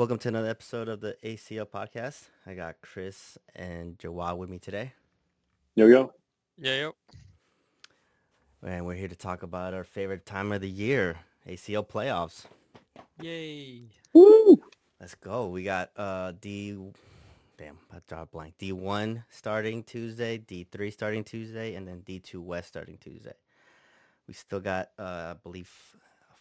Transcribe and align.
Welcome 0.00 0.16
to 0.20 0.28
another 0.28 0.48
episode 0.48 0.88
of 0.88 1.02
the 1.02 1.14
ACL 1.22 1.66
podcast. 1.66 2.30
I 2.46 2.54
got 2.54 2.76
Chris 2.80 3.36
and 3.54 3.98
Jawad 3.98 4.38
with 4.38 4.48
me 4.48 4.58
today, 4.58 4.94
Yo 5.74 5.88
yo. 5.88 6.14
Yeah, 6.56 6.80
yo. 6.80 6.92
and 8.62 8.86
we're 8.86 8.94
here 8.94 9.08
to 9.08 9.14
talk 9.14 9.42
about 9.42 9.74
our 9.74 9.84
favorite 9.84 10.24
time 10.24 10.52
of 10.52 10.62
the 10.62 10.70
year, 10.70 11.18
ACL 11.46 11.86
playoffs. 11.86 12.46
Yay. 13.20 13.82
Woo! 14.14 14.62
Let's 14.98 15.16
go. 15.16 15.48
We 15.48 15.64
got 15.64 15.90
uh 15.98 16.32
D 16.40 16.78
damn, 17.58 17.76
I 17.92 17.98
draw 18.08 18.22
a 18.22 18.26
blank. 18.26 18.54
D 18.56 18.72
one 18.72 19.24
starting 19.28 19.82
Tuesday, 19.82 20.38
D 20.38 20.66
three 20.72 20.90
starting 20.90 21.24
Tuesday, 21.24 21.74
and 21.74 21.86
then 21.86 22.00
D 22.06 22.20
two 22.20 22.40
West 22.40 22.68
starting 22.68 22.96
Tuesday. 22.96 23.34
We 24.26 24.32
still 24.32 24.60
got 24.60 24.92
uh 24.98 25.34
I 25.34 25.36
believe 25.42 25.70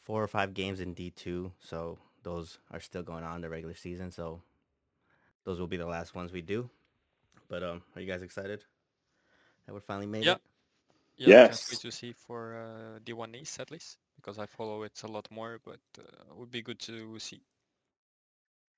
four 0.06 0.24
or 0.24 0.28
five 0.30 0.54
games 0.54 0.80
in 0.80 0.94
D 0.94 1.10
two, 1.10 1.52
so 1.60 1.98
those 2.30 2.60
are 2.76 2.82
still 2.90 3.04
going 3.12 3.26
on 3.26 3.42
the 3.42 3.50
regular 3.50 3.76
season, 3.76 4.12
so 4.12 4.42
those 5.46 5.60
will 5.60 5.68
be 5.68 5.78
the 5.78 5.86
last 5.88 6.16
ones 6.16 6.32
we 6.34 6.42
do. 6.42 6.70
But 7.50 7.64
um 7.64 7.84
are 7.96 8.02
you 8.02 8.08
guys 8.08 8.22
excited 8.24 8.66
that 9.66 9.74
we're 9.74 9.82
finally 9.92 10.08
made 10.08 10.28
Yeah. 10.28 10.38
it? 10.38 10.42
Yeah, 11.18 11.36
Yes. 11.36 11.56
can't 11.58 11.64
wait 11.70 11.80
to 11.82 11.92
see 11.92 12.14
for 12.14 12.56
uh, 12.56 13.00
D1 13.04 13.36
East 13.36 13.60
at 13.60 13.72
least 13.72 13.98
because 14.18 14.40
I 14.40 14.46
follow 14.48 14.84
it 14.84 15.02
a 15.04 15.08
lot 15.08 15.30
more, 15.32 15.60
but 15.64 15.80
uh, 16.00 16.36
would 16.36 16.52
be 16.52 16.62
good 16.62 16.80
to 16.82 17.20
see. 17.20 17.42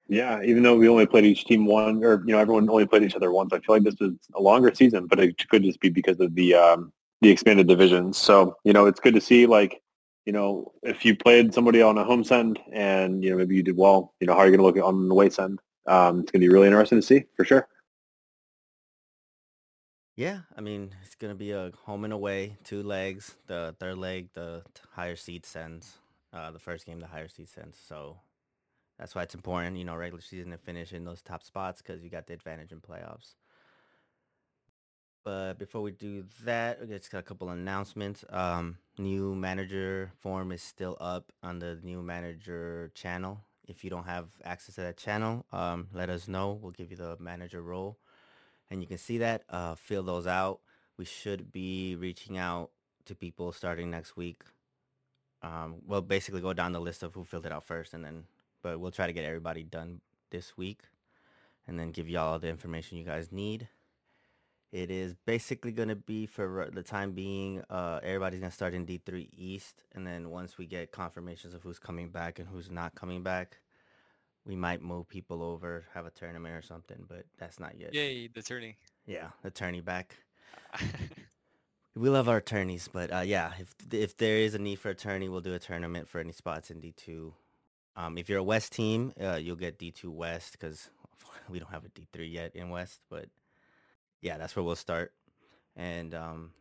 Yeah, 0.07 0.41
even 0.43 0.63
though 0.63 0.77
we 0.77 0.89
only 0.89 1.05
played 1.07 1.25
each 1.25 1.45
team 1.45 1.65
one, 1.65 1.97
or 2.03 2.21
you 2.25 2.33
know, 2.33 2.39
everyone 2.39 2.69
only 2.69 2.85
played 2.85 3.03
each 3.03 3.15
other 3.15 3.31
once. 3.31 3.53
I 3.53 3.59
feel 3.59 3.75
like 3.75 3.83
this 3.83 3.99
is 4.01 4.13
a 4.35 4.41
longer 4.41 4.73
season, 4.73 5.07
but 5.07 5.19
it 5.19 5.47
could 5.49 5.63
just 5.63 5.79
be 5.79 5.89
because 5.89 6.19
of 6.19 6.35
the 6.35 6.55
um, 6.55 6.91
the 7.21 7.29
expanded 7.29 7.67
divisions. 7.67 8.17
So 8.17 8.55
you 8.63 8.73
know, 8.73 8.85
it's 8.87 8.99
good 8.99 9.15
to 9.15 9.21
see. 9.21 9.45
Like, 9.45 9.81
you 10.25 10.33
know, 10.33 10.71
if 10.83 11.03
you 11.05 11.15
played 11.15 11.53
somebody 11.53 11.81
on 11.81 11.97
a 11.97 12.03
home 12.03 12.23
send 12.23 12.59
and 12.71 13.23
you 13.23 13.31
know 13.31 13.37
maybe 13.37 13.55
you 13.55 13.63
did 13.63 13.77
well, 13.77 14.13
you 14.19 14.27
know, 14.27 14.33
how 14.33 14.39
are 14.39 14.45
you 14.45 14.55
going 14.55 14.59
to 14.59 14.79
look 14.79 14.85
on 14.85 15.07
the 15.07 15.13
away 15.13 15.29
send? 15.29 15.59
Um, 15.87 16.21
it's 16.21 16.31
going 16.31 16.41
to 16.41 16.47
be 16.47 16.49
really 16.49 16.67
interesting 16.67 16.99
to 16.99 17.01
see 17.01 17.25
for 17.35 17.45
sure. 17.45 17.67
Yeah, 20.15 20.41
I 20.55 20.61
mean, 20.61 20.93
it's 21.03 21.15
gonna 21.15 21.33
be 21.33 21.51
a 21.51 21.71
home 21.85 22.03
and 22.03 22.13
away, 22.13 22.57
two 22.63 22.83
legs. 22.83 23.35
The 23.47 23.75
third 23.79 23.97
leg, 23.97 24.29
the 24.33 24.61
higher 24.91 25.15
seed 25.15 25.45
sends. 25.45 25.97
Uh, 26.33 26.51
the 26.51 26.59
first 26.59 26.85
game, 26.85 26.99
the 26.99 27.07
higher 27.07 27.27
seed 27.27 27.49
sends. 27.49 27.77
So 27.77 28.17
that's 28.99 29.15
why 29.15 29.23
it's 29.23 29.33
important, 29.33 29.77
you 29.77 29.85
know, 29.85 29.95
regular 29.95 30.21
season 30.21 30.51
to 30.51 30.57
finish 30.57 30.93
in 30.93 31.05
those 31.05 31.23
top 31.23 31.43
spots 31.43 31.81
because 31.81 32.03
you 32.03 32.09
got 32.11 32.27
the 32.27 32.33
advantage 32.33 32.71
in 32.71 32.81
playoffs. 32.81 33.33
But 35.23 35.59
before 35.59 35.81
we 35.81 35.91
do 35.91 36.25
that, 36.43 36.81
we 36.81 36.87
just 36.87 37.11
got 37.11 37.19
a 37.19 37.23
couple 37.23 37.49
announcements. 37.49 38.25
Um, 38.29 38.77
new 38.97 39.35
manager 39.35 40.11
form 40.19 40.51
is 40.51 40.63
still 40.63 40.97
up 40.99 41.31
on 41.43 41.59
the 41.59 41.79
new 41.83 42.01
manager 42.01 42.91
channel. 42.95 43.39
If 43.67 43.83
you 43.83 43.89
don't 43.89 44.05
have 44.05 44.29
access 44.43 44.75
to 44.75 44.81
that 44.81 44.97
channel, 44.97 45.45
um, 45.51 45.87
let 45.93 46.09
us 46.09 46.27
know. 46.27 46.59
We'll 46.61 46.71
give 46.71 46.89
you 46.89 46.97
the 46.97 47.17
manager 47.19 47.61
role 47.61 47.99
and 48.71 48.81
you 48.81 48.87
can 48.87 48.97
see 48.97 49.19
that. 49.19 49.43
Uh, 49.49 49.75
fill 49.75 50.01
those 50.01 50.25
out. 50.25 50.61
We 50.97 51.05
should 51.05 51.51
be 51.51 51.95
reaching 51.95 52.37
out 52.37 52.71
to 53.05 53.13
people 53.13 53.51
starting 53.51 53.91
next 53.91 54.15
week. 54.15 54.41
Um, 55.43 55.75
we'll 55.85 56.01
basically 56.01 56.41
go 56.41 56.53
down 56.53 56.71
the 56.71 56.79
list 56.79 57.03
of 57.03 57.13
who 57.13 57.25
filled 57.25 57.45
it 57.45 57.51
out 57.51 57.65
first, 57.65 57.93
and 57.93 58.05
then, 58.05 58.23
but 58.61 58.79
we'll 58.79 58.91
try 58.91 59.07
to 59.07 59.13
get 59.13 59.25
everybody 59.25 59.63
done 59.63 60.01
this 60.29 60.55
week, 60.55 60.81
and 61.67 61.77
then 61.77 61.91
give 61.91 62.07
y'all 62.07 62.39
the 62.39 62.47
information 62.47 62.97
you 62.97 63.03
guys 63.03 63.31
need. 63.31 63.67
It 64.71 64.89
is 64.89 65.15
basically 65.25 65.73
going 65.73 65.89
to 65.89 65.95
be 65.95 66.25
for 66.25 66.69
the 66.73 66.83
time 66.83 67.11
being. 67.11 67.61
Uh, 67.69 67.99
everybody's 68.03 68.39
going 68.39 68.51
to 68.51 68.55
start 68.55 68.73
in 68.73 68.85
D3 68.85 69.27
East, 69.33 69.83
and 69.93 70.07
then 70.07 70.29
once 70.29 70.57
we 70.57 70.65
get 70.65 70.91
confirmations 70.91 71.53
of 71.53 71.61
who's 71.61 71.79
coming 71.79 72.09
back 72.09 72.39
and 72.39 72.47
who's 72.47 72.71
not 72.71 72.95
coming 72.95 73.21
back, 73.21 73.57
we 74.45 74.55
might 74.55 74.81
move 74.81 75.09
people 75.09 75.43
over, 75.43 75.83
have 75.93 76.05
a 76.05 76.11
tournament 76.11 76.55
or 76.55 76.61
something, 76.61 77.05
but 77.07 77.25
that's 77.37 77.59
not 77.59 77.77
yet. 77.77 77.93
Yay, 77.93 78.27
the 78.27 78.41
tourney. 78.41 78.77
Yeah, 79.05 79.27
attorney 79.43 79.81
back. 79.81 80.15
We 81.93 82.07
love 82.07 82.29
our 82.29 82.37
attorneys, 82.37 82.87
but 82.87 83.11
uh, 83.11 83.19
yeah, 83.19 83.51
if 83.59 83.75
if 83.91 84.15
there 84.15 84.37
is 84.37 84.55
a 84.55 84.59
need 84.59 84.79
for 84.79 84.87
a 84.87 84.91
attorney, 84.91 85.27
we'll 85.27 85.41
do 85.41 85.53
a 85.53 85.59
tournament 85.59 86.07
for 86.07 86.19
any 86.19 86.31
spots 86.31 86.71
in 86.71 86.79
D 86.79 86.93
two. 86.95 87.33
Um, 87.97 88.17
if 88.17 88.29
you're 88.29 88.39
a 88.39 88.43
West 88.43 88.71
team, 88.71 89.11
uh, 89.21 89.35
you'll 89.35 89.57
get 89.57 89.77
D 89.77 89.91
two 89.91 90.09
West 90.09 90.53
because 90.53 90.89
we 91.49 91.59
don't 91.59 91.71
have 91.71 91.83
a 91.83 91.89
D 91.89 92.07
three 92.13 92.29
yet 92.29 92.55
in 92.55 92.69
West. 92.69 93.01
But 93.09 93.25
yeah, 94.21 94.37
that's 94.37 94.55
where 94.55 94.63
we'll 94.63 94.75
start. 94.75 95.13
And 95.75 96.13
um, 96.13 96.51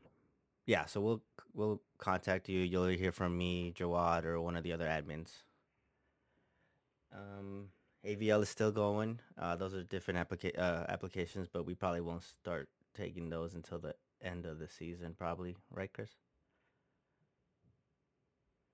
yeah, 0.66 0.86
so 0.86 1.00
we'll 1.00 1.22
we'll 1.54 1.82
contact 1.98 2.48
you. 2.48 2.60
You'll 2.60 2.86
hear 2.86 3.12
from 3.12 3.36
me, 3.36 3.72
Jawad, 3.76 4.24
or 4.24 4.40
one 4.40 4.56
of 4.56 4.62
the 4.62 4.72
other 4.72 4.86
admins. 4.86 5.30
Um, 7.12 7.68
AVL 8.06 8.42
is 8.42 8.48
still 8.48 8.72
going. 8.72 9.20
Uh, 9.38 9.56
those 9.56 9.74
are 9.74 9.82
different 9.82 10.18
applica- 10.20 10.58
uh, 10.58 10.86
applications, 10.88 11.48
but 11.52 11.66
we 11.66 11.74
probably 11.74 12.00
won't 12.00 12.22
start 12.24 12.68
taking 12.94 13.28
those 13.28 13.54
until 13.54 13.78
the 13.78 13.94
end 14.22 14.46
of 14.46 14.58
the 14.58 14.68
season, 14.68 15.14
probably, 15.16 15.56
right, 15.70 15.92
Chris? 15.92 16.10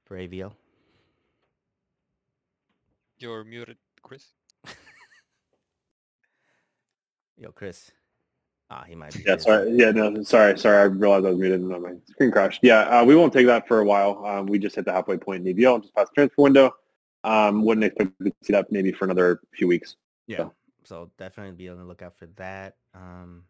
For 0.05 0.17
AVL. 0.17 0.53
You're 3.19 3.45
muted, 3.45 3.79
Chris. 4.03 4.27
Yo, 7.37 7.51
Chris. 7.51 7.91
Ah, 8.69 8.84
he 8.87 8.97
might 8.97 9.15
be. 9.15 9.22
Yeah, 9.25 9.37
sorry. 9.37 9.72
Yeah, 9.77 9.93
no, 9.93 10.22
sorry, 10.25 10.59
sorry. 10.59 10.78
I 10.78 10.82
realized 10.84 11.25
I 11.25 11.31
was 11.31 11.38
muted 11.38 11.60
and 11.60 11.69
my 11.69 11.93
screen 12.06 12.32
crashed. 12.32 12.60
Yeah, 12.62 12.81
uh, 12.81 13.04
we 13.04 13.15
won't 13.15 13.32
take 13.32 13.47
that 13.47 13.69
for 13.69 13.78
a 13.78 13.84
while. 13.84 14.25
Um, 14.27 14.47
we 14.47 14.59
just 14.59 14.75
hit 14.75 14.84
the 14.84 14.93
halfway 14.93 15.16
point 15.16 15.47
in 15.47 15.56
EVL, 15.56 15.82
just 15.82 15.94
past 15.94 16.10
the 16.10 16.15
transfer 16.15 16.43
window. 16.43 16.75
Um, 17.22 17.65
wouldn't 17.65 17.84
expect 17.84 18.12
to 18.25 18.32
see 18.43 18.53
that 18.53 18.71
maybe 18.72 18.91
for 18.93 19.05
another 19.05 19.41
few 19.55 19.69
weeks. 19.69 19.97
Yeah. 20.26 20.49
So 20.84 21.10
definitely 21.16 21.53
be 21.53 21.69
on 21.69 21.78
the 21.78 21.84
lookout 21.84 22.16
for 22.16 22.26
that. 22.37 22.76
Um, 22.94 23.44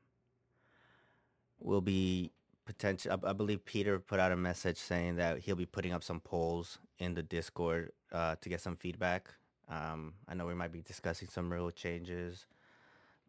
we'll 1.60 1.80
be 1.80 2.30
potential. 2.66 3.18
I, 3.24 3.30
I 3.30 3.32
believe 3.32 3.64
Peter 3.64 3.98
put 3.98 4.20
out 4.20 4.32
a 4.32 4.36
message 4.36 4.76
saying 4.76 5.16
that 5.16 5.38
he'll 5.38 5.56
be 5.56 5.66
putting 5.66 5.92
up 5.92 6.04
some 6.04 6.20
polls 6.20 6.78
in 6.98 7.14
the 7.14 7.22
Discord 7.22 7.92
uh, 8.12 8.36
to 8.40 8.48
get 8.50 8.60
some 8.60 8.76
feedback. 8.76 9.28
Um, 9.68 10.14
I 10.28 10.34
know 10.34 10.46
we 10.46 10.54
might 10.54 10.72
be 10.72 10.82
discussing 10.82 11.28
some 11.28 11.50
rule 11.50 11.70
changes 11.70 12.46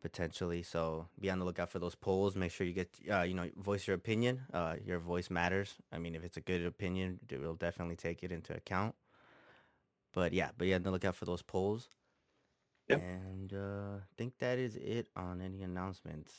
potentially, 0.01 0.63
so 0.63 1.07
be 1.19 1.29
on 1.29 1.39
the 1.39 1.45
lookout 1.45 1.69
for 1.69 1.79
those 1.79 1.95
polls. 1.95 2.35
Make 2.35 2.51
sure 2.51 2.65
you 2.67 2.73
get, 2.73 2.89
uh, 3.11 3.21
you 3.21 3.33
know, 3.33 3.49
voice 3.57 3.87
your 3.87 3.95
opinion. 3.95 4.41
Uh, 4.53 4.75
your 4.85 4.99
voice 4.99 5.29
matters. 5.29 5.75
I 5.91 5.97
mean, 5.97 6.15
if 6.15 6.23
it's 6.23 6.37
a 6.37 6.41
good 6.41 6.65
opinion, 6.65 7.19
we'll 7.31 7.55
definitely 7.55 7.95
take 7.95 8.23
it 8.23 8.31
into 8.31 8.55
account. 8.55 8.95
But 10.13 10.33
yeah, 10.33 10.49
but 10.57 10.67
yeah, 10.67 10.75
on 10.75 10.83
the 10.83 10.91
lookout 10.91 11.15
for 11.15 11.25
those 11.25 11.41
polls. 11.41 11.89
Yep. 12.89 13.01
And 13.03 13.53
uh, 13.53 13.97
I 13.97 14.13
think 14.17 14.37
that 14.39 14.57
is 14.57 14.75
it 14.77 15.07
on 15.15 15.41
any 15.41 15.61
announcements 15.61 16.31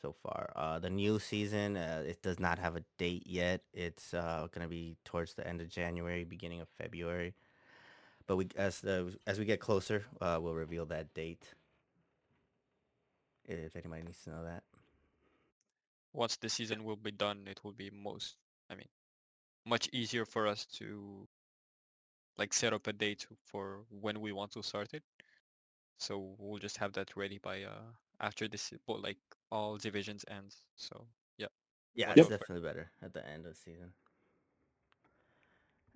so 0.00 0.14
far. 0.22 0.50
Uh, 0.56 0.78
the 0.78 0.90
new 0.90 1.18
season, 1.18 1.76
uh, 1.76 2.02
it 2.06 2.22
does 2.22 2.40
not 2.40 2.58
have 2.58 2.76
a 2.76 2.84
date 2.98 3.26
yet. 3.26 3.62
It's 3.72 4.14
uh, 4.14 4.48
going 4.52 4.62
to 4.62 4.68
be 4.68 4.96
towards 5.04 5.34
the 5.34 5.46
end 5.46 5.60
of 5.60 5.68
January, 5.68 6.24
beginning 6.24 6.60
of 6.60 6.68
February. 6.78 7.34
But 8.26 8.36
we, 8.36 8.48
as 8.56 8.80
the, 8.80 9.14
as 9.26 9.38
we 9.38 9.44
get 9.44 9.60
closer, 9.60 10.04
uh, 10.20 10.38
we'll 10.40 10.54
reveal 10.54 10.86
that 10.86 11.12
date. 11.12 11.54
If 13.46 13.76
anybody 13.76 14.02
needs 14.02 14.22
to 14.24 14.30
know 14.30 14.44
that. 14.44 14.62
Once 16.12 16.36
the 16.36 16.48
season 16.48 16.84
will 16.84 16.96
be 16.96 17.10
done, 17.10 17.46
it 17.46 17.60
will 17.64 17.72
be 17.72 17.90
most, 17.90 18.36
I 18.70 18.74
mean, 18.74 18.88
much 19.66 19.88
easier 19.92 20.24
for 20.24 20.46
us 20.46 20.64
to 20.78 21.26
like 22.38 22.52
set 22.52 22.72
up 22.72 22.86
a 22.86 22.92
date 22.92 23.26
for 23.44 23.84
when 23.90 24.20
we 24.20 24.32
want 24.32 24.52
to 24.52 24.62
start 24.62 24.94
it. 24.94 25.02
So 25.98 26.34
we'll 26.38 26.58
just 26.58 26.78
have 26.78 26.92
that 26.94 27.16
ready 27.16 27.38
by 27.38 27.62
uh 27.64 27.92
after 28.20 28.48
this, 28.48 28.72
well, 28.86 29.00
like 29.00 29.18
all 29.50 29.76
divisions 29.76 30.24
ends. 30.28 30.56
So 30.76 31.06
yeah. 31.36 31.48
Yeah, 31.94 32.12
it's 32.16 32.28
definitely 32.28 32.66
better 32.66 32.90
at 33.02 33.12
the 33.12 33.26
end 33.26 33.46
of 33.46 33.52
the 33.52 33.58
season. 33.58 33.92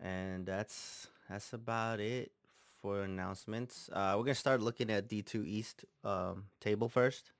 And 0.00 0.46
that's 0.46 1.08
that's 1.28 1.52
about 1.52 2.00
it 2.00 2.32
for 2.80 3.02
announcements. 3.02 3.90
Uh, 3.92 4.14
we're 4.16 4.24
gonna 4.24 4.34
start 4.34 4.60
looking 4.60 4.90
at 4.90 5.08
D 5.08 5.22
two 5.22 5.44
East 5.44 5.84
um, 6.04 6.44
table 6.60 6.88
first, 6.88 7.32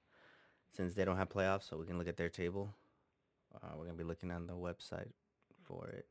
since 0.71 0.95
they 0.95 1.05
don't 1.05 1.17
have 1.17 1.29
playoffs, 1.29 1.69
so 1.69 1.77
we 1.77 1.87
can 1.87 1.99
look 1.99 2.09
at 2.09 2.17
their 2.17 2.29
table. 2.29 2.75
Uh, 3.55 3.69
we're 3.77 3.85
gonna 3.85 3.97
be 3.97 4.05
looking 4.05 4.31
on 4.31 4.47
the 4.47 4.55
website 4.55 5.11
for 5.65 5.89
it. 5.89 6.07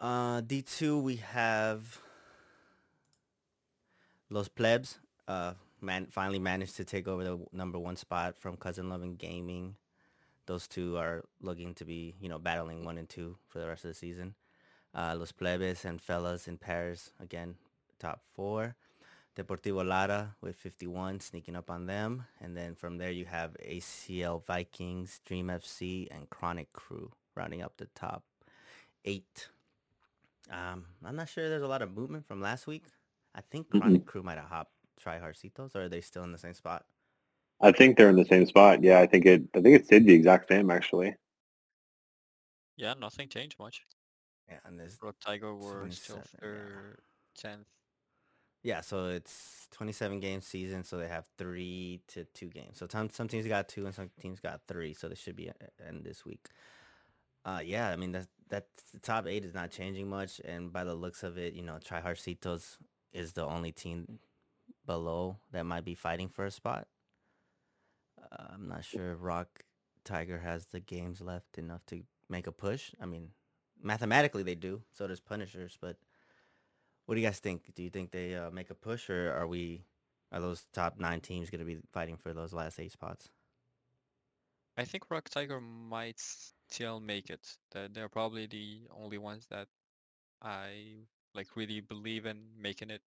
Uh, 0.00 0.40
D 0.40 0.62
two 0.62 0.98
we 0.98 1.16
have 1.16 2.00
Los 4.30 4.48
Plebs. 4.48 4.98
Uh, 5.26 5.54
man, 5.80 6.06
finally 6.10 6.38
managed 6.38 6.76
to 6.76 6.84
take 6.84 7.08
over 7.08 7.24
the 7.24 7.38
number 7.52 7.78
one 7.78 7.96
spot 7.96 8.36
from 8.36 8.56
Cousin 8.56 8.88
Loving 8.88 9.16
Gaming. 9.16 9.74
Those 10.46 10.66
two 10.66 10.96
are 10.96 11.24
looking 11.42 11.74
to 11.74 11.84
be, 11.84 12.14
you 12.20 12.28
know, 12.28 12.38
battling 12.38 12.84
one 12.84 12.96
and 12.96 13.08
two 13.08 13.36
for 13.48 13.58
the 13.58 13.66
rest 13.66 13.84
of 13.84 13.90
the 13.90 13.94
season. 13.94 14.34
Uh, 14.94 15.14
Los 15.18 15.32
Plebes 15.32 15.84
and 15.84 16.00
Fellas 16.00 16.48
in 16.48 16.56
Paris 16.56 17.10
again, 17.20 17.56
top 17.98 18.22
four. 18.34 18.76
Deportivo 19.38 19.86
Lara 19.86 20.34
with 20.40 20.56
51, 20.56 21.20
sneaking 21.20 21.54
up 21.54 21.70
on 21.70 21.86
them. 21.86 22.24
And 22.40 22.56
then 22.56 22.74
from 22.74 22.98
there 22.98 23.12
you 23.12 23.24
have 23.26 23.56
ACL 23.64 24.44
Vikings, 24.44 25.20
Dream 25.24 25.46
FC, 25.46 26.08
and 26.10 26.28
Chronic 26.28 26.72
Crew 26.72 27.12
rounding 27.36 27.62
up 27.62 27.76
the 27.76 27.86
top 27.94 28.24
eight. 29.04 29.48
Um, 30.50 30.86
I'm 31.04 31.14
not 31.14 31.28
sure 31.28 31.48
there's 31.48 31.62
a 31.62 31.68
lot 31.68 31.82
of 31.82 31.96
movement 31.96 32.26
from 32.26 32.40
last 32.40 32.66
week. 32.66 32.86
I 33.32 33.42
think 33.42 33.68
Mhm. 33.68 33.80
Chronic 33.80 34.06
Crew 34.06 34.24
might 34.24 34.38
have 34.38 34.48
hopped 34.48 34.72
Try 34.98 35.20
Harcitos, 35.20 35.76
or 35.76 35.82
are 35.82 35.88
they 35.88 36.00
still 36.00 36.24
in 36.24 36.32
the 36.32 36.38
same 36.38 36.54
spot? 36.54 36.86
I 37.60 37.70
think 37.70 37.96
they're 37.96 38.10
in 38.10 38.16
the 38.16 38.24
same 38.24 38.46
spot. 38.46 38.82
Yeah, 38.82 38.98
I 38.98 39.06
think 39.06 39.24
it. 39.26 39.42
I 39.54 39.60
think 39.60 39.76
it 39.76 39.86
stayed 39.86 40.06
the 40.06 40.14
exact 40.14 40.48
same 40.48 40.70
actually. 40.70 41.14
Yeah, 42.76 42.94
nothing 42.94 43.28
changed 43.28 43.58
much. 43.58 43.86
Yeah, 44.48 44.60
and 44.64 44.80
there's 44.80 45.00
Rock 45.00 45.16
Tiger 45.20 45.54
were 45.54 45.90
still 45.90 46.22
third, 46.40 47.02
tenth. 47.36 47.68
Yeah, 48.62 48.80
so 48.80 49.06
it's 49.06 49.68
27 49.72 50.20
game 50.20 50.40
season, 50.40 50.84
so 50.84 50.98
they 50.98 51.08
have 51.08 51.26
three 51.36 52.00
to 52.08 52.24
two 52.34 52.48
games. 52.48 52.78
So 52.78 52.86
some 52.90 53.10
some 53.10 53.28
teams 53.28 53.46
got 53.46 53.68
two 53.68 53.86
and 53.86 53.94
some 53.94 54.10
teams 54.20 54.40
got 54.40 54.60
three, 54.66 54.94
so 54.94 55.08
they 55.08 55.14
should 55.14 55.36
be 55.36 55.48
uh, 55.50 55.52
end 55.86 56.04
this 56.04 56.24
week. 56.24 56.48
Uh, 57.44 57.60
yeah, 57.64 57.90
I 57.90 57.96
mean 57.96 58.12
that 58.12 58.26
that 58.48 58.66
the 58.92 59.00
top 59.00 59.26
eight 59.26 59.44
is 59.44 59.54
not 59.54 59.70
changing 59.70 60.08
much, 60.08 60.40
and 60.44 60.72
by 60.72 60.84
the 60.84 60.94
looks 60.94 61.22
of 61.22 61.38
it, 61.38 61.54
you 61.54 61.62
know, 61.62 61.78
Try 61.82 62.00
Harcitos 62.00 62.78
is 63.12 63.32
the 63.32 63.44
only 63.46 63.72
team 63.72 64.18
below 64.86 65.38
that 65.52 65.64
might 65.64 65.84
be 65.84 65.94
fighting 65.94 66.28
for 66.28 66.44
a 66.44 66.50
spot. 66.50 66.88
Uh, 68.20 68.44
I'm 68.54 68.68
not 68.68 68.84
sure 68.84 69.14
Rock 69.16 69.64
Tiger 70.04 70.38
has 70.38 70.66
the 70.66 70.80
games 70.80 71.20
left 71.20 71.58
enough 71.58 71.84
to 71.86 72.02
make 72.28 72.46
a 72.46 72.52
push. 72.52 72.92
I 73.00 73.06
mean, 73.06 73.30
mathematically 73.82 74.42
they 74.42 74.54
do. 74.54 74.82
So 74.90 75.06
does 75.06 75.20
Punishers. 75.20 75.78
But 75.80 75.96
what 77.08 77.14
do 77.14 77.22
you 77.22 77.26
guys 77.26 77.38
think? 77.38 77.74
Do 77.74 77.82
you 77.82 77.88
think 77.88 78.10
they 78.10 78.34
uh, 78.34 78.50
make 78.50 78.68
a 78.68 78.74
push, 78.74 79.08
or 79.08 79.32
are 79.32 79.46
we? 79.46 79.82
Are 80.30 80.40
those 80.40 80.66
top 80.74 81.00
nine 81.00 81.22
teams 81.22 81.48
going 81.48 81.60
to 81.60 81.64
be 81.64 81.78
fighting 81.90 82.18
for 82.18 82.34
those 82.34 82.52
last 82.52 82.78
eight 82.78 82.92
spots? 82.92 83.30
I 84.76 84.84
think 84.84 85.10
Rock 85.10 85.30
Tiger 85.30 85.58
might 85.58 86.20
still 86.20 87.00
make 87.00 87.30
it. 87.30 87.40
They're 87.72 88.10
probably 88.10 88.46
the 88.46 88.82
only 88.94 89.16
ones 89.16 89.46
that 89.48 89.68
I 90.42 90.96
like 91.34 91.56
really 91.56 91.80
believe 91.80 92.26
in 92.26 92.44
making 92.60 92.90
it 92.90 93.00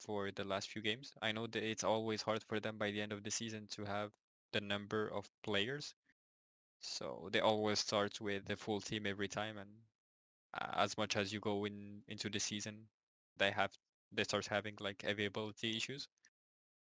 for 0.00 0.32
the 0.32 0.42
last 0.42 0.70
few 0.70 0.82
games. 0.82 1.12
I 1.22 1.30
know 1.30 1.46
that 1.46 1.62
it's 1.62 1.84
always 1.84 2.22
hard 2.22 2.42
for 2.42 2.58
them 2.58 2.76
by 2.76 2.90
the 2.90 3.00
end 3.00 3.12
of 3.12 3.22
the 3.22 3.30
season 3.30 3.68
to 3.70 3.84
have 3.84 4.10
the 4.52 4.60
number 4.60 5.06
of 5.14 5.30
players. 5.44 5.94
So 6.80 7.28
they 7.32 7.38
always 7.38 7.78
start 7.78 8.20
with 8.20 8.46
the 8.46 8.56
full 8.56 8.80
team 8.80 9.06
every 9.06 9.28
time 9.28 9.58
and 9.58 9.70
uh, 10.60 10.82
as 10.82 10.98
much 10.98 11.16
as 11.16 11.32
you 11.32 11.38
go 11.38 11.66
in 11.66 12.02
into 12.08 12.28
the 12.28 12.40
season, 12.40 12.88
they 13.38 13.50
have 13.50 13.72
they 14.12 14.24
start 14.24 14.46
having 14.46 14.74
like 14.80 15.04
availability 15.04 15.76
issues. 15.76 16.08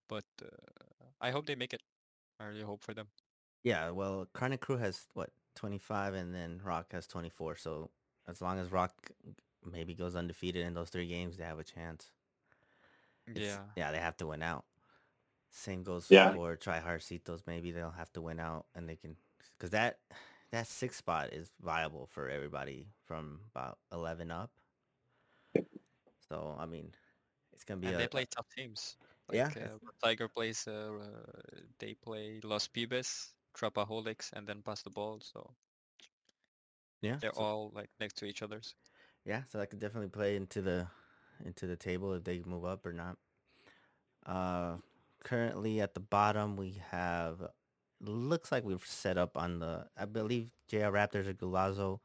But 0.08 0.26
uh, 0.42 0.48
I 1.22 1.32
hope 1.32 1.46
they 1.46 1.56
make 1.56 1.74
it. 1.74 1.82
I 2.40 2.46
really 2.46 2.64
hope 2.64 2.84
for 2.84 2.94
them. 2.94 3.08
Yeah, 3.64 3.90
well, 3.92 4.28
Chronic 4.34 4.62
Crew 4.62 4.78
has 4.78 5.06
what 5.14 5.32
25, 5.56 6.14
and 6.14 6.34
then 6.34 6.62
Rock 6.64 6.92
has 6.94 7.06
24. 7.08 7.58
So 7.58 7.90
as 8.28 8.42
long 8.42 8.58
as 8.60 8.72
Rock 8.72 8.94
maybe 9.70 9.94
goes 9.94 10.16
undefeated 10.16 10.66
in 10.66 10.74
those 10.74 10.90
three 10.90 11.08
games, 11.08 11.38
they 11.38 11.44
have 11.44 11.60
a 11.60 11.64
chance. 11.64 12.12
It's- 13.28 13.46
Yeah. 13.46 13.66
yeah, 13.76 13.92
they 13.92 14.00
have 14.00 14.18
to 14.18 14.28
win 14.28 14.42
out. 14.42 14.66
Same 15.52 15.84
goes 15.84 16.10
Yeah. 16.10 16.34
for 16.34 16.56
Try 16.56 16.80
Harcitos. 16.80 17.42
Maybe 17.46 17.72
they'll 17.72 17.92
have 17.92 18.12
to 18.14 18.22
win 18.22 18.40
out, 18.40 18.68
and 18.76 18.88
they 18.88 18.96
can, 18.96 19.18
because 19.58 19.72
that 19.72 20.00
that 20.52 20.66
sixth 20.68 20.98
spot 21.00 21.32
is 21.34 21.52
viable 21.60 22.08
for 22.08 22.28
everybody 22.30 22.88
from 23.06 23.42
about 23.54 23.78
11 23.92 24.32
up. 24.32 24.50
So 26.30 26.56
I 26.60 26.66
mean, 26.66 26.92
it's 27.54 27.64
gonna 27.64 27.82
be 27.82 27.88
And 27.88 27.96
a 27.96 28.00
they 28.00 28.08
play 28.08 28.26
tough 28.26 28.48
teams. 28.56 28.98
Yeah, 29.32 29.50
uh, 29.58 29.78
Tiger 30.04 30.28
plays. 30.28 30.68
Uh, 30.68 30.92
uh, 31.02 31.60
they 31.80 31.94
play 31.96 32.40
Los 32.44 32.68
Pibes, 32.68 33.34
Trapaholics, 33.56 34.32
and 34.34 34.48
then 34.48 34.62
pass 34.64 34.82
the 34.84 34.90
ball. 34.90 35.20
So 35.22 35.54
yeah. 37.02 37.18
they're 37.22 37.34
so- 37.34 37.42
all 37.42 37.72
like 37.76 37.90
next 38.00 38.18
to 38.18 38.26
each 38.26 38.42
other's. 38.42 38.76
Yeah, 39.26 39.44
so 39.50 39.58
that 39.60 39.70
could 39.70 39.80
definitely 39.80 40.10
play 40.10 40.36
into 40.36 40.62
the 40.62 40.88
into 41.46 41.68
the 41.68 41.76
table 41.76 42.14
if 42.14 42.24
they 42.24 42.42
move 42.46 42.66
up 42.66 42.86
or 42.86 42.94
not. 42.94 43.18
Uh, 44.26 44.78
currently 45.24 45.82
at 45.82 45.94
the 45.94 46.00
bottom 46.00 46.56
we 46.56 46.82
have 46.92 47.42
looks 48.02 48.52
like 48.52 48.64
we've 48.64 48.86
set 48.86 49.18
up 49.18 49.38
on 49.38 49.60
the 49.60 49.86
I 49.98 50.06
believe 50.06 50.52
JR 50.68 50.92
Raptors 50.92 51.28
or 51.28 51.34
Gulazo 51.34 52.00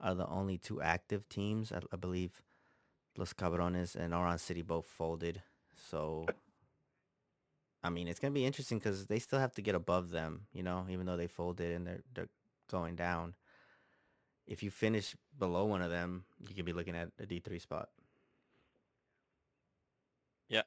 are 0.00 0.14
the 0.14 0.26
only 0.26 0.58
two 0.58 0.80
active 0.80 1.28
teams. 1.28 1.72
I, 1.72 1.80
I 1.92 1.96
believe 1.96 2.42
Los 3.16 3.32
Cabrones 3.32 3.96
and 3.96 4.14
Oran 4.14 4.38
City 4.38 4.62
both 4.62 4.86
folded. 4.86 5.42
So 5.90 6.26
I 7.82 7.90
mean, 7.90 8.08
it's 8.08 8.20
gonna 8.20 8.32
be 8.32 8.44
interesting 8.46 8.78
because 8.78 9.06
they 9.06 9.18
still 9.18 9.38
have 9.38 9.54
to 9.54 9.62
get 9.62 9.74
above 9.74 10.10
them, 10.10 10.46
you 10.52 10.62
know, 10.62 10.86
even 10.90 11.06
though 11.06 11.16
they 11.16 11.28
folded 11.28 11.72
and 11.72 11.86
they're 11.86 12.02
they're 12.14 12.28
going 12.70 12.96
down 12.96 13.34
if 14.48 14.62
you 14.62 14.70
finish 14.70 15.14
below 15.38 15.66
one 15.66 15.82
of 15.82 15.90
them, 15.90 16.24
you 16.40 16.54
could 16.54 16.64
be 16.64 16.72
looking 16.72 16.96
at 16.96 17.10
a 17.18 17.26
D 17.26 17.38
three 17.38 17.58
spot. 17.58 17.90
Yeah. 20.48 20.62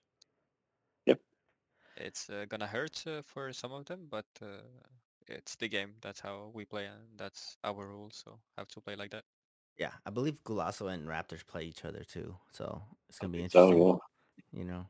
Yep. 1.06 1.20
It's 1.98 2.30
uh, 2.30 2.46
gonna 2.48 2.68
hurt 2.68 3.04
uh, 3.08 3.22
for 3.24 3.52
some 3.54 3.72
of 3.74 3.86
them, 3.86 4.08
but 4.10 4.26
uh, 4.42 4.62
it's 5.28 5.56
the 5.56 5.68
game. 5.68 5.96
That's 6.02 6.20
how 6.20 6.52
we 6.54 6.66
play, 6.66 6.86
and 6.86 7.18
that's 7.18 7.58
our 7.64 7.88
rules. 7.88 8.22
So 8.24 8.40
have 8.58 8.68
to 8.70 8.82
play 8.82 8.96
like 8.96 9.12
that. 9.12 9.24
Yeah, 9.78 9.94
I 10.06 10.10
believe 10.12 10.44
Gulasso 10.44 10.92
and 10.94 11.08
Raptors 11.08 11.46
play 11.46 11.64
each 11.64 11.86
other 11.86 12.04
too, 12.04 12.38
so 12.52 12.84
it's 13.10 13.20
gonna 13.20 13.32
be 13.34 13.44
So 13.48 13.72
interesting. 13.72 13.78
yeah. 13.78 13.96
You 14.52 14.66
know, 14.66 14.88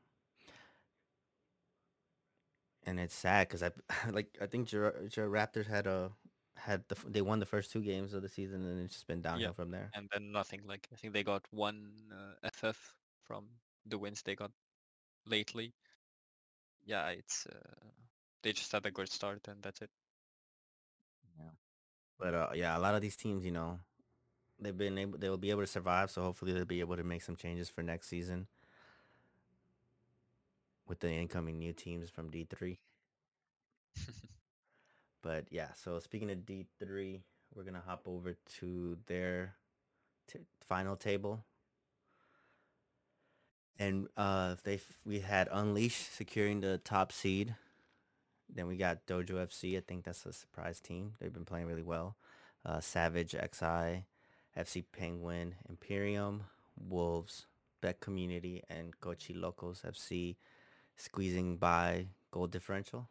and 2.86 3.00
it's 3.00 3.16
sad 3.16 3.48
because 3.48 3.64
I 3.64 3.72
like 4.12 4.38
I 4.42 4.48
think 4.48 4.68
Ger- 4.68 5.08
Ger- 5.10 5.30
Raptors 5.30 5.68
had 5.68 5.88
a 5.88 6.12
had 6.56 6.88
the 6.90 6.96
they 7.08 7.22
won 7.22 7.40
the 7.40 7.46
first 7.46 7.72
two 7.72 7.82
games 7.82 8.14
of 8.14 8.22
the 8.22 8.30
season 8.30 8.66
and 8.66 8.80
it's 8.84 8.94
just 8.94 9.08
been 9.08 9.22
downhill 9.22 9.54
from 9.54 9.72
there. 9.72 9.92
And 9.94 10.10
then 10.12 10.32
nothing. 10.34 10.64
Like 10.66 10.88
I 10.92 10.96
think 10.98 11.14
they 11.14 11.24
got 11.24 11.48
one 11.52 12.12
uh, 12.12 12.36
FF 12.44 12.94
from 13.24 13.48
the 13.86 13.98
wins 13.98 14.22
they 14.22 14.36
got 14.36 14.52
lately. 15.26 15.76
Yeah, 16.84 17.08
it's 17.10 17.48
uh, 17.48 17.90
they 18.44 18.54
just 18.54 18.72
had 18.72 18.86
a 18.86 18.92
good 18.92 19.10
start, 19.10 19.48
and 19.48 19.64
that's 19.64 19.82
it. 19.82 19.90
Yeah, 21.38 21.52
but 22.20 22.34
uh, 22.36 22.50
yeah, 22.56 22.78
a 22.78 22.82
lot 22.82 22.96
of 22.96 23.02
these 23.02 23.16
teams, 23.18 23.46
you 23.46 23.52
know, 23.52 23.80
they've 24.62 24.78
been 24.78 24.98
able 24.98 25.18
they 25.18 25.30
will 25.30 25.38
be 25.38 25.52
able 25.52 25.62
to 25.62 25.68
survive. 25.68 26.12
So 26.12 26.22
hopefully 26.24 26.54
they'll 26.54 26.66
be 26.66 26.80
able 26.82 26.98
to 26.98 27.04
make 27.04 27.24
some 27.24 27.36
changes 27.36 27.70
for 27.70 27.84
next 27.84 28.08
season 28.08 28.48
with 30.88 31.00
the 31.00 31.12
incoming 31.12 31.58
new 31.58 31.74
teams 31.74 32.10
from 32.12 32.30
D 32.30 32.44
three. 32.46 32.80
But 35.22 35.46
yeah, 35.52 35.74
so 35.76 36.00
speaking 36.00 36.32
of 36.32 36.46
D 36.46 36.66
three, 36.80 37.22
we're 37.54 37.64
gonna 37.64 37.84
hop 37.86 38.04
over 38.08 38.36
to 38.60 38.98
their 39.08 39.56
t- 40.28 40.40
final 40.68 40.96
table, 40.96 41.46
and 43.80 44.08
uh, 44.18 44.56
they 44.64 44.76
f- 44.76 44.98
we 45.06 45.20
had 45.20 45.48
Unleash 45.52 45.96
securing 46.12 46.62
the 46.62 46.78
top 46.80 47.12
seed. 47.12 47.56
Then 48.54 48.68
we 48.68 48.78
got 48.78 49.08
Dojo 49.08 49.42
FC. 49.42 49.78
I 49.78 49.82
think 49.82 50.04
that's 50.06 50.26
a 50.26 50.34
surprise 50.34 50.80
team. 50.80 51.14
They've 51.20 51.34
been 51.34 51.46
playing 51.46 51.68
really 51.68 51.84
well. 51.84 52.18
Uh, 52.66 52.80
Savage 52.82 53.34
XI, 53.34 54.06
FC 54.58 54.84
Penguin, 54.92 55.56
Imperium, 55.70 56.44
Wolves, 56.90 57.46
Bet 57.82 58.00
Community, 58.00 58.64
and 58.70 59.00
Cochi 59.00 59.34
Locos 59.34 59.82
FC 59.82 60.36
squeezing 60.98 61.58
by 61.58 62.08
goal 62.32 62.48
differential, 62.48 63.10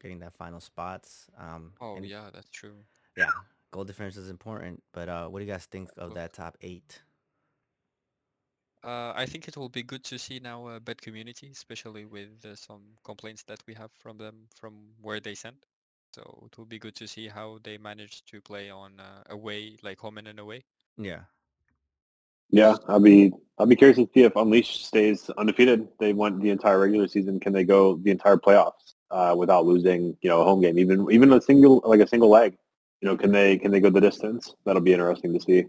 getting 0.00 0.20
that 0.20 0.34
final 0.34 0.60
spots. 0.60 1.28
Um, 1.38 1.72
oh 1.80 1.96
and 1.96 2.06
yeah, 2.06 2.30
that's 2.32 2.48
true. 2.50 2.76
yeah, 3.16 3.30
goal 3.70 3.84
differential 3.84 4.22
is 4.22 4.30
important. 4.30 4.82
But 4.92 5.08
uh, 5.08 5.28
what 5.28 5.40
do 5.40 5.44
you 5.44 5.50
guys 5.50 5.66
think 5.66 5.90
of 5.96 6.14
that 6.14 6.32
top 6.32 6.56
eight? 6.60 7.00
Uh, 8.84 9.12
I 9.14 9.26
think 9.26 9.46
it 9.46 9.56
will 9.56 9.68
be 9.68 9.84
good 9.84 10.02
to 10.04 10.18
see 10.18 10.40
now 10.40 10.68
a 10.68 10.80
Bet 10.80 11.00
Community, 11.00 11.50
especially 11.52 12.04
with 12.04 12.44
uh, 12.44 12.56
some 12.56 12.82
complaints 13.04 13.44
that 13.44 13.62
we 13.66 13.74
have 13.74 13.92
from 13.92 14.18
them 14.18 14.48
from 14.58 14.74
where 15.00 15.20
they 15.20 15.34
sent. 15.34 15.56
So 16.12 16.44
it 16.46 16.58
will 16.58 16.66
be 16.66 16.78
good 16.78 16.94
to 16.96 17.08
see 17.08 17.28
how 17.28 17.58
they 17.62 17.78
manage 17.78 18.24
to 18.26 18.40
play 18.40 18.70
on 18.70 19.00
uh, 19.00 19.24
away, 19.30 19.76
like 19.82 19.98
home 20.00 20.18
and 20.18 20.38
away. 20.38 20.64
Yeah, 20.98 21.24
Yeah, 22.50 22.76
I'll 22.88 23.00
be 23.00 23.32
I'll 23.58 23.66
be 23.66 23.76
curious 23.76 23.98
to 23.98 24.08
see 24.14 24.22
if 24.24 24.36
Unleash 24.36 24.84
stays 24.84 25.30
undefeated. 25.38 25.88
They 25.98 26.12
went 26.12 26.40
the 26.40 26.50
entire 26.50 26.78
regular 26.80 27.08
season. 27.08 27.40
Can 27.40 27.52
they 27.52 27.64
go 27.64 27.96
the 27.96 28.10
entire 28.10 28.36
playoffs 28.36 28.94
uh, 29.10 29.34
without 29.36 29.66
losing, 29.66 30.16
you 30.22 30.28
know, 30.30 30.40
a 30.42 30.44
home 30.44 30.60
game, 30.60 30.78
even 30.78 31.10
even 31.10 31.32
a 31.32 31.40
single 31.40 31.82
like 31.84 32.00
a 32.00 32.06
single 32.08 32.28
leg? 32.30 32.56
You 33.00 33.08
know, 33.08 33.16
can 33.16 33.32
they 33.32 33.58
can 33.58 33.70
they 33.72 33.80
go 33.80 33.90
the 33.90 34.00
distance? 34.00 34.54
That'll 34.64 34.82
be 34.82 34.92
interesting 34.92 35.32
to 35.34 35.40
see. 35.40 35.66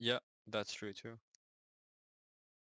Yeah, 0.00 0.18
that's 0.46 0.72
true 0.72 0.92
too. 0.92 1.18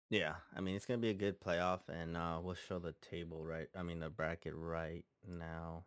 yeah. 0.09 0.35
I 0.55 0.61
mean, 0.61 0.75
it's 0.75 0.85
gonna 0.85 0.99
be 0.99 1.09
a 1.09 1.13
good 1.13 1.39
playoff, 1.39 1.81
and 1.89 2.17
uh, 2.17 2.39
we'll 2.41 2.55
show 2.55 2.79
the 2.79 2.93
table 3.01 3.43
right. 3.43 3.67
I 3.75 3.83
mean, 3.83 3.99
the 3.99 4.09
bracket 4.09 4.53
right 4.55 5.05
now. 5.27 5.85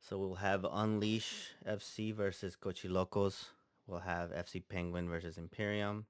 So 0.00 0.18
we'll 0.18 0.36
have 0.36 0.64
Unleash 0.70 1.50
FC 1.68 2.14
versus 2.14 2.56
Cochilocos. 2.60 3.46
We'll 3.86 4.00
have 4.00 4.30
FC 4.30 4.62
Penguin 4.66 5.08
versus 5.08 5.36
Imperium. 5.36 6.06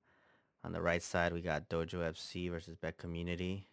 On 0.62 0.72
the 0.72 0.80
right 0.80 1.02
side, 1.02 1.32
we 1.32 1.40
got 1.40 1.68
Dojo 1.68 2.00
FC 2.12 2.50
versus 2.50 2.76
Bet 2.76 2.98
Community. 2.98 3.66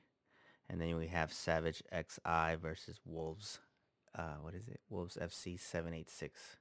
And 0.69 0.81
then 0.81 0.95
we 0.97 1.07
have 1.07 1.31
Savage 1.31 1.83
XI 1.93 2.55
versus 2.61 2.99
Wolves. 3.05 3.59
Uh, 4.17 4.35
what 4.41 4.53
is 4.53 4.67
it? 4.67 4.79
Wolves 4.89 5.17
FC 5.21 5.59
786. 5.59 6.57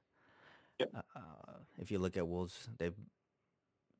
Yep. 0.79 0.91
Uh, 0.95 1.01
uh, 1.15 1.53
if 1.79 1.91
you 1.91 1.99
look 1.99 2.15
at 2.15 2.27
Wolves, 2.27 2.69
they've 2.77 2.93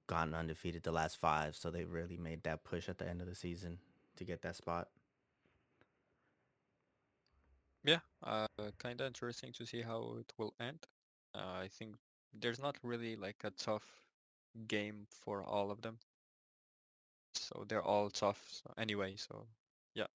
gotten 0.05 0.33
undefeated 0.33 0.83
the 0.83 0.91
last 0.91 1.17
five, 1.17 1.55
so 1.55 1.69
they 1.69 1.83
really 1.83 2.17
made 2.17 2.43
that 2.43 2.63
push 2.63 2.87
at 2.87 2.97
the 2.97 3.07
end 3.07 3.21
of 3.21 3.27
the 3.27 3.35
season 3.35 3.79
to 4.15 4.23
get 4.23 4.41
that 4.43 4.55
spot. 4.55 4.87
Yeah, 7.87 7.99
uh, 8.23 8.47
kind 8.79 8.99
of 8.99 9.07
interesting 9.07 9.53
to 9.53 9.65
see 9.65 9.81
how 9.81 10.17
it 10.19 10.31
will 10.37 10.53
end. 10.59 10.79
Uh, 11.33 11.63
I 11.63 11.69
think 11.71 11.95
there's 12.37 12.59
not 12.59 12.75
really 12.83 13.15
like 13.15 13.37
a 13.45 13.51
tough 13.51 13.85
game 14.67 15.07
for 15.09 15.41
all 15.41 15.71
of 15.71 15.81
them. 15.81 15.97
So 17.35 17.63
they're 17.69 17.81
all 17.81 18.09
tough 18.09 18.45
so 18.51 18.73
anyway, 18.77 19.15
so 19.15 19.47
yeah, 19.95 20.07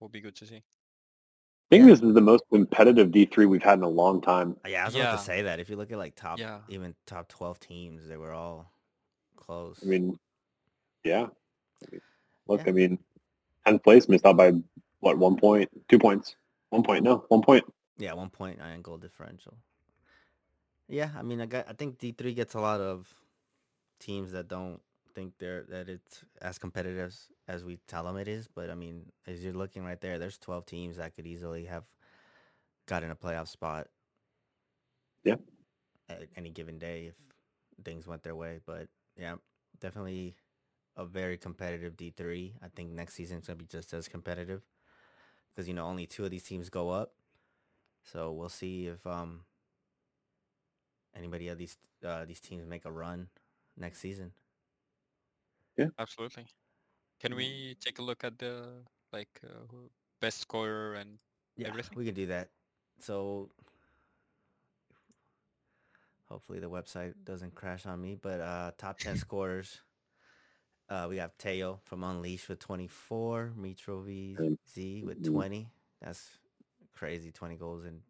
will 0.00 0.08
be 0.08 0.20
good 0.20 0.34
to 0.36 0.46
see. 0.46 0.56
I 0.56 1.76
think 1.76 1.86
this 1.86 2.02
is 2.02 2.14
the 2.14 2.20
most 2.20 2.42
competitive 2.52 3.10
D3 3.12 3.48
we've 3.48 3.62
had 3.62 3.78
in 3.78 3.84
a 3.84 3.88
long 3.88 4.20
time. 4.20 4.56
Uh, 4.64 4.70
Yeah, 4.70 4.82
I 4.82 4.86
was 4.86 4.96
about 4.96 5.04
Yeah. 5.04 5.16
to 5.16 5.22
say 5.22 5.42
that. 5.42 5.60
If 5.60 5.70
you 5.70 5.76
look 5.76 5.92
at 5.92 5.98
like 5.98 6.16
top, 6.16 6.40
Yeah. 6.40 6.62
even 6.68 6.96
top 7.06 7.28
twelve 7.28 7.60
teams, 7.60 8.08
they 8.08 8.16
were 8.16 8.32
all 8.32 8.72
close. 9.36 9.78
I 9.84 9.86
mean, 9.86 10.18
yeah. 11.04 11.28
I 11.28 11.86
mean, 11.92 12.00
Look, 12.48 12.62
Yeah. 12.62 12.70
I 12.70 12.72
mean, 12.72 12.98
10th 13.66 13.84
place 13.84 14.08
missed 14.08 14.26
out 14.26 14.36
by, 14.36 14.50
what, 14.98 15.16
one 15.16 15.36
point, 15.36 15.70
two 15.88 16.00
points? 16.00 16.34
One 16.70 16.82
point, 16.82 17.04
no, 17.04 17.24
one 17.28 17.42
point. 17.42 17.64
yeah, 17.98 18.12
one 18.14 18.30
point 18.30 18.60
uh, 18.60 18.64
nine 18.64 18.82
goal 18.82 18.96
differential. 18.96 19.58
Yeah, 20.88 21.10
I 21.16 21.22
mean, 21.22 21.40
I 21.40 21.46
got. 21.46 21.66
I 21.68 21.72
think 21.72 21.98
D 21.98 22.12
three 22.12 22.34
gets 22.34 22.54
a 22.54 22.60
lot 22.60 22.80
of 22.80 23.12
teams 24.00 24.32
that 24.32 24.48
don't 24.48 24.80
think 25.14 25.34
they're 25.38 25.64
that 25.68 25.88
it's 25.88 26.24
as 26.40 26.58
competitive 26.58 27.08
as, 27.08 27.28
as 27.48 27.64
we 27.64 27.78
tell 27.88 28.04
them 28.04 28.16
it 28.16 28.28
is. 28.28 28.48
But 28.48 28.70
I 28.70 28.74
mean, 28.74 29.12
as 29.26 29.44
you're 29.44 29.52
looking 29.52 29.84
right 29.84 30.00
there, 30.00 30.18
there's 30.18 30.38
12 30.38 30.66
teams 30.66 30.96
that 30.96 31.14
could 31.14 31.26
easily 31.26 31.64
have 31.66 31.84
gotten 32.86 33.10
a 33.10 33.16
playoff 33.16 33.48
spot. 33.48 33.88
Yeah. 35.24 35.36
At 36.08 36.22
any 36.36 36.50
given 36.50 36.78
day, 36.78 37.06
if 37.06 37.14
things 37.84 38.06
went 38.06 38.22
their 38.22 38.36
way. 38.36 38.60
But 38.64 38.88
yeah, 39.16 39.36
definitely 39.80 40.36
a 40.96 41.04
very 41.04 41.36
competitive 41.36 41.96
D 41.96 42.12
three. 42.16 42.54
I 42.62 42.68
think 42.68 42.90
next 42.90 43.14
season's 43.14 43.46
gonna 43.46 43.56
be 43.56 43.66
just 43.66 43.92
as 43.92 44.08
competitive 44.08 44.62
because 45.54 45.68
you 45.68 45.74
know 45.74 45.86
only 45.86 46.06
two 46.06 46.24
of 46.24 46.30
these 46.30 46.42
teams 46.44 46.68
go 46.70 46.90
up. 46.90 47.12
So 48.04 48.32
we'll 48.32 48.48
see 48.48 48.86
if 48.86 49.06
um 49.06 49.42
anybody 51.16 51.48
of 51.48 51.58
these 51.58 51.76
uh, 52.04 52.24
these 52.24 52.40
teams 52.40 52.66
make 52.66 52.84
a 52.84 52.90
run 52.92 53.28
next 53.76 53.98
season. 54.00 54.32
Yeah, 55.76 55.88
absolutely. 55.98 56.46
Can 57.20 57.34
we 57.34 57.76
take 57.80 57.98
a 57.98 58.02
look 58.02 58.24
at 58.24 58.38
the 58.38 58.84
like 59.12 59.40
uh, 59.44 59.64
best 60.20 60.38
scorer 60.40 60.94
and 60.94 61.18
Yeah, 61.56 61.68
everything? 61.68 61.94
we 61.94 62.04
can 62.04 62.14
do 62.14 62.26
that. 62.26 62.48
So 63.00 63.50
hopefully 66.28 66.60
the 66.60 66.70
website 66.70 67.14
doesn't 67.24 67.54
crash 67.54 67.86
on 67.86 68.00
me. 68.00 68.16
But 68.20 68.40
uh, 68.40 68.72
top 68.78 68.98
ten 68.98 69.16
scorers. 69.16 69.80
Uh, 70.90 71.06
we 71.08 71.18
have 71.18 71.38
Teo 71.38 71.80
from 71.84 72.02
Unleash 72.02 72.48
with 72.48 72.58
24, 72.58 73.52
Mitro 73.56 74.04
VZ 74.04 75.04
with 75.04 75.22
Mhm. 75.22 75.32
20. 75.32 75.68
That's 76.00 76.38
crazy, 76.92 77.30
20 77.30 77.56
goals, 77.56 77.84
and 77.84 78.02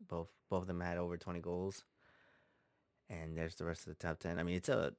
both 0.00 0.32
both 0.48 0.62
of 0.62 0.66
them 0.68 0.80
had 0.80 0.96
over 0.98 1.16
20 1.16 1.40
goals. 1.40 1.84
And 3.08 3.36
there's 3.36 3.56
the 3.56 3.64
rest 3.64 3.86
of 3.88 3.98
the 3.98 3.98
top 4.06 4.20
10. 4.20 4.38
I 4.38 4.44
mean, 4.44 4.54
it's 4.56 4.68
a 4.68 4.94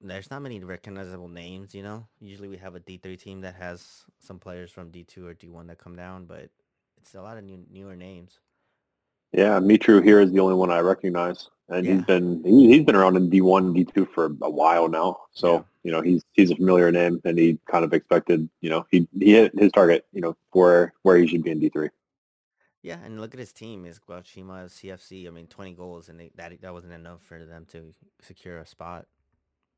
there's 0.00 0.30
not 0.30 0.42
many 0.42 0.62
recognizable 0.62 1.28
names, 1.28 1.74
you 1.74 1.82
know. 1.82 2.06
Usually 2.20 2.48
we 2.48 2.58
have 2.58 2.74
a 2.74 2.80
D3 2.80 3.16
team 3.16 3.40
that 3.40 3.56
has 3.56 4.04
some 4.18 4.38
players 4.38 4.70
from 4.70 4.90
D2 4.92 5.26
or 5.26 5.34
D1 5.34 5.66
that 5.68 5.78
come 5.78 5.96
down, 5.96 6.26
but 6.26 6.50
it's 6.96 7.14
a 7.14 7.22
lot 7.22 7.36
of 7.38 7.44
new, 7.44 7.64
newer 7.68 7.96
names. 7.96 8.38
Yeah, 9.32 9.60
Mitru 9.60 10.02
here 10.02 10.20
is 10.20 10.32
the 10.32 10.40
only 10.40 10.54
one 10.54 10.70
I 10.70 10.80
recognize. 10.80 11.48
And 11.68 11.86
Yeah. 11.86 11.96
he's 11.96 12.04
been 12.04 12.42
he, 12.44 12.68
he's 12.68 12.84
been 12.84 12.96
around 12.96 13.16
in 13.16 13.28
D1, 13.30 13.74
D2 13.74 14.10
for 14.12 14.26
a 14.42 14.50
while 14.50 14.88
now. 14.88 15.18
So, 15.32 15.54
Yeah. 15.54 15.62
you 15.82 15.92
know, 15.92 16.00
he's 16.00 16.24
he's 16.32 16.50
a 16.50 16.56
familiar 16.56 16.90
name 16.90 17.20
and 17.24 17.38
he 17.38 17.58
kind 17.70 17.84
of 17.84 17.92
expected, 17.92 18.48
you 18.62 18.70
know, 18.70 18.86
he 18.90 19.06
he 19.18 19.32
hit 19.32 19.58
his 19.58 19.70
target, 19.72 20.06
you 20.12 20.22
know, 20.22 20.34
for 20.52 20.94
where 21.02 21.18
he 21.18 21.26
should 21.26 21.42
be 21.42 21.50
in 21.50 21.60
D3. 21.60 21.90
Yeah, 22.82 22.98
and 23.04 23.20
look 23.20 23.34
at 23.34 23.40
his 23.40 23.52
team. 23.52 23.84
Is 23.84 23.98
Guachima 23.98 24.66
CFC. 24.70 25.26
I 25.26 25.30
mean, 25.30 25.46
20 25.48 25.74
goals, 25.74 26.08
and 26.08 26.18
they, 26.18 26.30
that 26.36 26.58
that 26.62 26.72
wasn't 26.72 26.94
enough 26.94 27.22
for 27.22 27.44
them 27.44 27.66
to 27.72 27.92
secure 28.22 28.58
a 28.58 28.66
spot. 28.66 29.06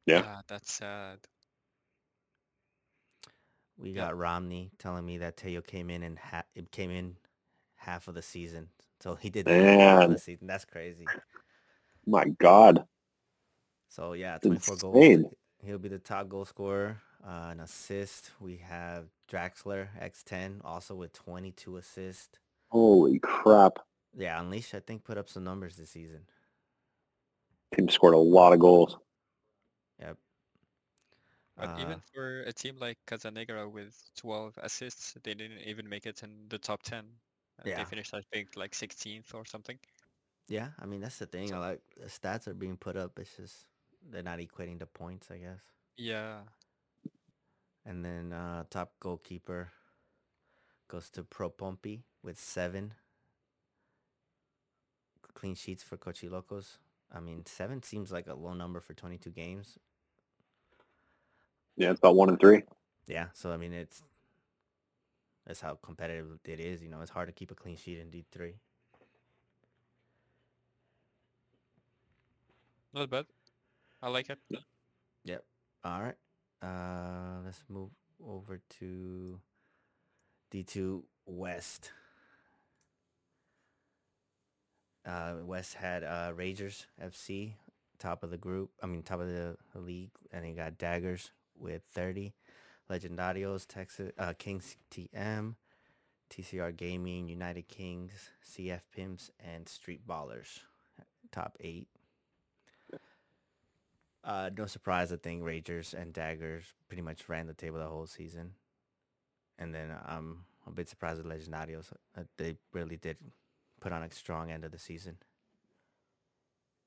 Yeah. 0.07 0.23
Ah, 0.25 0.43
that's 0.47 0.73
sad. 0.73 1.19
We 3.77 3.91
Yeah. 3.91 4.07
got 4.09 4.19
Romney 4.19 4.71
telling 4.79 5.07
me 5.07 5.19
that 5.19 5.37
Teo 5.39 5.61
came 5.63 5.91
in 5.91 6.03
and 6.03 6.19
ha- 6.19 6.45
it 6.55 6.71
came 6.71 6.91
in 6.91 7.17
half 7.77 8.07
of 8.07 8.15
the 8.15 8.23
season, 8.23 8.69
so 9.01 9.15
he 9.15 9.31
did 9.31 9.47
half 9.49 9.57
of 9.57 10.09
Man. 10.09 10.13
the 10.13 10.19
season. 10.19 10.47
That's 10.47 10.65
crazy. 10.65 11.07
My 12.07 12.25
God. 12.39 12.85
So 13.89 14.13
yeah, 14.13 14.37
It's 14.37 14.47
24 14.47 14.77
goals. 14.77 15.35
He'll 15.65 15.79
be 15.79 15.89
the 15.89 15.99
top 15.99 16.29
goal 16.29 16.45
scorer. 16.45 17.01
Uh, 17.27 17.49
an 17.51 17.61
assist. 17.61 18.31
We 18.41 18.57
have 18.59 19.07
Draxler 19.31 19.89
X10 20.03 20.61
also 20.65 20.95
with 20.95 21.13
22 21.13 21.77
assists. 21.77 22.39
Holy 22.69 23.19
crap. 23.19 23.79
Yeah, 24.17 24.41
Unleash 24.41 24.75
I 24.75 24.81
think 24.81 25.05
put 25.05 25.19
up 25.19 25.29
some 25.29 25.45
numbers 25.45 25.77
this 25.77 25.91
season. 25.91 26.23
Team 27.77 27.89
scored 27.89 28.15
a 28.15 28.19
lot 28.19 28.53
of 28.53 28.59
goals. 28.59 28.97
Yep. 30.01 30.17
But 31.57 31.69
Uh, 31.69 31.79
even 31.81 32.01
for 32.13 32.41
a 32.43 32.53
team 32.53 32.77
like 32.81 32.97
Casanegra 33.07 33.71
with 33.71 33.95
12 34.17 34.59
assists, 34.63 35.15
they 35.23 35.35
didn't 35.35 35.61
even 35.67 35.89
make 35.89 36.07
it 36.07 36.23
in 36.23 36.47
the 36.49 36.59
top 36.59 36.83
10. 36.83 37.05
Yeah. 37.65 37.79
They 37.79 37.85
finished, 37.85 38.15
I 38.15 38.23
think, 38.33 38.51
like 38.57 38.73
16th 38.73 39.35
or 39.35 39.45
something. 39.45 39.79
Yeah, 40.49 40.69
I 40.81 40.87
mean 40.87 41.01
that's 41.01 41.19
the 41.19 41.27
thing. 41.27 41.49
So- 41.49 41.61
like 41.61 41.81
the 41.97 42.07
stats 42.07 42.49
are 42.49 42.55
being 42.55 42.77
put 42.77 42.97
up. 42.97 43.19
It's 43.19 43.37
just 43.37 43.67
they're 44.11 44.23
not 44.23 44.39
equating 44.41 44.79
to 44.81 44.87
points, 44.87 45.29
I 45.31 45.39
guess. 45.39 45.61
Yeah. 45.97 46.41
And 47.85 48.05
then 48.05 48.33
uh, 48.33 48.65
top 48.71 48.93
goalkeeper 49.01 49.71
goes 50.89 51.09
to 51.11 51.23
Pro 51.23 51.51
Pompi 51.51 52.03
with 52.23 52.39
seven 52.39 52.95
clean 55.35 55.55
sheets 55.55 55.83
for 55.83 55.97
Cochilocos. 55.97 56.79
I 57.13 57.21
mean, 57.21 57.45
seven 57.47 57.83
seems 57.83 58.13
like 58.13 58.27
a 58.27 58.35
low 58.35 58.55
number 58.55 58.81
for 58.81 58.95
22 58.95 59.31
games. 59.31 59.79
Yeah, 61.77 61.91
it's 61.91 61.99
about 61.99 62.17
one 62.17 62.29
and 62.29 62.39
three. 62.39 62.63
Yeah, 63.07 63.27
so 63.33 63.51
I 63.53 63.57
mean, 63.57 63.73
it's 63.73 64.03
that's 65.47 65.61
how 65.61 65.79
competitive 65.83 66.39
it 66.45 66.61
is. 66.61 66.83
You 66.83 66.89
know, 66.89 67.01
it's 67.01 67.11
hard 67.11 67.29
to 67.29 67.33
keep 67.33 67.51
a 67.51 67.55
clean 67.55 67.77
sheet 67.77 67.99
in 67.99 68.09
D3. 68.11 68.55
Not 72.93 73.11
bad. 73.11 73.27
I 74.03 74.09
like 74.09 74.31
it. 74.31 74.39
Yep. 75.25 75.45
All 75.85 76.01
right. 76.01 76.17
Uh, 76.63 77.43
let's 77.45 77.63
move 77.69 77.91
over 78.27 78.61
to 78.81 79.41
D2 80.53 81.03
West. 81.27 81.93
Uh, 85.07 85.35
West 85.45 85.75
had 85.75 86.05
uh, 86.05 86.33
Ragers 86.37 86.87
FC 87.03 87.55
top 88.01 88.25
of 88.25 88.31
the 88.31 88.37
group. 88.39 88.71
I 88.83 88.87
mean, 88.87 89.03
top 89.03 89.21
of 89.21 89.29
the 89.29 89.57
league, 89.75 90.11
and 90.33 90.45
he 90.45 90.53
got 90.53 90.79
Daggers 90.79 91.31
with 91.57 91.83
30. 91.93 92.33
Legendarios, 92.91 93.67
Texas 93.67 94.11
uh, 94.19 94.33
Kings 94.37 94.77
TM, 94.91 95.55
TCR 96.31 96.77
Gaming, 96.77 97.29
United 97.29 97.69
Kings, 97.69 98.31
CF 98.45 98.81
Pimps, 98.95 99.31
and 99.39 99.69
Street 99.69 100.07
Ballers. 100.07 100.61
Top 101.31 101.57
eight. 101.61 101.89
Uh, 104.23 104.51
no 104.57 104.67
surprise, 104.67 105.13
I 105.13 105.17
think 105.17 105.43
Ragers 105.43 105.95
and 105.95 106.13
Daggers 106.13 106.65
pretty 106.89 107.03
much 107.03 107.29
ran 107.29 107.47
the 107.47 107.55
table 107.55 107.79
the 107.79 107.87
whole 107.87 108.07
season. 108.07 108.53
And 109.59 109.75
then 109.75 109.95
I'm 110.07 110.45
a 110.67 110.71
bit 110.71 110.89
surprised 110.89 111.21
at 111.21 111.27
Legendarios. 111.27 111.93
Uh, 112.17 112.25
they 112.37 112.57
really 112.73 112.97
did 112.97 113.17
put 113.81 113.93
on 113.93 114.03
a 114.03 114.11
strong 114.11 114.51
end 114.51 114.65
of 114.65 114.73
the 114.73 114.79
season. 114.79 115.17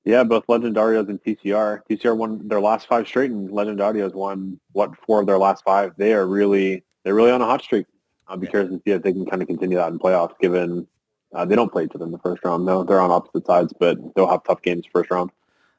Yeah, 0.05 0.23
both 0.23 0.45
Legendarios 0.47 1.07
and 1.09 1.21
TCR. 1.23 1.81
TCR 1.89 2.15
won 2.17 2.47
their 2.47 2.59
last 2.59 2.87
five 2.87 3.07
straight, 3.07 3.31
and 3.31 3.49
Legendarios 3.49 4.13
won 4.13 4.59
what 4.73 4.91
four 5.05 5.21
of 5.21 5.27
their 5.27 5.37
last 5.37 5.63
five. 5.63 5.93
They 5.97 6.13
are 6.13 6.25
really 6.27 6.83
they're 7.03 7.15
really 7.15 7.31
on 7.31 7.41
a 7.41 7.45
hot 7.45 7.61
streak. 7.61 7.87
I'll 8.27 8.37
be 8.37 8.47
Yeah. 8.47 8.51
curious 8.51 8.71
to 8.71 8.81
see 8.85 8.91
if 8.91 9.01
they 9.01 9.13
can 9.13 9.25
kind 9.25 9.41
of 9.41 9.47
continue 9.47 9.77
that 9.77 9.91
in 9.91 9.99
playoffs. 9.99 10.37
Given 10.39 10.87
uh, 11.33 11.45
they 11.45 11.55
don't 11.55 11.71
play 11.71 11.85
each 11.85 11.95
other 11.95 12.05
in 12.05 12.11
the 12.11 12.19
first 12.19 12.43
round, 12.43 12.65
no, 12.65 12.83
they're 12.83 12.99
on 13.01 13.11
opposite 13.11 13.45
sides, 13.47 13.73
but 13.79 13.97
they'll 14.15 14.27
have 14.29 14.43
tough 14.43 14.61
games 14.61 14.85
first 14.91 15.09
round. 15.09 15.31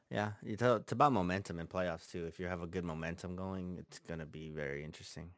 Yeah, 0.09 0.31
it's, 0.43 0.61
it's 0.61 0.91
about 0.91 1.13
momentum 1.13 1.59
in 1.59 1.67
playoffs 1.67 2.09
too. 2.09 2.25
If 2.25 2.39
you 2.39 2.47
have 2.47 2.61
a 2.61 2.67
good 2.67 2.83
momentum 2.83 3.35
going, 3.35 3.77
it's 3.79 3.99
gonna 3.99 4.25
be 4.25 4.49
very 4.49 4.83
interesting. 4.83 5.31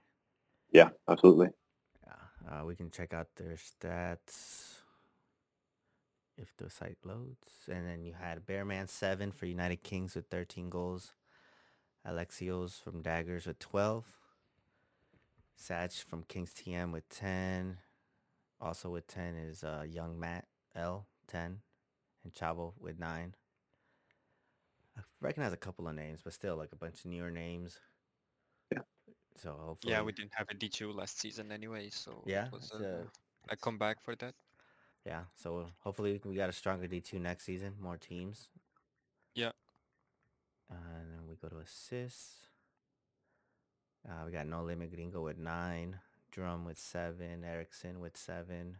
Yeah, 0.71 0.89
absolutely. 1.07 1.49
Yeah, 2.05 2.61
uh, 2.61 2.65
we 2.65 2.75
can 2.75 2.89
check 2.89 3.13
out 3.13 3.27
their 3.35 3.55
stats 3.55 4.76
if 6.37 6.55
the 6.57 6.69
site 6.69 6.97
loads. 7.03 7.67
And 7.69 7.87
then 7.87 8.03
you 8.03 8.13
had 8.13 8.45
Bearman 8.45 8.87
seven 8.89 9.31
for 9.31 9.45
United 9.45 9.83
Kings 9.83 10.15
with 10.15 10.27
13 10.27 10.69
goals. 10.69 11.13
Alexios 12.07 12.81
from 12.81 13.01
Daggers 13.01 13.45
with 13.45 13.59
12. 13.59 14.05
Satch 15.59 16.03
from 16.03 16.23
Kings 16.23 16.53
TM 16.53 16.91
with 16.91 17.09
10. 17.09 17.77
Also 18.61 18.89
with 18.89 19.07
10 19.07 19.35
is 19.35 19.63
uh, 19.63 19.83
Young 19.87 20.19
Matt 20.19 20.45
L 20.75 21.07
10 21.27 21.59
and 22.23 22.33
Chavo 22.33 22.73
with 22.79 22.99
9. 22.99 23.35
I 24.97 25.01
recognize 25.21 25.53
a 25.53 25.57
couple 25.57 25.87
of 25.87 25.95
names, 25.95 26.21
but 26.23 26.33
still 26.33 26.55
like 26.55 26.69
a 26.71 26.75
bunch 26.75 26.99
of 26.99 27.11
newer 27.11 27.31
names. 27.31 27.79
Yeah. 28.71 28.79
So 29.35 29.55
hopefully, 29.59 29.93
Yeah, 29.93 30.01
we 30.01 30.11
didn't 30.11 30.33
have 30.33 30.47
a 30.49 30.55
D2 30.55 30.95
last 30.95 31.19
season 31.19 31.51
anyway, 31.51 31.89
so 31.89 32.23
Yeah, 32.25 32.45
it 32.47 32.51
was 32.51 32.71
it's, 32.73 32.81
uh, 32.81 33.03
a, 33.49 33.53
a 33.53 33.55
comeback 33.57 34.03
for 34.03 34.15
that. 34.15 34.33
Yeah. 35.07 35.21
So 35.35 35.67
hopefully 35.79 36.21
we 36.25 36.35
got 36.35 36.49
a 36.49 36.53
stronger 36.53 36.85
D 36.85 36.99
two 36.99 37.17
next 37.17 37.45
season, 37.45 37.75
more 37.81 37.97
teams. 37.97 38.49
Yeah. 39.33 39.51
And 40.69 41.11
then 41.11 41.27
we 41.29 41.35
go 41.35 41.47
to 41.47 41.59
assists. 41.59 42.41
Uh, 44.07 44.23
we 44.25 44.31
got 44.31 44.47
No 44.47 44.63
Limit 44.63 44.93
Gringo 44.93 45.21
with 45.23 45.37
nine, 45.37 45.99
Drum 46.31 46.65
with 46.65 46.77
seven, 46.77 47.43
Erickson 47.45 47.99
with 47.99 48.17
seven, 48.17 48.77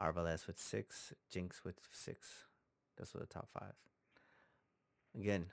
Arbalest 0.00 0.46
with 0.46 0.58
six, 0.58 1.14
Jinx 1.30 1.64
with 1.64 1.76
six. 1.90 2.44
Those 2.98 3.14
were 3.14 3.20
the 3.20 3.26
top 3.26 3.48
five. 3.58 3.74
Again, 5.18 5.46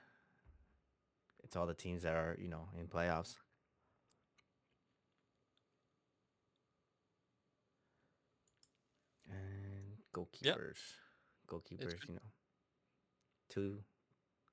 it's 1.42 1.56
all 1.56 1.66
the 1.66 1.74
teams 1.74 2.02
that 2.02 2.14
are, 2.14 2.36
you 2.40 2.48
know, 2.48 2.68
in 2.78 2.86
playoffs. 2.88 3.36
And 10.14 10.24
goalkeepers. 10.24 10.78
Goalkeepers, 11.48 11.78
good. 11.78 12.08
you 12.08 12.14
know. 12.14 12.20
Two 13.48 13.78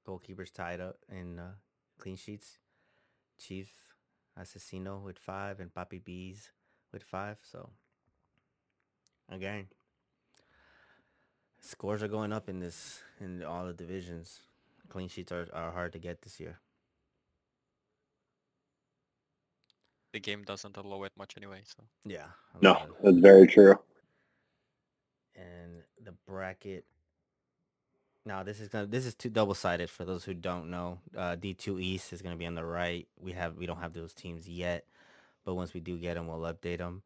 goalkeepers 0.08 0.52
tied 0.52 0.80
up 0.82 0.98
in 1.10 1.40
uh, 1.40 1.54
clean 1.98 2.16
sheets. 2.18 2.58
Chief 3.40 3.70
Assassino 4.40 5.02
with 5.02 5.18
five 5.18 5.60
and 5.60 5.74
Papi 5.74 6.04
Bees 6.04 6.52
with 6.92 7.04
five. 7.04 7.38
So 7.44 7.70
again, 9.30 9.68
scores 11.62 12.04
are 12.04 12.08
going 12.08 12.34
up 12.34 12.50
in 12.50 12.60
this 12.60 13.02
in 13.20 13.44
all 13.44 13.66
the 13.66 13.74
divisions. 13.74 14.42
Clean 14.90 15.08
sheets 15.08 15.32
are, 15.32 15.48
are 15.54 15.72
hard 15.72 15.94
to 15.94 16.00
get 16.00 16.22
this 16.22 16.40
year. 16.40 16.60
The 20.14 20.20
game 20.20 20.44
doesn't 20.44 20.78
allow 20.78 21.04
it 21.04 21.14
much 21.18 21.36
anyway, 21.38 21.64
so 21.66 21.84
Yeah. 22.06 22.28
I 22.56 22.60
No, 22.62 22.74
mean, 22.74 22.96
that's 23.04 23.18
very 23.18 23.48
true. 23.48 23.80
Bracket. 26.30 26.86
Now 28.26 28.44
this 28.44 28.60
is 28.60 28.68
gonna 28.68 28.86
this 28.86 29.06
is 29.06 29.16
two 29.16 29.30
double 29.30 29.56
sided 29.56 29.90
for 29.90 30.06
those 30.06 30.24
who 30.24 30.34
don't 30.34 30.70
know. 30.70 31.00
Uh, 31.18 31.36
D 31.36 31.54
two 31.54 31.80
East 31.80 32.14
is 32.14 32.22
gonna 32.22 32.36
be 32.36 32.46
on 32.46 32.56
the 32.56 32.64
right. 32.64 33.08
We 33.20 33.32
have 33.34 33.56
we 33.58 33.66
don't 33.66 33.80
have 33.80 33.94
those 33.94 34.14
teams 34.14 34.48
yet, 34.48 34.86
but 35.44 35.56
once 35.56 35.74
we 35.74 35.80
do 35.80 35.98
get 35.98 36.16
them, 36.16 36.28
we'll 36.28 36.54
update 36.54 36.78
them. 36.78 37.02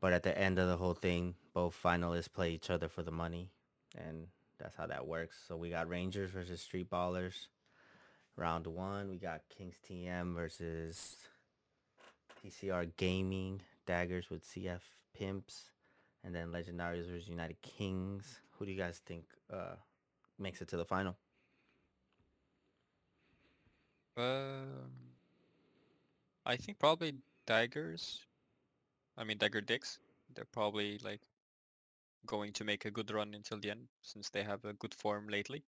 But 0.00 0.12
at 0.12 0.22
the 0.22 0.36
end 0.36 0.58
of 0.58 0.68
the 0.68 0.76
whole 0.76 0.94
thing, 0.94 1.34
both 1.52 1.78
finalists 1.82 2.32
play 2.32 2.52
each 2.52 2.70
other 2.70 2.88
for 2.88 3.02
the 3.02 3.10
money, 3.10 3.50
and 3.96 4.26
that's 4.58 4.76
how 4.76 4.86
that 4.86 5.06
works. 5.06 5.36
So 5.46 5.56
we 5.56 5.70
got 5.70 5.88
Rangers 5.88 6.30
versus 6.30 6.60
Street 6.60 6.90
Ballers. 6.90 7.46
Round 8.36 8.66
one, 8.66 9.10
we 9.10 9.16
got 9.18 9.42
Kings 9.48 9.76
TM 9.88 10.34
versus 10.34 11.16
TCR 12.42 12.90
Gaming. 12.96 13.60
Daggers 13.86 14.30
with 14.30 14.42
CF 14.44 14.80
Pimps, 15.14 15.70
and 16.24 16.34
then 16.34 16.48
Legendaries 16.48 17.06
versus 17.08 17.28
United 17.28 17.60
Kings. 17.62 18.40
Who 18.52 18.66
do 18.66 18.72
you 18.72 18.78
guys 18.78 19.00
think 19.06 19.26
uh, 19.52 19.76
makes 20.38 20.62
it 20.62 20.68
to 20.68 20.76
the 20.76 20.84
final? 20.86 21.16
um, 24.16 24.90
I 26.46 26.56
think 26.56 26.78
probably 26.78 27.14
daggers. 27.46 28.24
I 29.16 29.24
mean 29.24 29.38
dagger 29.38 29.60
dicks. 29.60 29.98
They're 30.34 30.46
probably 30.46 30.98
like 30.98 31.20
going 32.26 32.52
to 32.54 32.64
make 32.64 32.84
a 32.84 32.90
good 32.90 33.10
run 33.10 33.34
until 33.34 33.58
the 33.58 33.70
end 33.70 33.88
since 34.02 34.30
they 34.30 34.42
have 34.42 34.64
a 34.64 34.74
good 34.74 34.94
form 34.94 35.28
lately. 35.28 35.64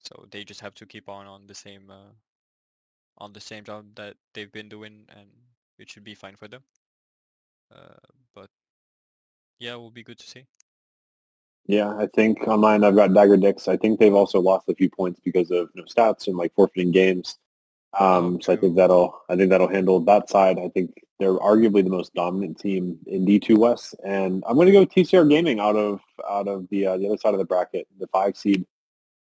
So 0.00 0.26
they 0.30 0.44
just 0.44 0.60
have 0.60 0.74
to 0.76 0.86
keep 0.86 1.08
on 1.08 1.26
on 1.26 1.46
the 1.46 1.54
same 1.54 1.90
uh, 1.90 2.12
on 3.18 3.32
the 3.32 3.40
same 3.40 3.64
job 3.64 3.86
that 3.96 4.16
they've 4.34 4.52
been 4.52 4.68
doing, 4.68 5.06
and 5.08 5.28
it 5.78 5.90
should 5.90 6.04
be 6.04 6.14
fine 6.14 6.36
for 6.36 6.48
them. 6.48 6.62
Uh, 7.74 7.98
but 8.34 8.50
yeah, 9.58 9.74
it 9.74 9.78
will 9.78 9.90
be 9.90 10.02
good 10.02 10.18
to 10.18 10.28
see. 10.28 10.46
Yeah, 11.66 11.96
I 11.96 12.06
think 12.06 12.46
on 12.46 12.60
mine 12.60 12.84
I've 12.84 12.94
got 12.94 13.12
Dagger 13.12 13.36
Dicks. 13.36 13.66
I 13.66 13.76
think 13.76 13.98
they've 13.98 14.14
also 14.14 14.40
lost 14.40 14.68
a 14.68 14.74
few 14.74 14.88
points 14.88 15.20
because 15.24 15.50
of 15.50 15.68
you 15.74 15.82
know, 15.82 15.84
stats 15.84 16.28
and 16.28 16.36
like 16.36 16.54
forfeiting 16.54 16.92
games. 16.92 17.38
Um, 17.98 18.40
so 18.40 18.52
I 18.52 18.56
think 18.56 18.76
that'll 18.76 19.20
I 19.28 19.36
think 19.36 19.50
that'll 19.50 19.68
handle 19.68 20.00
that 20.00 20.28
side. 20.28 20.58
I 20.58 20.68
think 20.68 20.92
they're 21.18 21.38
arguably 21.38 21.82
the 21.82 21.90
most 21.90 22.14
dominant 22.14 22.58
team 22.58 22.98
in 23.06 23.24
D2 23.24 23.56
West, 23.56 23.94
and 24.04 24.44
I'm 24.46 24.54
going 24.54 24.66
to 24.66 24.72
go 24.72 24.80
with 24.80 24.90
TCR 24.90 25.28
Gaming 25.28 25.60
out 25.60 25.76
of 25.76 26.00
out 26.28 26.46
of 26.46 26.68
the 26.68 26.86
uh, 26.86 26.96
the 26.98 27.06
other 27.08 27.16
side 27.16 27.34
of 27.34 27.38
the 27.38 27.44
bracket, 27.44 27.86
the 27.98 28.06
five 28.08 28.36
seed. 28.36 28.66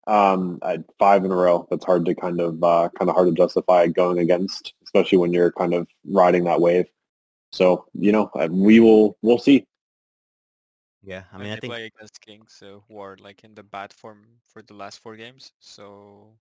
Um, 0.07 0.59
at 0.63 0.85
five 0.99 1.25
in 1.25 1.31
a 1.31 1.35
row. 1.35 1.67
That's 1.71 1.87
hard 1.87 2.05
to 2.05 2.15
kind 2.15 2.39
of 2.39 2.63
uh, 2.63 2.91
kind 2.99 3.09
of 3.09 3.15
hard 3.15 3.29
to 3.29 3.33
justify 3.33 3.87
going 3.87 4.19
against, 4.19 4.75
especially 4.85 5.17
when 5.17 5.33
you're 5.33 5.51
kind 5.53 5.73
of 5.73 5.89
riding 6.07 6.45
that 6.45 6.61
wave. 6.61 6.85
So 7.53 7.87
you 7.95 8.13
know, 8.13 8.31
we 8.51 8.81
will 8.81 9.17
we'll 9.23 9.39
see. 9.39 9.67
Yeah, 11.05 11.27
I 11.33 11.39
mean, 11.39 11.53
I 11.53 11.57
they 11.57 11.61
think 11.61 11.75
play 11.75 11.87
against 11.87 12.21
Kings, 12.21 12.61
uh, 12.63 12.81
who 12.89 12.99
are 12.99 13.17
like 13.17 13.45
in 13.45 13.55
the 13.55 13.63
bad 13.63 13.93
form 13.93 14.41
for 14.47 14.63
the 14.63 14.75
last 14.75 14.99
four 14.99 15.17
games. 15.17 15.53
So 15.61 16.41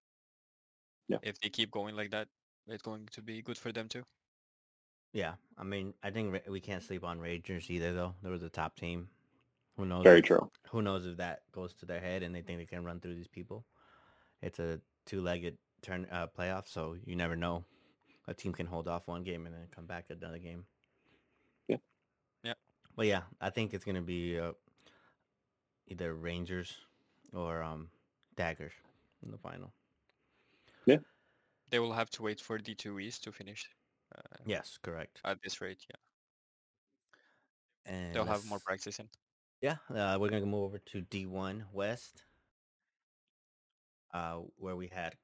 Yeah. 1.08 1.20
if 1.24 1.40
they 1.40 1.50
keep 1.50 1.72
going 1.72 1.96
like 1.96 2.12
that, 2.12 2.30
it's 2.68 2.84
going 2.84 3.08
to 3.08 3.22
be 3.24 3.42
good 3.42 3.58
for 3.58 3.72
them 3.72 3.90
too. 3.90 4.04
yeah, 5.12 5.36
I 5.58 5.64
mean, 5.64 5.94
I 6.02 6.10
think 6.12 6.42
we 6.48 6.60
can't 6.60 6.82
sleep 6.84 7.04
on 7.04 7.20
Rangers 7.20 7.70
either, 7.70 7.94
though. 7.94 8.16
They 8.22 8.30
were 8.30 8.38
the 8.40 8.50
top 8.50 8.76
team. 8.76 9.10
Who 9.78 9.86
knows? 9.86 10.10
Very 10.10 10.22
true. 10.22 10.52
Who 10.70 10.82
knows 10.82 11.06
if 11.06 11.18
that 11.18 11.52
goes 11.52 11.74
to 11.76 11.86
their 11.86 12.00
head 12.02 12.24
and 12.24 12.34
they 12.36 12.42
think 12.42 12.60
they 12.60 12.66
can 12.66 12.86
run 12.86 13.00
through 13.02 13.16
these 13.16 13.28
people? 13.28 13.68
It's 14.42 14.60
a 14.60 14.82
two-legged 15.06 15.58
turn 15.82 16.08
uh, 16.12 16.28
playoff, 16.28 16.68
so 16.68 16.96
you 17.06 17.16
never 17.16 17.36
know. 17.36 17.66
A 18.28 18.34
team 18.36 18.54
can 18.54 18.68
hold 18.68 18.88
off 18.88 19.08
one 19.08 19.24
game 19.24 19.46
and 19.48 19.56
then 19.56 19.68
come 19.72 19.88
back 19.88 20.08
another 20.10 20.40
game. 20.40 20.68
Yeah. 22.98 23.02
Yeah. 23.02 23.04
But 23.04 23.08
yeah, 23.08 23.24
I 23.42 23.50
think 23.50 23.74
it's 23.74 23.86
gonna 23.86 24.02
be 24.02 24.40
uh, 24.40 24.54
either 25.88 26.14
Rangers 26.14 26.78
or 27.34 27.62
um, 27.64 27.90
Daggers 28.36 28.74
in 29.24 29.32
the 29.32 29.38
final. 29.38 29.74
Yeah, 30.86 31.00
they 31.70 31.80
will 31.80 31.94
have 31.94 32.10
to 32.12 32.24
wait 32.24 32.40
for 32.42 32.58
D2 32.58 33.00
East 33.02 33.24
to 33.26 33.32
finish 33.32 33.70
uh, 34.16 34.38
Yes, 34.46 34.78
correct. 34.82 35.22
at 35.26 35.42
this 35.44 35.62
rate. 35.62 35.86
Yeah, 35.90 35.98
And 37.86 38.14
they'll 38.14 38.26
have 38.26 38.46
more 38.46 38.60
practice 38.60 39.00
in. 39.00 39.10
Yeah, 39.62 39.78
uh, 39.90 40.18
we're 40.20 40.30
gonna 40.30 40.46
move 40.46 40.66
over 40.66 40.80
to 40.80 41.02
D1 41.02 41.66
West, 41.72 42.26
uh, 44.14 44.40
where 44.58 44.76
we 44.76 44.88
had 44.88 45.16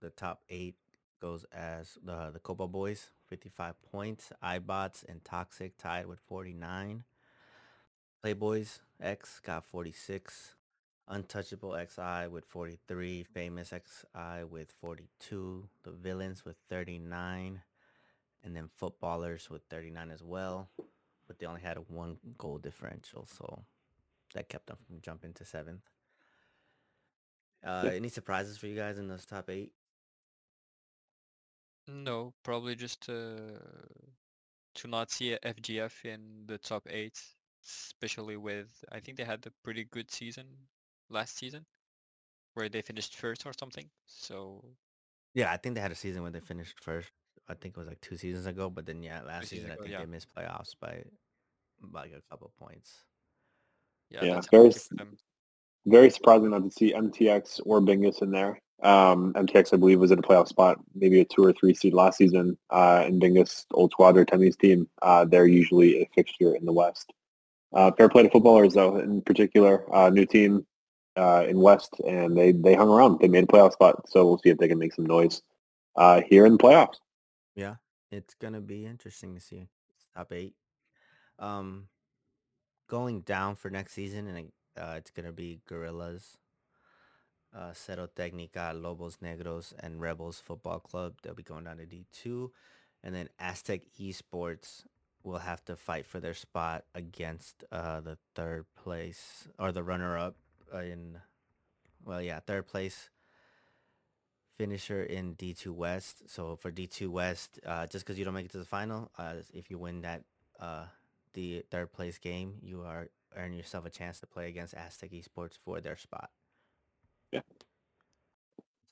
the 0.00 0.10
top 0.10 0.42
eight 0.48 0.76
goes 1.24 1.46
as 1.52 1.96
the 2.04 2.30
the 2.32 2.38
Copa 2.38 2.66
Boys, 2.66 3.08
55 3.28 3.80
points. 3.90 4.30
iBots 4.42 5.08
and 5.08 5.24
Toxic 5.24 5.78
tied 5.78 6.06
with 6.06 6.20
49. 6.20 7.04
Playboys 8.22 8.80
X 9.00 9.40
got 9.40 9.64
46. 9.64 10.54
Untouchable 11.08 11.74
XI 11.74 12.28
with 12.28 12.44
43. 12.44 13.22
Famous 13.22 13.70
XI 13.70 14.44
with 14.50 14.72
42. 14.80 15.68
The 15.82 15.90
Villains 15.90 16.44
with 16.44 16.56
39. 16.68 17.62
And 18.42 18.56
then 18.56 18.68
Footballers 18.76 19.48
with 19.48 19.62
39 19.70 20.10
as 20.10 20.22
well. 20.22 20.68
But 21.26 21.38
they 21.38 21.46
only 21.46 21.62
had 21.62 21.78
a 21.78 21.80
one 21.80 22.18
goal 22.36 22.58
differential, 22.58 23.24
so 23.24 23.62
that 24.34 24.50
kept 24.50 24.66
them 24.66 24.76
from 24.86 25.00
jumping 25.00 25.32
to 25.34 25.46
seventh. 25.46 25.88
Uh. 27.64 27.88
Any 27.90 28.10
surprises 28.10 28.58
for 28.58 28.66
you 28.66 28.76
guys 28.76 28.98
in 28.98 29.08
those 29.08 29.24
top 29.24 29.48
eight? 29.48 29.72
No, 31.86 32.32
probably 32.42 32.74
just 32.74 33.08
uh, 33.08 33.58
to 34.74 34.88
not 34.88 35.10
see 35.10 35.32
a 35.32 35.38
FGF 35.40 36.04
in 36.04 36.44
the 36.46 36.58
top 36.58 36.86
eight, 36.88 37.20
especially 37.64 38.36
with 38.36 38.68
I 38.90 39.00
think 39.00 39.18
they 39.18 39.24
had 39.24 39.46
a 39.46 39.50
pretty 39.62 39.84
good 39.84 40.10
season 40.10 40.46
last 41.10 41.36
season, 41.36 41.66
where 42.54 42.68
they 42.68 42.82
finished 42.82 43.16
first 43.16 43.46
or 43.46 43.52
something. 43.58 43.88
So 44.06 44.64
Yeah, 45.34 45.52
I 45.52 45.58
think 45.58 45.74
they 45.74 45.80
had 45.80 45.92
a 45.92 45.96
season 45.96 46.22
where 46.22 46.30
they 46.30 46.40
finished 46.40 46.80
first. 46.80 47.10
I 47.48 47.54
think 47.54 47.76
it 47.76 47.80
was 47.80 47.88
like 47.88 48.00
two 48.00 48.16
seasons 48.16 48.46
ago, 48.46 48.70
but 48.70 48.86
then 48.86 49.02
yeah, 49.02 49.20
last 49.22 49.48
seasons 49.48 49.68
season 49.68 49.70
I 49.72 49.76
think 49.76 49.90
yeah. 49.90 49.98
they 49.98 50.06
missed 50.06 50.28
playoffs 50.34 50.74
by 50.80 51.04
by 51.82 52.02
like 52.02 52.12
a 52.12 52.22
couple 52.30 52.50
points. 52.58 53.04
yeah, 54.10 54.24
Yeah, 54.24 54.34
that's 54.34 54.48
very 54.48 54.72
Very 55.86 56.10
surprising 56.10 56.50
not 56.50 56.64
to 56.64 56.70
see 56.70 56.94
MTX 56.94 57.60
or 57.64 57.80
Bingus 57.80 58.22
in 58.22 58.30
there. 58.30 58.60
Um, 58.82 59.32
MTX, 59.34 59.72
I 59.72 59.76
believe, 59.76 60.00
was 60.00 60.10
in 60.10 60.18
a 60.18 60.22
playoff 60.22 60.48
spot, 60.48 60.78
maybe 60.94 61.20
a 61.20 61.24
two 61.24 61.44
or 61.44 61.52
three 61.52 61.74
seed 61.74 61.94
last 61.94 62.18
season. 62.18 62.58
Uh, 62.70 63.02
and 63.06 63.20
Bingus, 63.20 63.64
old 63.72 63.92
Squadra, 63.92 64.26
Temmie's 64.26 64.56
team, 64.56 64.88
uh, 65.02 65.24
they're 65.24 65.46
usually 65.46 66.02
a 66.02 66.10
fixture 66.14 66.54
in 66.54 66.64
the 66.64 66.72
West. 66.72 67.12
Uh, 67.72 67.90
fair 67.92 68.08
play 68.08 68.22
to 68.22 68.30
footballers, 68.30 68.74
though, 68.74 68.98
in 68.98 69.20
particular. 69.22 69.84
Uh, 69.94 70.10
new 70.10 70.26
team 70.26 70.66
uh, 71.16 71.44
in 71.48 71.60
West, 71.60 71.94
and 72.06 72.36
they, 72.36 72.52
they 72.52 72.74
hung 72.74 72.88
around. 72.88 73.20
They 73.20 73.28
made 73.28 73.44
a 73.44 73.46
playoff 73.46 73.72
spot, 73.72 74.08
so 74.08 74.24
we'll 74.24 74.38
see 74.38 74.50
if 74.50 74.58
they 74.58 74.68
can 74.68 74.78
make 74.78 74.94
some 74.94 75.06
noise 75.06 75.42
uh, 75.96 76.22
here 76.28 76.46
in 76.46 76.52
the 76.52 76.58
playoffs. 76.58 76.96
Yeah, 77.54 77.76
it's 78.10 78.34
gonna 78.34 78.60
be 78.60 78.84
interesting 78.84 79.34
to 79.34 79.40
see 79.40 79.66
top 80.14 80.32
eight. 80.32 80.54
Um, 81.38 81.88
going 82.88 83.20
down 83.20 83.56
for 83.56 83.70
next 83.70 83.92
season, 83.92 84.28
and 84.28 84.52
uh, 84.76 84.94
it's 84.98 85.10
gonna 85.10 85.32
be 85.32 85.60
Gorillas. 85.66 86.38
uh, 87.54 87.72
Cero 87.72 88.08
Técnica, 88.08 88.72
Lobos 88.80 89.18
Negros, 89.18 89.72
and 89.78 90.00
Rebels 90.00 90.40
Football 90.40 90.80
Club. 90.80 91.14
They'll 91.22 91.34
be 91.34 91.42
going 91.42 91.64
down 91.64 91.76
to 91.78 91.86
D2. 91.86 92.50
And 93.02 93.14
then 93.14 93.28
Aztec 93.38 93.82
Esports 94.00 94.84
will 95.22 95.38
have 95.38 95.64
to 95.66 95.76
fight 95.76 96.06
for 96.06 96.20
their 96.20 96.34
spot 96.34 96.84
against 96.94 97.64
uh, 97.70 98.00
the 98.00 98.18
third 98.34 98.66
place 98.76 99.48
or 99.58 99.72
the 99.72 99.82
runner-up 99.82 100.36
in, 100.74 101.18
well, 102.04 102.20
yeah, 102.20 102.40
third 102.40 102.66
place 102.66 103.10
finisher 104.56 105.02
in 105.02 105.34
D2 105.34 105.70
West. 105.72 106.22
So 106.28 106.56
for 106.56 106.70
D2 106.70 107.08
West, 107.08 107.60
uh, 107.66 107.86
just 107.86 108.04
because 108.04 108.18
you 108.18 108.24
don't 108.24 108.34
make 108.34 108.46
it 108.46 108.52
to 108.52 108.58
the 108.58 108.64
final, 108.64 109.10
uh, 109.18 109.34
if 109.52 109.70
you 109.70 109.78
win 109.78 110.02
that 110.02 110.24
uh, 110.60 110.86
the 111.34 111.64
third 111.70 111.92
place 111.92 112.18
game, 112.18 112.54
you 112.62 112.82
are 112.82 113.08
earn 113.36 113.52
yourself 113.52 113.84
a 113.86 113.90
chance 113.90 114.20
to 114.20 114.26
play 114.26 114.48
against 114.48 114.74
Aztec 114.74 115.10
Esports 115.12 115.56
for 115.64 115.80
their 115.80 115.96
spot. 115.96 116.30
Yeah. 117.32 117.40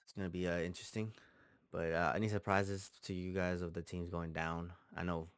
It's 0.04 0.12
gonna 0.12 0.28
be 0.30 0.46
uh, 0.46 0.58
interesting. 0.58 1.12
But 1.70 1.92
uh, 1.92 2.12
any 2.14 2.28
surprises 2.28 2.90
to 3.04 3.14
you 3.14 3.32
guys 3.32 3.62
of 3.62 3.72
the 3.72 3.82
teams 3.82 4.10
going 4.10 4.32
down? 4.32 4.72
I 4.94 5.04
know 5.04 5.28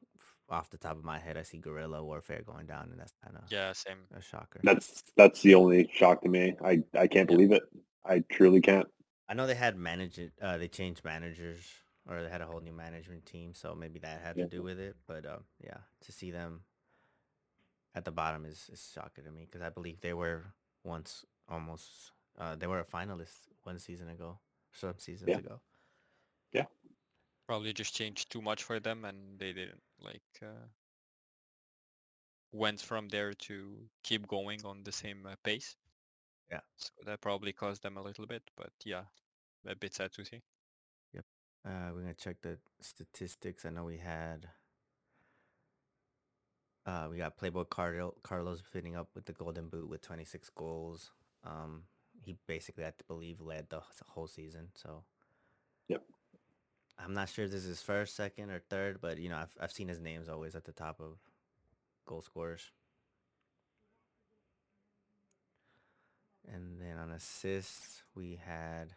off 0.50 0.70
the 0.70 0.76
top 0.78 0.96
of 0.96 1.04
my 1.04 1.18
head, 1.18 1.36
I 1.36 1.42
see 1.42 1.58
Guerrilla 1.58 2.02
Warfare 2.04 2.42
going 2.44 2.66
down, 2.66 2.88
and 2.90 2.98
that's 2.98 3.14
kind 3.24 3.36
of 3.36 3.44
Yeah, 3.50 3.72
same. 3.72 3.98
a 4.16 4.20
shocker. 4.20 4.60
That's 4.62 5.04
that's 5.16 5.42
the 5.42 5.54
only 5.54 5.88
shock 5.92 6.22
to 6.22 6.28
me. 6.28 6.56
I 6.62 6.82
I 6.94 7.06
can't 7.06 7.30
Yeah. 7.30 7.36
believe 7.36 7.52
it. 7.52 7.62
I 8.04 8.20
truly 8.30 8.60
can't. 8.60 8.88
I 9.28 9.34
know 9.34 9.46
they 9.46 9.54
had 9.54 9.76
manage 9.76 10.18
it. 10.18 10.32
Uh, 10.42 10.58
they 10.58 10.68
changed 10.68 11.04
managers, 11.04 11.60
or 12.08 12.22
they 12.22 12.28
had 12.28 12.40
a 12.42 12.46
whole 12.46 12.60
new 12.60 12.72
management 12.74 13.24
team, 13.26 13.54
so 13.54 13.74
maybe 13.74 13.98
that 14.00 14.20
had 14.20 14.36
Yeah. 14.36 14.44
to 14.44 14.50
do 14.50 14.62
with 14.62 14.78
it. 14.80 14.96
But 15.06 15.24
um, 15.24 15.44
yeah, 15.62 15.78
to 16.00 16.12
see 16.12 16.30
them 16.30 16.64
at 17.94 18.04
the 18.04 18.10
bottom 18.10 18.44
is, 18.44 18.68
is 18.72 18.90
shocking 18.94 19.24
to 19.24 19.30
me 19.30 19.46
because 19.46 19.62
I 19.62 19.70
believe 19.70 20.00
they 20.00 20.14
were 20.14 20.54
once 20.84 21.24
almost 21.48 22.12
uh, 22.38 22.56
they 22.56 22.66
were 22.66 22.80
a 22.80 22.84
finalist 22.84 23.48
one 23.62 23.78
season 23.78 24.08
ago, 24.08 24.38
some 24.72 24.98
seasons 24.98 25.30
Yeah. 25.30 25.38
ago. 25.38 25.60
Yeah, 26.52 26.66
probably 27.46 27.72
just 27.72 27.94
changed 27.94 28.30
too 28.30 28.40
much 28.42 28.62
for 28.62 28.80
them, 28.80 29.04
and 29.04 29.38
they 29.38 29.52
didn't 29.52 29.82
like 30.00 30.22
uh, 30.42 30.66
went 32.52 32.80
from 32.80 33.08
there 33.08 33.32
to 33.34 33.88
keep 34.02 34.26
going 34.28 34.64
on 34.64 34.82
the 34.84 34.92
same 34.92 35.26
uh, 35.26 35.34
pace. 35.42 35.76
Yeah. 36.50 36.60
So 36.76 36.92
that 37.06 37.20
probably 37.20 37.52
caused 37.52 37.82
them 37.82 37.96
a 37.96 38.02
little 38.02 38.26
bit, 38.26 38.42
but 38.56 38.72
yeah, 38.84 39.04
a 39.66 39.74
bit 39.74 39.94
sad 39.94 40.12
to 40.12 40.24
see. 40.24 40.42
Yep. 41.12 41.24
Uh, 41.66 41.90
we're 41.92 42.02
gonna 42.02 42.14
check 42.14 42.36
the 42.42 42.58
statistics. 42.80 43.64
I 43.64 43.70
know 43.70 43.84
we 43.84 43.98
had. 43.98 44.48
Uh, 46.86 47.06
we 47.10 47.16
got 47.16 47.36
Playboy 47.36 47.64
Carlo, 47.64 48.14
Carlos 48.22 48.62
fitting 48.72 48.94
up 48.94 49.08
with 49.14 49.24
the 49.24 49.32
Golden 49.32 49.68
Boot 49.68 49.88
with 49.88 50.02
26 50.02 50.50
goals. 50.50 51.10
Um, 51.44 51.84
he 52.20 52.36
basically, 52.46 52.84
I 52.84 52.92
believe, 53.08 53.40
led 53.40 53.70
the 53.70 53.80
whole 54.08 54.26
season. 54.26 54.68
So. 54.74 55.04
Yep. 55.88 56.02
I'm 56.98 57.14
not 57.14 57.28
sure 57.28 57.46
if 57.46 57.50
this 57.50 57.64
is 57.64 57.82
first, 57.82 58.14
second, 58.16 58.50
or 58.50 58.60
third, 58.70 59.00
but 59.00 59.18
you 59.18 59.28
know, 59.28 59.36
I've 59.36 59.54
I've 59.60 59.72
seen 59.72 59.88
his 59.88 60.00
names 60.00 60.28
always 60.28 60.54
at 60.54 60.64
the 60.64 60.72
top 60.72 61.00
of 61.00 61.18
goal 62.06 62.22
scorers. 62.22 62.70
And 66.52 66.80
then 66.80 66.98
on 66.98 67.10
assists, 67.10 68.02
we 68.14 68.38
had 68.44 68.94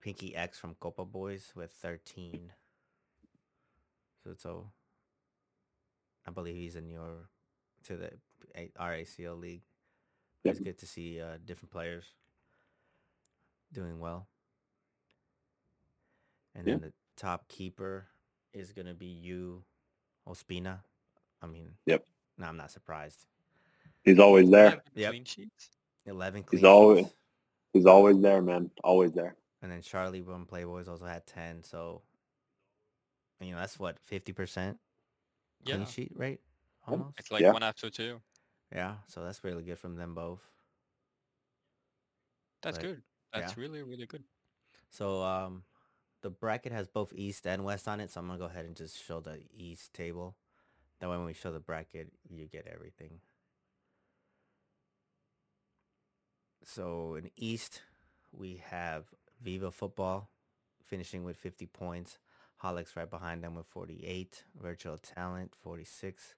Pinky 0.00 0.36
X 0.36 0.58
from 0.58 0.74
Copa 0.78 1.04
Boys 1.04 1.52
with 1.56 1.72
13. 1.72 2.52
So, 4.22 4.30
it's 4.30 4.42
so 4.42 4.70
I 6.26 6.30
believe 6.30 6.56
he's 6.56 6.76
in 6.76 6.88
your 6.88 7.28
to 7.84 7.96
the 7.96 8.10
A- 8.56 8.70
RACL 8.78 9.38
league. 9.38 9.62
Yep. 10.44 10.52
It's 10.54 10.60
good 10.64 10.78
to 10.78 10.86
see 10.86 11.20
uh, 11.20 11.38
different 11.44 11.70
players 11.72 12.04
doing 13.72 13.98
well. 13.98 14.28
And 16.54 16.66
Yeah. 16.66 16.74
then 16.74 16.80
the 16.82 16.92
top 17.16 17.48
keeper 17.48 18.08
is 18.52 18.72
gonna 18.72 18.94
be 18.94 19.06
you, 19.06 19.64
Ospina. 20.28 20.80
I 21.40 21.46
mean, 21.46 21.76
Yep. 21.86 22.06
No, 22.38 22.46
I'm 22.46 22.56
not 22.56 22.70
surprised. 22.70 23.26
He's 24.04 24.18
always 24.18 24.50
there. 24.50 24.82
Yep. 24.94 25.10
Clean 25.10 25.24
sheets. 25.24 25.70
Eleven 26.06 26.42
clean 26.42 26.58
He's 26.58 26.64
always- 26.64 27.04
sheets. 27.06 27.16
He's 27.72 27.86
always 27.86 28.20
there, 28.20 28.42
man. 28.42 28.70
Always 28.84 29.12
there. 29.12 29.36
And 29.62 29.70
then 29.72 29.80
Charlie 29.80 30.20
from 30.22 30.44
Playboys 30.46 30.88
also 30.88 31.06
had 31.06 31.26
ten. 31.26 31.62
So, 31.62 32.02
you 33.40 33.52
know, 33.52 33.58
that's 33.58 33.78
what 33.78 33.98
fifty 34.00 34.32
percent 34.32 34.78
clean 35.64 35.80
Yeah, 35.80 35.86
sheet 35.86 36.12
rate, 36.16 36.40
almost. 36.86 37.18
it's 37.18 37.30
like 37.30 37.42
Yeah. 37.42 37.52
one 37.52 37.62
after 37.62 37.90
two. 37.90 38.20
Yeah, 38.72 38.96
so 39.06 39.22
that's 39.22 39.44
really 39.44 39.62
good 39.64 39.78
from 39.78 39.96
them 39.96 40.14
both. 40.14 40.40
That's 42.62 42.78
But, 42.78 42.86
good. 42.86 43.02
That's 43.32 43.56
yeah. 43.56 43.62
really 43.62 43.82
really 43.82 44.06
good. 44.06 44.24
So, 44.90 45.22
um, 45.22 45.64
the 46.22 46.30
bracket 46.30 46.72
has 46.72 46.86
both 46.86 47.12
East 47.14 47.46
and 47.46 47.64
West 47.64 47.88
on 47.88 48.00
it. 48.00 48.10
So 48.10 48.20
I'm 48.20 48.26
gonna 48.26 48.38
go 48.38 48.44
ahead 48.46 48.66
and 48.66 48.76
just 48.76 49.02
show 49.02 49.20
the 49.20 49.42
East 49.56 49.92
table. 49.92 50.36
That 51.00 51.10
way, 51.10 51.16
when 51.16 51.26
we 51.26 51.32
show 51.34 51.52
the 51.52 51.60
bracket, 51.60 52.12
you 52.28 52.46
get 52.46 52.66
everything. 52.66 53.20
So 56.64 57.14
in 57.16 57.30
East, 57.36 57.82
we 58.32 58.62
have 58.66 59.06
Viva 59.40 59.70
Football 59.70 60.30
finishing 60.84 61.24
with 61.24 61.36
50 61.36 61.66
points. 61.66 62.18
Holics 62.62 62.96
right 62.96 63.10
behind 63.10 63.42
them 63.42 63.54
with 63.54 63.66
48. 63.66 64.44
Virtual 64.60 64.98
Talent 64.98 65.52
46. 65.62 66.34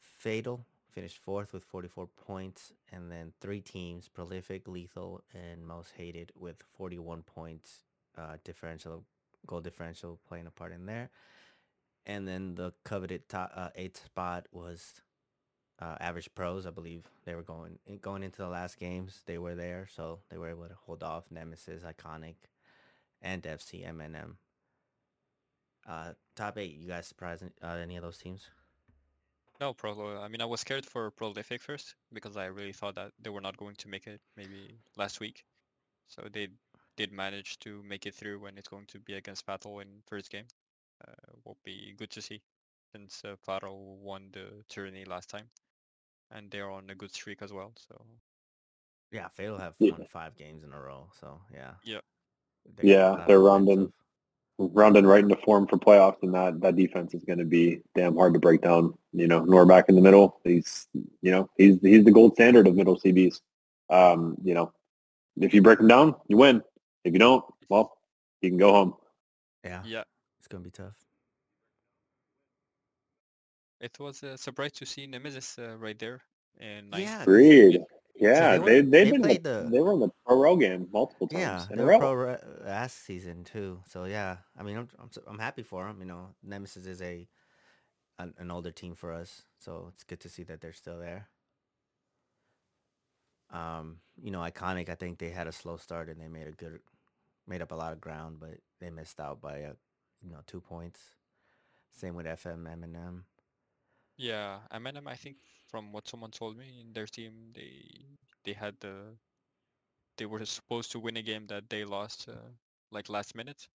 Fatal 0.00 0.66
finished 0.90 1.18
fourth 1.18 1.52
with 1.52 1.64
44 1.64 2.06
points. 2.06 2.72
And 2.92 3.10
then 3.10 3.32
three 3.40 3.60
teams, 3.60 4.08
Prolific, 4.08 4.68
Lethal, 4.68 5.22
and 5.34 5.66
Most 5.66 5.94
Hated 5.96 6.32
with 6.38 6.62
41 6.76 7.22
points. 7.22 7.82
Uh, 8.16 8.36
differential, 8.44 9.04
goal 9.46 9.60
differential 9.60 10.20
playing 10.28 10.46
a 10.46 10.50
part 10.50 10.72
in 10.72 10.86
there. 10.86 11.10
And 12.06 12.28
then 12.28 12.54
the 12.54 12.72
coveted 12.84 13.28
top, 13.28 13.50
uh, 13.56 13.70
eighth 13.74 14.04
spot 14.04 14.46
was 14.52 15.00
uh, 15.80 15.96
Average 16.00 16.34
Pros. 16.34 16.66
I 16.66 16.70
believe 16.70 17.04
they 17.24 17.34
were 17.34 17.42
going 17.42 17.78
going 18.00 18.22
into 18.22 18.38
the 18.38 18.48
last 18.48 18.78
games. 18.78 19.22
They 19.26 19.38
were 19.38 19.54
there, 19.54 19.88
so 19.94 20.20
they 20.30 20.36
were 20.36 20.50
able 20.50 20.68
to 20.68 20.76
hold 20.86 21.02
off 21.02 21.24
Nemesis, 21.30 21.82
Iconic, 21.82 22.36
and 23.22 23.42
FC 23.42 23.86
M&M. 23.86 24.36
Uh, 25.86 26.12
top 26.34 26.58
eight. 26.58 26.76
You 26.76 26.88
guys 26.88 27.06
surprised 27.06 27.44
uh, 27.62 27.66
any 27.66 27.96
of 27.96 28.02
those 28.02 28.18
teams? 28.18 28.48
No, 29.60 29.72
Pro. 29.74 30.18
I 30.20 30.28
mean, 30.28 30.40
I 30.40 30.46
was 30.46 30.60
scared 30.60 30.84
for 30.86 31.10
Prolific 31.10 31.60
first 31.60 31.94
because 32.12 32.36
I 32.36 32.46
really 32.46 32.72
thought 32.72 32.94
that 32.96 33.12
they 33.20 33.30
were 33.30 33.40
not 33.40 33.56
going 33.56 33.74
to 33.76 33.88
make 33.88 34.06
it 34.06 34.20
maybe 34.36 34.78
last 34.96 35.20
week. 35.20 35.44
So 36.08 36.28
they 36.32 36.48
did 36.96 37.12
manage 37.12 37.58
to 37.60 37.82
make 37.82 38.06
it 38.06 38.14
through 38.14 38.40
when 38.40 38.58
it's 38.58 38.68
going 38.68 38.86
to 38.86 38.98
be 39.00 39.14
against 39.14 39.44
Fatal 39.46 39.80
in 39.80 40.02
first 40.06 40.30
game. 40.30 40.46
Uh, 41.06 41.12
will 41.44 41.58
be 41.64 41.94
good 41.96 42.10
to 42.10 42.22
see 42.22 42.42
since 42.92 43.24
uh, 43.24 43.36
Fatal 43.44 43.96
won 43.98 44.30
the 44.32 44.64
tourney 44.68 45.04
last 45.04 45.28
time, 45.30 45.48
and 46.30 46.50
they're 46.50 46.70
on 46.70 46.90
a 46.90 46.94
good 46.94 47.12
streak 47.14 47.42
as 47.42 47.52
well. 47.52 47.72
So 47.88 48.04
Yeah, 49.10 49.28
Fatal 49.28 49.58
have 49.58 49.76
Yeah. 49.78 49.92
won 49.92 50.04
five 50.04 50.36
games 50.36 50.64
in 50.64 50.72
a 50.72 50.80
row. 50.80 51.08
So 51.20 51.40
yeah. 51.52 51.74
Yeah. 51.82 52.00
They 52.76 52.86
got 52.86 53.02
a 53.02 53.08
Yeah, 53.08 53.16
lot 53.16 53.20
of 53.20 53.26
they're 53.26 53.40
momentum. 53.40 53.78
rounding 53.78 53.92
rounding 54.58 55.06
right 55.06 55.22
into 55.22 55.36
form 55.36 55.66
for 55.66 55.76
playoffs, 55.76 56.22
and 56.22 56.34
that 56.34 56.60
that 56.60 56.76
defense 56.76 57.14
is 57.14 57.24
going 57.24 57.38
to 57.38 57.44
be 57.44 57.80
damn 57.94 58.16
hard 58.16 58.34
to 58.34 58.40
break 58.40 58.62
down. 58.62 58.94
You 59.12 59.26
know, 59.26 59.42
Norback 59.42 59.88
in 59.88 59.94
the 59.94 60.00
middle. 60.00 60.40
He's 60.44 60.86
you 60.92 61.30
know 61.30 61.50
he's 61.56 61.80
he's 61.80 62.04
the 62.04 62.12
gold 62.12 62.34
standard 62.34 62.66
of 62.66 62.74
middle 62.74 62.98
CBs. 62.98 63.40
Um, 63.90 64.36
you 64.42 64.54
know, 64.54 64.72
if 65.36 65.54
you 65.54 65.62
break 65.62 65.80
him 65.80 65.88
down, 65.88 66.14
you 66.28 66.36
win. 66.36 66.62
If 67.04 67.12
you 67.12 67.18
don't, 67.18 67.44
well, 67.68 67.96
you 68.40 68.50
can 68.50 68.58
go 68.58 68.72
home. 68.72 68.94
Yeah, 69.64 69.82
yeah, 69.84 70.04
it's 70.38 70.48
gonna 70.48 70.64
be 70.64 70.70
tough. 70.70 70.94
it 73.84 74.00
was 74.00 74.22
a 74.22 74.38
surprise 74.38 74.72
to 74.72 74.86
see 74.86 75.06
Nemesis 75.06 75.58
uh, 75.58 75.76
right 75.76 75.98
there 75.98 76.22
in 76.58 76.88
ninth. 76.88 77.02
Yeah, 77.02 77.22
Agreed. 77.22 77.80
Yeah, 78.16 78.52
they 78.52 78.58
were- 78.58 78.64
they 78.64 78.80
they 78.82 79.04
they've 79.04 79.10
been 79.10 79.22
played 79.22 79.38
in 79.38 79.42
the, 79.42 79.64
the- 79.64 79.70
they 79.70 79.80
were 79.80 79.92
in 79.94 80.00
the 80.00 80.10
pro 80.26 80.38
row 80.38 80.56
game 80.56 80.88
multiple 80.92 81.28
times 81.28 81.40
Yeah, 81.40 81.66
in 81.70 81.78
they 81.78 81.82
a 81.82 81.86
were 81.86 81.92
row. 81.92 81.98
pro 81.98 82.12
re- 82.14 82.38
last 82.64 83.04
season 83.04 83.44
too. 83.44 83.82
So 83.88 84.04
yeah, 84.04 84.38
I 84.58 84.62
mean, 84.62 84.76
I'm 84.78 84.88
I'm, 84.98 85.06
s- 85.08 85.24
I'm 85.26 85.38
happy 85.38 85.62
for 85.62 85.86
them. 85.86 86.00
You 86.00 86.06
know, 86.06 86.28
Nemesis 86.42 86.86
is 86.86 87.02
a 87.02 87.28
an, 88.18 88.34
an 88.38 88.50
older 88.50 88.70
team 88.72 88.94
for 88.94 89.12
us, 89.12 89.42
so 89.60 89.88
it's 89.92 90.04
good 90.04 90.20
to 90.20 90.28
see 90.28 90.44
that 90.44 90.60
they're 90.60 90.72
still 90.72 90.98
there. 90.98 91.28
Um, 93.50 93.98
you 94.22 94.30
know, 94.30 94.40
iconic. 94.40 94.88
I 94.88 94.94
think 94.96 95.18
they 95.18 95.30
had 95.30 95.46
a 95.46 95.52
slow 95.52 95.76
start 95.76 96.08
and 96.08 96.20
they 96.20 96.28
made 96.28 96.48
a 96.48 96.52
good, 96.52 96.80
made 97.46 97.62
up 97.62 97.72
a 97.72 97.76
lot 97.76 97.92
of 97.92 98.00
ground, 98.00 98.38
but 98.40 98.58
they 98.80 98.90
missed 98.90 99.20
out 99.20 99.40
by 99.40 99.58
a, 99.58 99.72
you 100.22 100.30
know, 100.32 100.40
two 100.46 100.60
points. 100.60 101.00
Same 101.92 102.14
with 102.16 102.26
FM 102.26 102.70
M&M. 102.70 103.24
Yeah, 104.16 104.58
M&M, 104.72 105.06
I 105.08 105.16
think 105.16 105.36
from 105.74 105.92
what 105.92 106.08
someone 106.08 106.30
told 106.30 106.56
me 106.56 106.80
in 106.80 106.92
their 106.92 107.06
team, 107.06 107.52
they 107.54 108.16
they 108.44 108.52
had 108.54 108.78
the 108.80 109.18
they 110.16 110.26
were 110.26 110.44
supposed 110.44 110.90
to 110.90 110.98
win 110.98 111.16
a 111.16 111.22
game 111.22 111.46
that 111.46 111.70
they 111.70 111.84
lost 111.84 112.28
uh, 112.28 112.50
like 112.90 113.08
last 113.08 113.36
minute. 113.36 113.68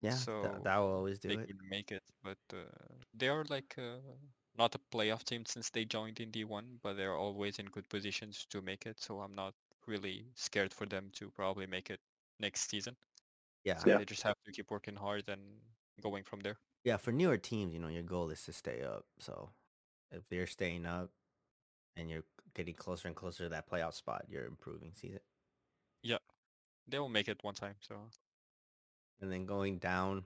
Yeah, 0.00 0.26
So, 0.26 0.34
that, 0.40 0.62
that 0.64 0.78
will 0.78 0.92
always 0.92 1.18
do 1.18 1.30
they 1.30 1.38
it. 1.38 1.50
could 1.50 1.58
make 1.62 1.92
it, 1.92 2.04
but 2.22 2.38
uh, 2.52 2.66
they 3.14 3.28
are 3.28 3.44
like 3.44 3.76
uh, 3.78 4.00
not 4.54 4.74
a 4.74 4.78
playoff 4.78 5.24
team 5.24 5.44
since 5.46 5.70
they 5.70 5.84
joined 5.84 6.20
in 6.20 6.30
D1, 6.30 6.78
but 6.82 6.94
they're 6.94 7.16
always 7.16 7.58
in 7.58 7.66
good 7.66 7.88
positions 7.88 8.46
to 8.46 8.62
make 8.62 8.86
it. 8.86 9.00
So 9.00 9.20
I'm 9.22 9.34
not 9.34 9.54
really 9.86 10.32
scared 10.36 10.74
for 10.74 10.86
them 10.86 11.10
to 11.12 11.30
probably 11.32 11.66
make 11.66 11.90
it 11.90 12.00
next 12.40 12.70
season. 12.70 12.96
Yeah. 13.64 13.82
So 13.82 13.90
Yeah. 13.90 13.98
they 13.98 14.06
just 14.06 14.22
have 14.24 14.36
to 14.44 14.52
keep 14.52 14.70
working 14.70 14.96
hard 14.96 15.28
and 15.28 15.62
going 16.02 16.24
from 16.24 16.40
there. 16.40 16.58
Yeah, 16.84 16.98
for 16.98 17.12
newer 17.12 17.38
teams, 17.38 17.72
you 17.72 17.80
know, 17.80 17.88
your 17.88 18.02
goal 18.02 18.30
is 18.30 18.44
to 18.44 18.52
stay 18.52 18.82
up. 18.82 19.06
So 19.18 19.50
if 20.10 20.28
they're 20.28 20.46
staying 20.46 20.86
up 20.86 21.10
and 21.96 22.10
you're 22.10 22.24
getting 22.54 22.74
closer 22.74 23.08
and 23.08 23.16
closer 23.16 23.44
to 23.44 23.50
that 23.50 23.68
playoff 23.68 23.94
spot, 23.94 24.24
you're 24.28 24.46
improving 24.46 24.92
season. 24.94 25.20
Yeah, 26.02 26.18
they 26.88 26.98
will 26.98 27.08
make 27.08 27.28
it 27.28 27.38
one 27.42 27.54
time. 27.54 27.74
So 27.80 27.96
And 29.20 29.32
then 29.32 29.46
going 29.46 29.78
down, 29.78 30.24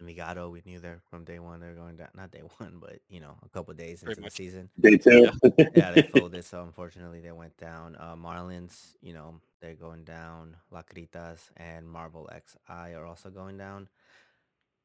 Envigado, 0.00 0.50
we 0.50 0.62
knew 0.64 0.78
they're 0.80 1.02
from 1.10 1.24
day 1.24 1.38
one 1.38 1.60
they're 1.60 1.74
going 1.74 1.96
down. 1.96 2.08
Not 2.14 2.30
day 2.30 2.42
one, 2.58 2.78
but 2.80 3.00
you 3.08 3.20
know, 3.20 3.36
a 3.44 3.48
couple 3.48 3.72
days 3.74 4.02
Pretty 4.02 4.12
into 4.12 4.22
much. 4.22 4.32
the 4.36 4.44
season. 4.44 4.70
Day 4.80 4.96
two. 4.96 5.30
yeah, 5.76 5.92
they 5.92 6.02
folded, 6.02 6.44
so 6.44 6.62
unfortunately 6.62 7.20
they 7.20 7.32
went 7.32 7.56
down. 7.58 7.96
Uh, 8.00 8.16
Marlins, 8.16 8.94
you 9.02 9.12
know, 9.12 9.40
they're 9.60 9.74
going 9.74 10.04
down. 10.04 10.56
Lacritas 10.72 11.50
and 11.56 11.88
Marble 11.88 12.28
XI 12.32 12.94
are 12.94 13.04
also 13.06 13.30
going 13.30 13.58
down. 13.58 13.88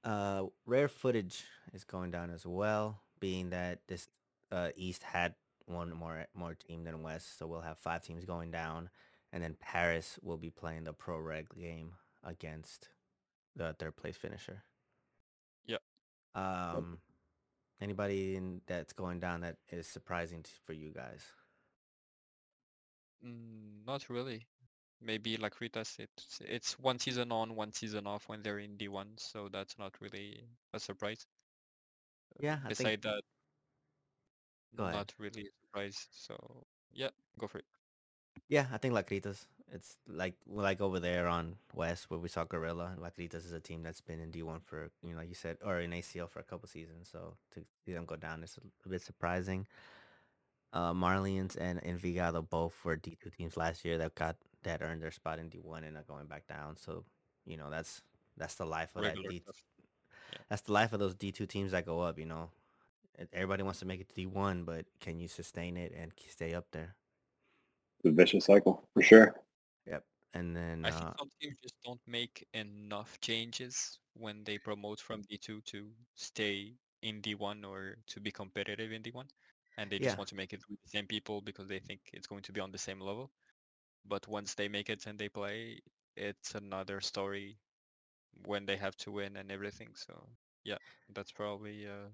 Uh, 0.03 0.43
rare 0.67 0.87
footage 0.87 1.45
is 1.73 1.83
going 1.83 2.11
down 2.11 2.29
as 2.29 2.45
well, 2.45 2.99
being 3.19 3.49
that 3.51 3.79
this 3.87 4.07
uh, 4.51 4.69
East 4.75 5.03
had 5.03 5.35
one 5.65 5.93
more 5.93 6.27
more 6.33 6.55
team 6.55 6.83
than 6.83 7.01
West, 7.03 7.37
so 7.37 7.47
we'll 7.47 7.61
have 7.61 7.77
five 7.77 8.03
teams 8.03 8.25
going 8.25 8.51
down, 8.51 8.89
and 9.31 9.43
then 9.43 9.55
Paris 9.59 10.19
will 10.21 10.37
be 10.37 10.49
playing 10.49 10.83
the 10.83 10.93
pro 10.93 11.19
reg 11.19 11.47
game 11.57 11.93
against 12.23 12.89
the 13.55 13.73
third 13.73 13.95
place 13.95 14.17
finisher. 14.17 14.63
Yep. 15.65 15.81
Um, 16.35 16.99
anybody 17.81 18.35
in, 18.35 18.61
that's 18.67 18.93
going 18.93 19.19
down 19.19 19.41
that 19.41 19.57
is 19.69 19.87
surprising 19.87 20.43
t- 20.43 20.51
for 20.65 20.73
you 20.73 20.91
guys? 20.91 21.23
mm, 23.25 23.85
not 23.85 24.09
really. 24.09 24.45
Maybe 25.01 25.37
like 25.37 25.59
Rita 25.59 25.81
it's 25.81 26.39
it's 26.41 26.79
one 26.79 26.99
season 26.99 27.31
on, 27.31 27.55
one 27.55 27.73
season 27.73 28.07
off 28.07 28.27
when 28.29 28.41
they're 28.41 28.59
in 28.59 28.77
D1, 28.77 29.07
so 29.17 29.49
that's 29.51 29.77
not 29.77 29.93
really 30.01 30.47
a 30.73 30.79
surprise. 30.79 31.25
Yeah, 32.39 32.59
I 32.65 32.73
think 32.73 32.77
Beside 32.77 33.01
that, 33.03 33.21
Go 34.75 34.83
ahead. 34.83 34.95
not 34.95 35.13
really 35.17 35.43
a 35.43 35.51
surprise. 35.61 36.07
So 36.11 36.65
yeah, 36.93 37.09
go 37.39 37.47
for 37.47 37.59
it. 37.59 37.65
Yeah, 38.47 38.65
I 38.71 38.77
think 38.77 38.93
Lacritas. 38.93 39.45
It's 39.71 39.97
like 40.07 40.35
like 40.47 40.79
over 40.79 40.99
there 40.99 41.27
on 41.27 41.55
West 41.73 42.09
where 42.09 42.19
we 42.19 42.29
saw 42.29 42.43
Gorilla. 42.43 42.95
Lacritas 43.01 43.45
is 43.45 43.51
a 43.51 43.59
team 43.59 43.81
that's 43.81 44.01
been 44.01 44.19
in 44.19 44.31
D1 44.31 44.61
for 44.63 44.91
you 45.01 45.13
know 45.13 45.19
like 45.19 45.29
you 45.29 45.35
said 45.35 45.57
or 45.65 45.79
in 45.79 45.91
ACL 45.91 46.29
for 46.29 46.39
a 46.39 46.43
couple 46.43 46.67
seasons. 46.67 47.09
So 47.11 47.35
to 47.53 47.61
see 47.85 47.93
them 47.93 48.05
go 48.05 48.15
down 48.15 48.43
is 48.43 48.57
a, 48.85 48.89
bit 48.89 49.01
surprising. 49.01 49.65
Uh, 50.71 50.93
Marlians 50.93 51.57
and 51.59 51.79
Envigado 51.83 52.41
both 52.41 52.75
were 52.83 52.97
D2 52.97 53.35
teams 53.35 53.57
last 53.57 53.85
year 53.85 53.97
that 53.97 54.13
got 54.13 54.35
that 54.63 54.81
earned 54.81 55.01
their 55.01 55.11
spot 55.11 55.39
in 55.39 55.49
D1 55.49 55.87
and 55.87 55.97
are 55.97 56.03
going 56.03 56.27
back 56.27 56.47
down. 56.47 56.77
So 56.77 57.03
you 57.45 57.57
know 57.57 57.69
that's 57.69 58.01
that's 58.37 58.55
the 58.55 58.65
life 58.65 58.89
of 58.95 59.03
that 59.03 59.15
Regular 59.15 59.29
D. 59.29 59.39
stuff. 59.39 59.63
That's 60.49 60.61
the 60.63 60.73
life 60.73 60.93
of 60.93 60.99
those 60.99 61.15
D2 61.15 61.47
teams 61.47 61.71
that 61.71 61.85
go 61.85 62.01
up. 62.01 62.19
You 62.19 62.25
know, 62.25 62.51
everybody 63.33 63.63
wants 63.63 63.79
to 63.79 63.85
make 63.85 64.01
it 64.01 64.09
to 64.09 64.15
D1, 64.15 64.65
but 64.65 64.85
can 64.99 65.19
you 65.19 65.27
sustain 65.27 65.77
it 65.77 65.93
and 65.93 66.13
stay 66.29 66.53
up 66.53 66.71
there? 66.71 66.95
It's 67.99 68.05
a 68.09 68.11
vicious 68.15 68.45
cycle 68.45 68.87
for 68.93 69.01
sure. 69.01 69.35
Yep. 69.85 70.05
And 70.33 70.55
then 70.55 70.85
I 70.85 70.91
uh, 70.91 70.91
think 70.91 71.11
some 71.17 71.29
teams 71.41 71.57
just 71.61 71.75
don't 71.83 71.99
make 72.07 72.47
enough 72.53 73.19
changes 73.19 73.99
when 74.13 74.43
they 74.45 74.57
promote 74.57 75.01
from 75.01 75.21
D2 75.23 75.61
to 75.65 75.93
stay 76.15 76.77
in 77.01 77.19
D1 77.21 77.65
or 77.65 77.97
to 78.07 78.21
be 78.21 78.31
competitive 78.31 78.91
in 78.93 79.01
D1. 79.01 79.27
And 79.77 79.91
they 79.91 79.99
just 79.99 80.15
Yeah. 80.15 80.17
want 80.17 80.29
to 80.29 80.35
make 80.35 80.53
it 80.53 80.61
with 80.69 80.81
the 80.81 80.87
same 80.89 81.07
people 81.07 81.41
because 81.41 81.67
they 81.67 81.79
think 81.79 81.99
it's 82.13 82.27
going 82.27 82.43
to 82.43 82.53
be 82.53 82.61
on 82.61 82.71
the 82.71 82.77
same 82.77 83.01
level. 83.01 83.31
But 84.05 84.27
once 84.27 84.55
they 84.55 84.69
make 84.69 84.89
it 84.89 85.07
and 85.07 85.19
they 85.19 85.29
play, 85.29 85.81
it's 86.17 86.55
another 86.55 87.01
story 87.01 87.59
when 88.43 88.65
they 88.65 88.77
have 88.77 88.95
to 88.97 89.11
win 89.11 89.35
and 89.37 89.51
everything. 89.51 89.95
So 89.95 90.29
yeah, 90.63 90.77
that's 91.13 91.31
probably 91.31 91.87
uh, 91.87 92.09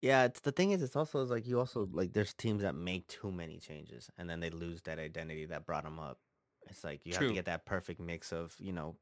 Yeah, 0.00 0.24
it's 0.24 0.40
the 0.40 0.52
thing 0.52 0.70
is, 0.70 0.82
it's 0.82 0.94
also 0.96 1.24
like 1.24 1.46
you 1.46 1.58
also 1.58 1.88
like 1.92 2.12
there's 2.12 2.32
teams 2.34 2.62
that 2.62 2.74
make 2.74 3.08
too 3.08 3.32
many 3.32 3.58
changes 3.58 4.10
and 4.16 4.30
then 4.30 4.38
they 4.40 4.50
lose 4.50 4.82
that 4.82 4.98
identity 4.98 5.44
that 5.46 5.66
brought 5.66 5.84
them 5.84 5.98
up. 5.98 6.20
It's 6.68 6.84
like 6.84 7.04
you 7.04 7.14
have 7.14 7.26
to 7.26 7.32
get 7.34 7.46
that 7.46 7.66
perfect 7.66 8.00
mix 8.00 8.32
of 8.32 8.54
you 8.60 8.72
know 8.72 8.96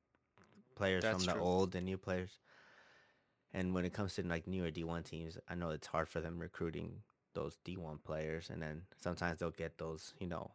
players 0.77 1.05
That's 1.05 1.07
from 1.07 1.27
the 1.27 1.35
true. 1.35 1.41
old 1.41 1.75
and 1.77 1.87
new 1.87 1.99
players. 1.99 2.41
And 3.53 3.75
when 3.75 3.85
it 3.85 3.93
comes 3.93 4.15
to 4.15 4.23
like 4.27 4.47
newer 4.47 4.71
D1 4.71 5.03
teams, 5.03 5.39
I 5.49 5.55
know 5.55 5.71
it's 5.71 5.87
hard 5.87 6.09
for 6.09 6.21
them 6.21 6.39
recruiting 6.39 7.03
those 7.35 7.57
D1 7.65 7.99
players, 7.99 8.51
and 8.51 8.63
then 8.63 8.87
sometimes 8.97 9.39
they'll 9.39 9.51
get 9.51 9.79
those 9.79 10.15
you 10.21 10.27
know 10.27 10.53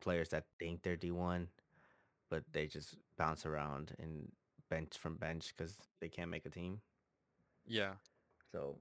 players 0.00 0.30
that 0.30 0.46
think 0.58 0.82
they're 0.82 0.96
D1, 0.96 1.50
but 2.30 2.44
they 2.52 2.66
just 2.66 2.96
bounce 3.16 3.46
around 3.46 3.94
and 3.98 4.32
bench 4.74 4.98
from 4.98 5.16
bench 5.16 5.48
because 5.56 5.76
they 6.00 6.08
can't 6.08 6.30
make 6.30 6.46
a 6.46 6.50
team. 6.50 6.82
yeah. 7.66 7.94
So 8.52 8.80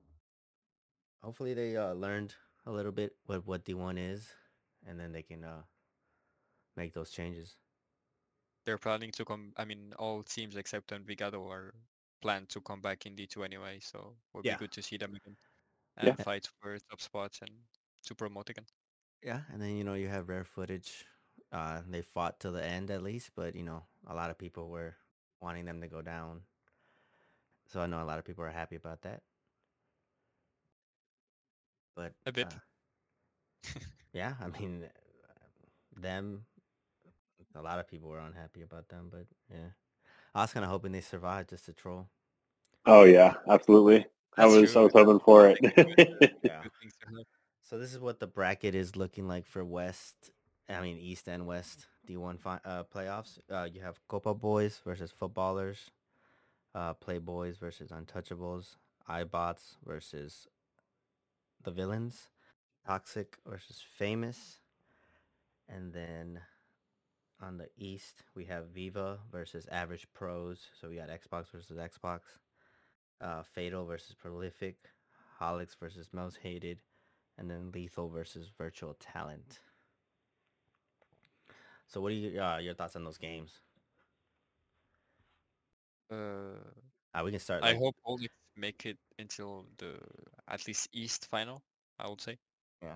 hopefully 1.21 1.53
they 1.53 1.75
uh, 1.75 1.93
learned 1.93 2.36
a 2.65 2.71
little 2.71 2.91
bit 2.91 3.15
what 3.25 3.45
what 3.47 3.65
D1 3.65 3.97
is, 3.97 4.34
and 4.86 4.99
then 4.99 5.12
they 5.12 5.23
can 5.23 5.43
uh, 5.43 5.63
make 6.75 6.93
those 6.93 7.12
changes. 7.12 7.58
They're 8.65 8.77
planning 8.77 9.12
to 9.13 9.23
come. 9.23 9.53
I 9.56 9.63
mean, 9.63 9.93
all 9.93 10.21
teams 10.21 10.58
except 10.58 10.91
Envigado 10.91 11.47
are 11.49 11.73
planned 12.21 12.49
to 12.49 12.62
come 12.62 12.82
back 12.82 13.06
in 13.06 13.15
D2 13.15 13.43
anyway. 13.43 13.79
So 13.79 14.17
it 14.34 14.38
would 14.38 14.45
Yeah. 14.45 14.58
be 14.58 14.58
good 14.58 14.73
to 14.73 14.84
see 14.84 14.97
them 14.97 15.15
again 15.15 15.38
Yeah. 15.99 16.15
and 16.15 16.19
fight 16.19 16.47
for 16.62 16.77
top 16.79 17.01
spots 17.01 17.41
and 17.41 17.67
to 18.06 18.15
promote 18.15 18.49
again. 18.49 18.67
Yeah, 19.23 19.43
and 19.51 19.62
then 19.62 19.75
you 19.77 19.84
know 19.84 19.93
you 19.93 20.08
have 20.10 20.29
rare 20.29 20.43
footage. 20.43 21.06
Uh, 21.51 21.82
they 21.88 22.01
fought 22.01 22.39
to 22.41 22.51
the 22.51 22.63
end 22.63 22.91
at 22.91 23.03
least, 23.03 23.32
but 23.36 23.56
you 23.56 23.63
know 23.63 23.86
a 24.08 24.13
lot 24.15 24.29
of 24.29 24.38
people 24.38 24.69
were 24.69 24.95
wanting 25.43 25.65
them 25.65 25.82
to 25.82 25.88
go 25.88 26.01
down. 26.01 26.41
So 27.67 27.82
I 27.82 27.86
know 27.86 28.01
a 28.01 28.06
lot 28.06 28.17
of 28.17 28.25
people 28.25 28.43
are 28.43 28.49
happy 28.49 28.77
about 28.77 29.01
that. 29.01 29.21
But 31.95 32.13
A 32.25 32.32
bit. 32.32 32.47
uh, 32.47 33.79
yeah, 34.13 34.34
I 34.41 34.47
mean 34.60 34.86
them. 35.95 36.45
A 37.56 37.62
lot 37.62 37.77
of 37.77 37.88
people 37.88 38.10
were 38.10 38.19
unhappy 38.19 38.63
about 38.63 38.88
them, 38.89 39.10
but 39.12 39.25
yeah, 39.51 39.69
I 40.34 40.41
was 40.41 40.53
kind 40.53 40.63
of 40.63 40.71
hoping 40.71 40.91
they 40.91 41.01
survived 41.01 41.49
just 41.49 41.65
to 41.65 41.73
troll. 41.73 42.08
Oh 42.86 43.03
yeah, 43.03 43.34
absolutely. 43.47 44.06
I 44.38 44.43
That's 44.43 44.56
was 44.56 44.71
I 44.71 44.73
true. 44.73 44.84
was 44.84 44.93
hoping 44.93 45.19
for 45.19 45.49
it. 45.49 45.60
Yeah. 46.43 46.62
things 46.82 46.93
to 47.01 47.08
have. 47.08 47.25
So 47.62 47.77
this 47.77 47.93
is 47.93 47.99
what 47.99 48.19
the 48.19 48.27
bracket 48.27 48.75
is 48.75 48.95
looking 48.95 49.27
like 49.27 49.45
for 49.45 49.63
West. 49.63 50.32
I 50.67 50.82
mean 50.82 50.97
East 50.97 51.27
and 51.27 51.45
West 51.45 51.88
D1 52.08 52.39
fi- 52.39 52.60
uh, 52.66 52.84
playoffs. 52.84 53.39
Uh, 53.50 53.68
you 53.72 53.82
have 53.82 54.00
Copa 54.08 54.34
Boys 54.34 54.82
versus 54.86 55.12
Footballers, 55.12 55.92
uh, 56.76 56.94
Playboys 56.96 57.58
versus 57.58 57.92
Untouchables, 57.92 58.76
iBots 59.10 59.76
versus 59.86 60.48
the 61.63 61.72
Villains, 61.72 62.30
Toxic 62.86 63.38
versus 63.48 63.82
Famous, 63.98 64.60
and 65.70 65.94
then 65.94 66.42
on 67.42 67.58
the 67.58 67.70
East 67.78 68.24
we 68.36 68.46
have 68.46 68.68
Viva 68.68 69.20
versus 69.32 69.68
Average 69.72 70.08
Pros. 70.13 70.68
So 70.80 70.89
we 70.89 70.96
got 70.96 71.10
Xbox 71.10 71.48
versus 71.52 71.78
Xbox, 71.78 72.22
uh, 73.22 73.44
Fatal 73.44 73.86
versus 73.86 74.16
Prolific, 74.16 74.76
Holix 75.39 75.76
versus 75.80 76.10
Most 76.12 76.38
Hated, 76.44 76.80
and 77.38 77.50
then 77.50 77.72
Lethal 77.74 78.10
versus 78.10 78.50
Virtual 78.58 78.96
Talent. 79.00 79.60
So 81.88 82.02
what 82.02 82.12
are 82.12 82.15
you, 82.15 82.41
uh, 82.41 82.58
your 82.58 82.74
thoughts 82.74 82.96
on 82.96 83.04
those 83.04 83.17
games? 83.17 83.52
Uh, 86.12 86.60
Uh, 87.13 87.22
we 87.24 87.32
can 87.32 87.39
start. 87.39 87.63
I 87.63 87.76
hope 87.76 87.96
Olix 88.08 88.30
make 88.56 88.86
it 88.86 88.98
until 89.19 89.65
the 89.78 90.00
at 90.48 90.67
least 90.67 90.89
East 90.93 91.28
final. 91.30 91.62
I 92.00 92.10
would 92.10 92.22
say 92.22 92.38
yeah, 92.82 92.96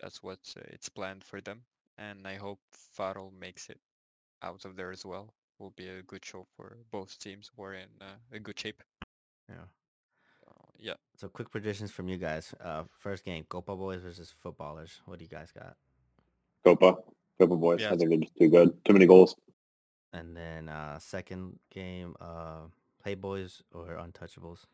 that's 0.00 0.22
what 0.22 0.40
uh, 0.56 0.62
it's 0.72 0.88
planned 0.88 1.24
for 1.24 1.40
them, 1.40 1.62
and 1.98 2.26
I 2.26 2.36
hope 2.36 2.58
Faro 2.72 3.30
makes 3.38 3.68
it 3.68 3.78
out 4.42 4.64
of 4.64 4.76
there 4.76 4.90
as 4.92 5.04
well. 5.04 5.34
Will 5.58 5.70
be 5.76 5.88
a 5.88 6.02
good 6.02 6.24
show 6.24 6.46
for 6.56 6.78
both 6.90 7.18
teams. 7.18 7.50
We're 7.56 7.74
in 7.74 7.88
uh, 8.00 8.16
a 8.32 8.40
good 8.40 8.58
shape. 8.58 8.82
yeah. 9.48 9.66
So, 10.40 10.52
yeah, 10.78 10.94
So 11.16 11.28
quick 11.28 11.50
predictions 11.50 11.90
from 11.92 12.08
you 12.08 12.16
guys. 12.16 12.54
Uh, 12.60 12.84
first 12.98 13.24
game, 13.24 13.44
Copa 13.48 13.76
Boys 13.76 14.00
versus 14.02 14.34
Footballers. 14.42 15.00
What 15.04 15.18
do 15.18 15.24
you 15.24 15.30
guys 15.30 15.52
got? 15.52 15.76
Copa, 16.64 16.96
Copa 17.38 17.56
boys. 17.56 17.80
Yeah, 17.80 17.92
I 17.92 17.96
think 17.96 18.10
they're 18.10 18.18
just 18.18 18.36
too 18.36 18.48
good. 18.48 18.84
Too 18.84 18.92
many 18.92 19.06
goals. 19.06 19.34
And 20.12 20.36
then 20.36 20.68
uh, 20.68 20.98
second 21.00 21.58
game, 21.72 22.14
uh, 22.20 22.66
Playboys 23.04 23.62
or 23.72 23.96
Untouchables. 23.96 24.64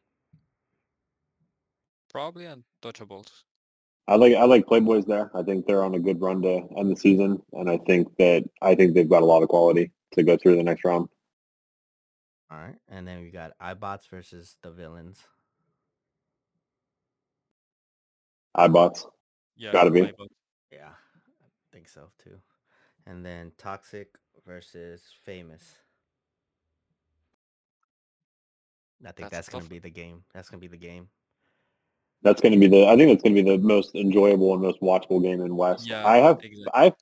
probably 2.13 2.45
untouchables. 2.45 3.29
I 4.09 4.17
like 4.17 4.35
I 4.35 4.45
like 4.45 4.67
Playboys 4.67 5.07
there. 5.07 5.31
I 5.35 5.43
think 5.43 5.67
they're 5.67 5.85
on 5.85 5.95
a 5.95 5.99
good 6.01 6.21
run 6.21 6.43
to 6.43 6.63
end 6.77 6.91
the 6.91 6.97
season, 6.97 7.41
and 7.53 7.71
I 7.71 7.79
think 7.87 8.09
that 8.19 8.45
I 8.61 8.75
think 8.75 8.95
they've 8.95 9.09
got 9.09 9.23
a 9.23 9.27
lot 9.27 9.43
of 9.43 9.49
quality 9.49 9.93
to 10.15 10.23
go 10.25 10.37
through 10.37 10.57
the 10.57 10.63
next 10.65 10.85
round. 10.85 11.09
All 12.51 12.59
right, 12.59 12.75
and 12.89 13.07
then 13.07 13.23
we 13.23 13.31
got 13.31 13.53
iBots 13.63 14.09
versus 14.11 14.57
the 14.63 14.73
Villains. 14.73 15.21
iBots. 18.57 19.07
Yeah, 19.57 19.73
Gotta 19.73 19.91
be. 19.91 20.03
my 20.03 20.13
vote. 20.19 20.33
Yeah, 20.73 20.89
I 20.89 21.47
think 21.73 21.89
so 21.89 22.11
too. 22.23 22.41
And 23.11 23.27
then 23.27 23.51
Toxic 23.59 24.09
versus 24.47 25.03
Famous. 25.25 25.65
I 29.05 29.13
think 29.13 29.31
That's 29.31 29.47
that's, 29.47 29.49
gonna 29.49 29.65
be 29.65 29.79
the 29.79 29.91
game. 29.91 30.23
That's 30.33 30.49
gonna 30.49 30.61
be 30.61 30.69
the 30.69 30.77
game. 30.77 31.09
That's 32.23 32.41
going 32.41 32.53
to 32.53 32.59
be 32.59 32.67
the. 32.67 32.87
I 32.87 32.97
think 32.97 33.11
that's 33.11 33.23
going 33.23 33.35
to 33.35 33.43
be 33.43 33.51
the 33.51 33.57
most 33.57 33.95
enjoyable 33.95 34.53
and 34.53 34.61
most 34.61 34.83
watchable 34.83 35.23
game 35.23 35.41
in 35.41 35.57
West. 35.57 35.89
Yeah, 35.89 36.07
I 36.07 36.19
have. 36.19 36.39
exactly. 36.43 36.67
I. 36.75 36.93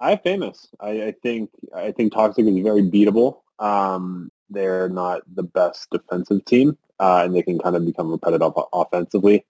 I 0.00 0.10
have 0.10 0.22
famous. 0.22 0.68
I, 0.80 0.90
I 1.04 1.14
think. 1.22 1.50
I 1.74 1.92
think 1.92 2.12
Toxic 2.12 2.44
is 2.44 2.58
very 2.58 2.82
beatable. 2.82 3.42
Um, 3.60 4.32
they're 4.50 4.88
not 4.88 5.22
the 5.32 5.44
best 5.44 5.88
defensive 5.90 6.44
team, 6.44 6.76
uh, 6.98 7.22
and 7.24 7.34
they 7.34 7.42
can 7.42 7.60
kind 7.60 7.76
of 7.76 7.86
become 7.86 8.10
repetitive 8.10 8.52
offensively. 8.72 9.46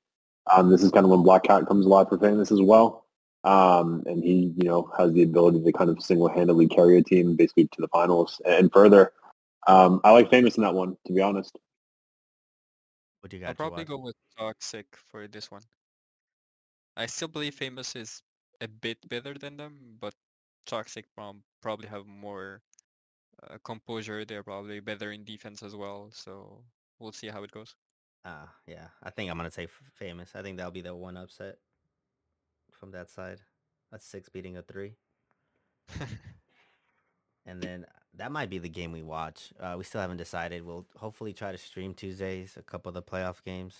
Um, 0.50 0.70
this 0.70 0.82
is 0.82 0.90
kind 0.90 1.04
of 1.04 1.10
when 1.10 1.22
Black 1.22 1.44
Cat 1.44 1.66
comes 1.66 1.86
alive 1.86 2.10
for 2.10 2.18
famous 2.18 2.52
as 2.52 2.60
well. 2.60 3.06
Um, 3.44 4.02
and 4.06 4.22
he, 4.22 4.52
you 4.56 4.64
know, 4.64 4.90
has 4.98 5.12
the 5.12 5.22
ability 5.22 5.62
to 5.62 5.72
kind 5.72 5.90
of 5.90 6.02
single-handedly 6.02 6.68
carry 6.68 6.98
a 6.98 7.02
team 7.02 7.36
basically 7.36 7.68
to 7.68 7.80
the 7.80 7.88
finals 7.88 8.40
and 8.44 8.70
further. 8.72 9.12
Um, 9.66 10.00
I 10.04 10.10
like 10.10 10.30
famous 10.30 10.56
in 10.56 10.62
that 10.64 10.74
one, 10.74 10.96
to 11.06 11.12
be 11.12 11.20
honest. 11.20 11.56
What 13.20 13.30
do 13.30 13.36
you 13.36 13.42
got? 13.42 13.50
I'll 13.50 13.54
probably 13.54 13.84
go 13.84 13.98
with 13.98 14.16
Toxic 14.36 14.86
for 15.10 15.26
this 15.28 15.50
one. 15.50 15.62
I 16.96 17.06
still 17.06 17.28
believe 17.28 17.54
Famous 17.54 17.94
is 17.94 18.22
a 18.60 18.68
bit 18.68 19.08
better 19.08 19.34
than 19.34 19.56
them, 19.56 19.96
but 20.00 20.14
Toxic 20.66 21.06
prob- 21.14 21.42
probably 21.62 21.88
have 21.88 22.06
more 22.06 22.62
uh, 23.48 23.58
composure. 23.64 24.24
They're 24.24 24.42
probably 24.42 24.80
better 24.80 25.12
in 25.12 25.24
defense 25.24 25.62
as 25.62 25.76
well. 25.76 26.10
So 26.12 26.64
we'll 26.98 27.12
see 27.12 27.28
how 27.28 27.42
it 27.44 27.52
goes. 27.52 27.74
Uh, 28.24 28.46
yeah, 28.66 28.88
I 29.02 29.10
think 29.10 29.30
I'm 29.30 29.36
gonna 29.36 29.50
say 29.50 29.68
Famous. 29.94 30.34
I 30.34 30.42
think 30.42 30.56
that'll 30.56 30.72
be 30.72 30.82
the 30.82 30.94
one 30.94 31.16
upset 31.16 31.56
from 32.78 32.90
that 32.92 33.10
side. 33.10 33.40
That's 33.90 34.06
six 34.06 34.28
beating 34.28 34.56
a 34.56 34.62
three, 34.62 34.96
and 37.46 37.62
then 37.62 37.86
that 38.14 38.32
might 38.32 38.50
be 38.50 38.58
the 38.58 38.68
game 38.68 38.92
we 38.92 39.02
watch. 39.02 39.52
Uh, 39.58 39.74
we 39.78 39.84
still 39.84 40.00
haven't 40.00 40.16
decided. 40.18 40.64
We'll 40.64 40.86
hopefully 40.96 41.32
try 41.32 41.52
to 41.52 41.58
stream 41.58 41.94
Tuesdays, 41.94 42.56
a 42.56 42.62
couple 42.62 42.90
of 42.90 42.94
the 42.94 43.02
playoff 43.02 43.42
games, 43.44 43.74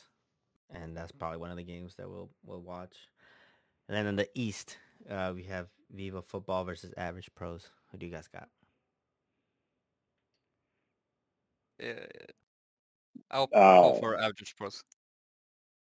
and 0.70 0.96
that's 0.96 1.12
probably 1.12 1.38
one 1.38 1.50
of 1.50 1.56
the 1.56 1.62
games 1.64 1.94
that 1.96 2.08
we'll 2.08 2.30
we'll 2.44 2.62
watch. 2.62 2.96
And 3.88 3.96
then 3.96 4.06
in 4.06 4.16
the 4.16 4.28
East, 4.34 4.76
uh, 5.10 5.32
we 5.34 5.44
have 5.44 5.68
Viva 5.90 6.22
Football 6.22 6.64
versus 6.64 6.92
Average 6.96 7.30
Pros. 7.34 7.68
Who 7.90 7.98
do 7.98 8.06
you 8.06 8.12
guys 8.12 8.28
got? 8.28 8.48
Uh, 11.82 12.06
I'll 13.30 13.48
Uh, 13.52 13.92
go 13.92 13.98
for 14.00 14.18
average 14.18 14.54
pros. 14.56 14.82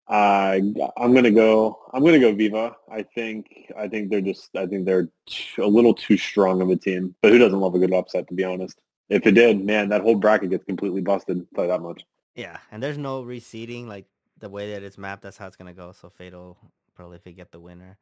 Uh, 0.08 0.58
I'm 0.96 1.14
gonna 1.14 1.30
go. 1.30 1.78
I'm 1.92 2.04
gonna 2.04 2.18
go 2.18 2.34
Viva. 2.34 2.76
I 2.90 3.02
think. 3.02 3.72
I 3.76 3.88
think 3.88 4.10
they're 4.10 4.20
just. 4.20 4.50
I 4.56 4.66
think 4.66 4.84
they're 4.84 5.08
t- 5.26 5.62
a 5.62 5.66
little 5.66 5.94
too 5.94 6.16
strong 6.16 6.60
of 6.60 6.70
a 6.70 6.76
team. 6.76 7.14
But 7.22 7.32
who 7.32 7.38
doesn't 7.38 7.60
love 7.60 7.74
a 7.74 7.78
good 7.78 7.94
upset? 7.94 8.26
To 8.28 8.34
be 8.34 8.44
honest, 8.44 8.80
if 9.08 9.26
it 9.26 9.32
did, 9.32 9.64
man, 9.64 9.88
that 9.90 10.02
whole 10.02 10.16
bracket 10.16 10.50
gets 10.50 10.64
completely 10.64 11.00
busted. 11.00 11.38
I'll 11.38 11.46
tell 11.54 11.64
you 11.64 11.70
that 11.70 11.82
much. 11.82 12.04
Yeah, 12.34 12.58
and 12.70 12.82
there's 12.82 12.98
no 12.98 13.22
reseeding 13.22 13.86
like 13.86 14.06
the 14.38 14.48
way 14.48 14.72
that 14.72 14.82
it's 14.82 14.98
mapped. 14.98 15.22
That's 15.22 15.36
how 15.36 15.46
it's 15.46 15.56
gonna 15.56 15.72
go. 15.72 15.92
So 15.92 16.10
Fatal 16.10 16.58
Prolific 16.94 17.36
get 17.36 17.52
the 17.52 17.60
winner. 17.60 17.96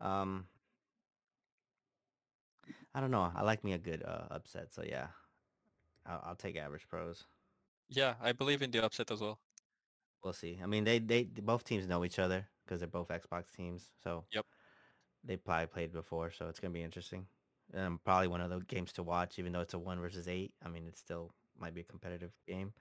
Um, 0.00 0.46
I 2.94 3.00
don't 3.00 3.10
know. 3.10 3.32
I 3.34 3.42
like 3.42 3.64
me 3.64 3.72
a 3.72 3.78
good 3.78 4.04
uh, 4.04 4.26
upset. 4.30 4.72
So 4.72 4.84
yeah, 4.86 5.08
I'll, 6.06 6.22
I'll 6.26 6.36
take 6.36 6.56
Average 6.56 6.86
Pros. 6.88 7.24
Yeah, 7.88 8.14
I 8.22 8.32
believe 8.32 8.62
in 8.62 8.70
the 8.70 8.84
upset 8.84 9.10
as 9.10 9.20
well. 9.20 9.38
We'll 10.24 10.32
see. 10.32 10.58
I 10.62 10.66
mean, 10.66 10.84
they 10.84 10.98
they 10.98 11.24
both 11.24 11.64
teams 11.64 11.86
know 11.86 12.04
each 12.04 12.18
other 12.18 12.48
because 12.64 12.80
they're 12.80 12.88
both 12.88 13.08
Xbox 13.08 13.54
teams. 13.54 13.90
So 14.02 14.24
Yep. 14.32 14.46
they 15.24 15.36
probably 15.36 15.66
played 15.66 15.92
before. 15.92 16.30
So 16.32 16.48
it's 16.48 16.60
gonna 16.60 16.74
be 16.74 16.82
interesting. 16.82 17.26
Um, 17.74 18.00
probably 18.04 18.28
one 18.28 18.40
of 18.40 18.50
the 18.50 18.60
games 18.60 18.92
to 18.94 19.02
watch, 19.02 19.38
even 19.38 19.52
though 19.52 19.60
it's 19.60 19.74
a 19.74 19.78
one 19.78 20.00
versus 20.00 20.28
eight. 20.28 20.54
I 20.64 20.68
mean, 20.68 20.86
it 20.86 20.96
still 20.96 21.34
might 21.58 21.74
be 21.74 21.80
a 21.82 21.84
competitive 21.84 22.32
game. 22.46 22.72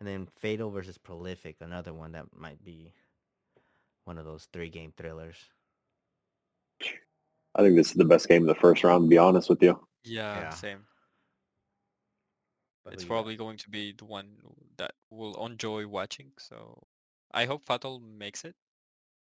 And 0.00 0.08
then 0.08 0.26
Fatal 0.26 0.70
versus 0.70 0.98
Prolific, 0.98 1.56
another 1.60 1.94
one 1.94 2.12
that 2.12 2.26
might 2.36 2.64
be 2.64 2.94
one 4.04 4.18
of 4.18 4.26
those 4.26 4.44
three 4.52 4.68
game 4.68 4.92
thrillers. 4.92 5.48
I 7.54 7.62
think 7.62 7.76
this 7.76 7.88
is 7.88 7.94
the 7.94 8.04
best 8.04 8.28
game 8.28 8.42
of 8.42 8.48
the 8.48 8.60
first 8.60 8.84
round. 8.84 9.04
To 9.04 9.08
be 9.08 9.18
honest 9.18 9.48
with 9.48 9.62
you. 9.62 9.86
Yeah, 10.04 10.40
Yeah. 10.40 10.50
same. 10.50 10.86
But 12.92 13.02
It's 13.02 13.04
you 13.04 13.10
got? 13.10 13.16
probably 13.16 13.36
going 13.36 13.56
to 13.58 13.70
be 13.70 13.92
the 13.92 14.04
one 14.04 14.36
that 14.76 14.94
will 15.10 15.46
enjoy 15.46 15.86
watching. 15.86 16.32
So 16.38 16.86
I 17.32 17.46
hope 17.46 17.64
Fatal 17.64 18.00
makes 18.00 18.44
it, 18.44 18.56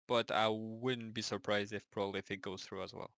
but 0.08 0.30
I 0.30 0.48
wouldn't 0.48 1.14
be 1.14 1.22
surprised 1.22 1.72
if 1.72 1.90
Prolific 1.90 2.42
goes 2.42 2.62
through 2.64 2.82
as 2.82 2.94
well. 2.94 3.10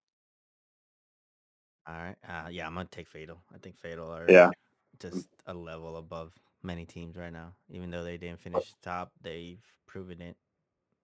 All 1.87 1.95
right. 1.95 2.15
Uh, 2.27 2.47
yeah, 2.49 2.67
I'm 2.67 2.75
gonna 2.75 2.87
take 2.91 3.07
Fatal. 3.07 3.41
I 3.53 3.57
think 3.57 3.77
Fatal 3.77 4.09
are 4.11 4.27
Yeah. 4.29 4.51
just 4.99 5.29
a 5.47 5.53
level 5.53 5.97
above 5.97 6.33
many 6.63 6.85
teams 6.85 7.17
right 7.17 7.33
now. 7.33 7.53
Even 7.69 7.91
though 7.91 8.03
they 8.03 8.17
didn't 8.17 8.39
finish 8.39 8.73
top, 8.81 9.11
they've 9.21 9.63
proven 9.87 10.21
it. 10.21 10.37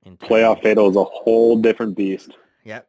In 0.03 0.17
Playoff. 0.17 0.61
Fatal 0.61 0.89
is 0.89 0.95
a 0.95 1.03
whole 1.03 1.57
different 1.57 1.95
beast. 1.97 2.31
Yep. 2.63 2.87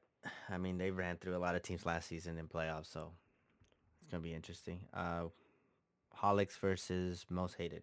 I 0.51 0.59
mean, 0.59 0.79
they 0.79 0.91
ran 0.91 1.17
through 1.17 1.37
a 1.37 1.39
lot 1.39 1.55
of 1.55 1.63
teams 1.63 1.87
last 1.87 2.09
season 2.09 2.39
in 2.39 2.49
playoffs, 2.49 2.87
so 2.93 3.13
it's 4.03 4.11
gonna 4.11 4.23
be 4.23 4.35
interesting. 4.35 4.81
Uh, 4.93 5.25
Holics 6.23 6.59
versus 6.59 7.27
Most 7.31 7.57
Hated. 7.57 7.83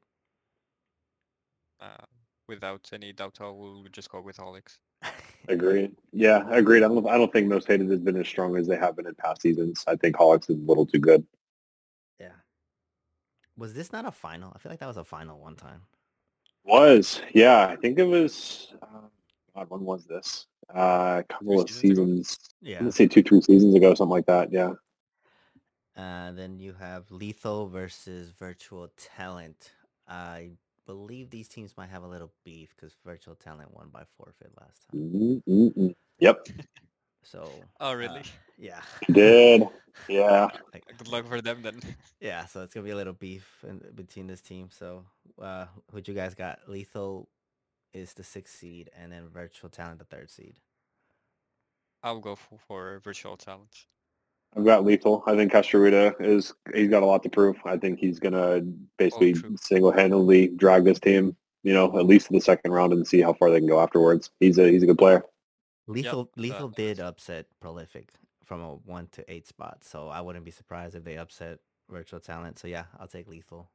Uh, 1.80 2.06
without 2.48 2.90
any 2.94 3.14
doubt, 3.14 3.38
I 3.42 3.46
will 3.46 3.86
just 3.92 4.10
go 4.10 4.22
with 4.22 4.38
Holics. 4.38 4.78
Agreed. 5.48 5.96
Yeah, 6.12 6.44
agreed. 6.50 6.84
I 6.84 6.88
don't. 6.88 7.08
I 7.08 7.18
don't 7.18 7.32
think 7.32 7.48
most 7.48 7.68
hated 7.68 7.90
has 7.92 8.00
been 8.00 8.20
as 8.20 8.28
strong 8.28 8.58
as 8.58 8.66
they 8.66 8.78
have 8.78 8.96
been 8.96 9.06
in 9.06 9.14
past 9.14 9.44
seasons. 9.44 9.84
I 9.88 9.96
think 9.96 10.16
Hawks 10.16 10.50
is 10.50 10.58
a 10.58 10.64
little 10.64 10.88
too 10.88 10.98
good. 10.98 11.24
yeah. 12.20 12.30
Was 13.56 13.76
this 13.76 13.92
not 13.92 14.06
a 14.06 14.12
final? 14.12 14.52
I 14.56 14.58
feel 14.58 14.72
like 14.72 14.80
that 14.80 14.88
was 14.88 14.98
a 14.98 15.04
final 15.04 15.40
one 15.40 15.56
time. 15.56 15.82
Was 16.64 17.22
yeah. 17.34 17.68
I 17.68 17.76
think 17.76 18.00
it 18.00 18.06
was. 18.06 18.74
Uh, 18.82 19.08
God, 19.56 19.70
when 19.70 19.82
was 19.82 20.06
this? 20.06 20.48
Uh, 20.74 21.22
a 21.22 21.26
couple 21.30 21.62
of 21.62 21.70
seasons 21.70 21.84
ago? 21.92 22.06
seasons. 22.06 22.38
Yeah. 22.62 22.80
Let's 22.82 22.96
say 22.96 23.06
two, 23.08 23.22
three 23.22 23.42
seasons 23.42 23.76
ago, 23.76 23.94
something 23.94 24.10
like 24.10 24.26
that. 24.26 24.52
Yeah. 24.52 24.72
Uh, 25.98 26.32
then 26.32 26.60
you 26.60 26.74
have 26.74 27.10
Lethal 27.10 27.68
versus 27.68 28.30
Virtual 28.30 28.90
Talent. 28.98 29.72
I 30.08 30.52
believe 30.86 31.30
these 31.30 31.48
teams 31.48 31.76
might 31.78 31.90
have 31.90 32.04
a 32.04 32.08
little 32.08 32.32
beef 32.44 32.74
because 32.76 32.96
Virtual 33.06 33.36
Talent 33.36 33.74
won 33.74 33.90
by 33.92 34.04
forfeit 34.18 34.52
last 34.60 34.86
time. 34.92 35.42
Mm-mm-mm. 35.48 35.96
Yep. 36.20 36.48
So. 37.24 37.50
Oh, 37.80 37.92
uh, 37.92 37.96
really? 37.96 38.24
yeah. 38.58 38.82
Did. 39.12 39.68
Yeah. 40.08 40.50
Like, 40.74 40.84
Good 40.98 41.08
luck 41.08 41.28
for 41.28 41.42
them 41.42 41.62
then. 41.62 41.80
yeah. 42.20 42.46
So 42.46 42.62
it's 42.62 42.74
gonna 42.74 42.84
be 42.84 42.92
a 42.92 42.96
little 42.98 43.14
beef 43.14 43.64
in, 43.68 43.82
between 43.96 44.28
this 44.28 44.42
team. 44.42 44.70
So, 44.70 45.06
uh, 45.42 45.68
what 45.92 46.08
you 46.08 46.14
guys 46.14 46.36
got? 46.36 46.60
Lethal 46.68 47.30
is 47.94 48.14
the 48.14 48.24
sixth 48.24 48.58
seed, 48.58 48.90
and 49.02 49.12
then 49.14 49.30
Virtual 49.30 49.70
Talent 49.70 50.00
the 50.00 50.06
third 50.06 50.30
seed. 50.30 50.56
I'll 52.04 52.20
go 52.20 52.36
for, 52.36 52.60
for 52.68 53.00
virtual 53.04 53.36
talent. 53.36 53.88
I've 54.56 54.66
got 54.66 54.86
lethal. 54.86 55.24
I 55.28 55.36
think 55.36 55.52
Castruita 55.52 56.20
is. 56.20 56.54
He's 56.74 56.90
got 56.90 57.04
a 57.04 57.06
lot 57.06 57.24
to 57.24 57.30
prove. 57.30 57.58
I 57.66 57.78
think 57.78 58.00
he's 58.00 58.20
gonna 58.20 58.62
basically 58.98 59.34
true. 59.34 59.56
single-handedly 59.58 60.50
drag 60.50 60.86
this 60.86 61.00
team. 61.00 61.36
You 61.64 61.74
know, 61.74 61.98
at 61.98 62.06
least 62.06 62.28
to 62.28 62.34
the 62.34 62.42
second 62.42 62.72
round 62.72 62.94
and 62.94 63.06
see 63.06 63.22
how 63.22 63.34
far 63.34 63.50
they 63.50 63.60
can 63.60 63.68
go 63.68 63.82
afterwards. 63.82 64.30
He's 64.40 64.58
a 64.58 64.70
he's 64.70 64.84
a 64.84 64.86
good 64.86 64.98
player. 64.98 65.24
Lethal 65.88 66.22
uh, 66.22 66.42
Lethal 66.42 66.70
did 66.70 67.00
upset 67.00 67.48
Prolific 67.60 68.10
from 68.44 68.62
a 68.62 68.76
one 68.76 69.08
to 69.14 69.30
eight 69.32 69.48
spot, 69.48 69.84
so 69.84 70.08
I 70.08 70.22
wouldn't 70.22 70.46
be 70.46 70.52
surprised 70.52 70.96
if 70.96 71.04
they 71.04 71.18
upset 71.18 71.60
Virtual 71.90 72.20
Talent. 72.20 72.60
So 72.60 72.68
yeah, 72.68 72.86
I'll 73.00 73.08
take 73.08 73.28
Lethal. 73.28 73.70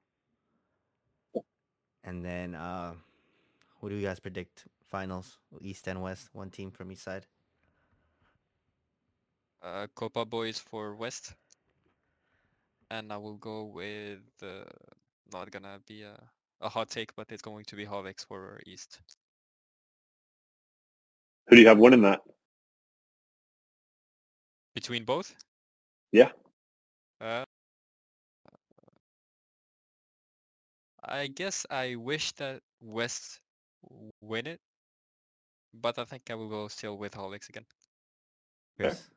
And 2.05 2.25
then 2.25 2.55
uh 2.55 2.95
who 3.81 3.89
do 3.89 3.97
you 3.97 4.07
guys 4.07 4.21
predict 4.21 4.65
finals? 4.91 5.39
East 5.61 5.89
and 5.89 6.01
West, 6.01 6.31
one 6.33 6.51
team 6.51 6.71
from 6.71 6.93
each 6.93 6.99
side. 6.99 7.27
Uh, 9.63 9.87
Copa 9.95 10.25
Boys 10.25 10.59
for 10.59 10.95
West. 10.95 11.35
And 12.91 13.13
I 13.13 13.17
will 13.19 13.37
go 13.37 13.65
with, 13.65 14.21
uh, 14.43 14.65
not 15.33 15.51
gonna 15.51 15.81
be 15.87 16.03
a, 16.03 16.19
a 16.61 16.69
hot 16.69 16.91
take, 16.91 17.15
but 17.15 17.31
it's 17.31 17.43
going 17.43 17.65
to 17.67 17.77
be 17.77 17.85
Holics 17.87 18.27
for 18.27 18.61
East. 18.67 19.01
Who 21.49 21.57
do 21.57 21.63
you 21.63 21.69
have 21.69 21.79
winning 21.79 22.03
that? 22.03 22.21
Between 24.75 25.05
both? 25.05 25.35
Yeah. 26.13 26.31
Uh, 27.21 27.45
I 31.05 31.27
guess 31.27 31.67
I 31.71 31.97
wish 31.97 32.33
that 32.33 32.61
West 32.81 33.41
win 34.21 34.47
it, 34.47 34.61
but 35.75 35.99
I 35.99 36.05
think 36.05 36.31
I 36.31 36.35
will 36.35 36.49
go 36.49 36.69
still 36.69 36.97
with 36.97 37.13
Holics 37.15 37.49
again. 37.49 37.67
Chris, 38.77 39.11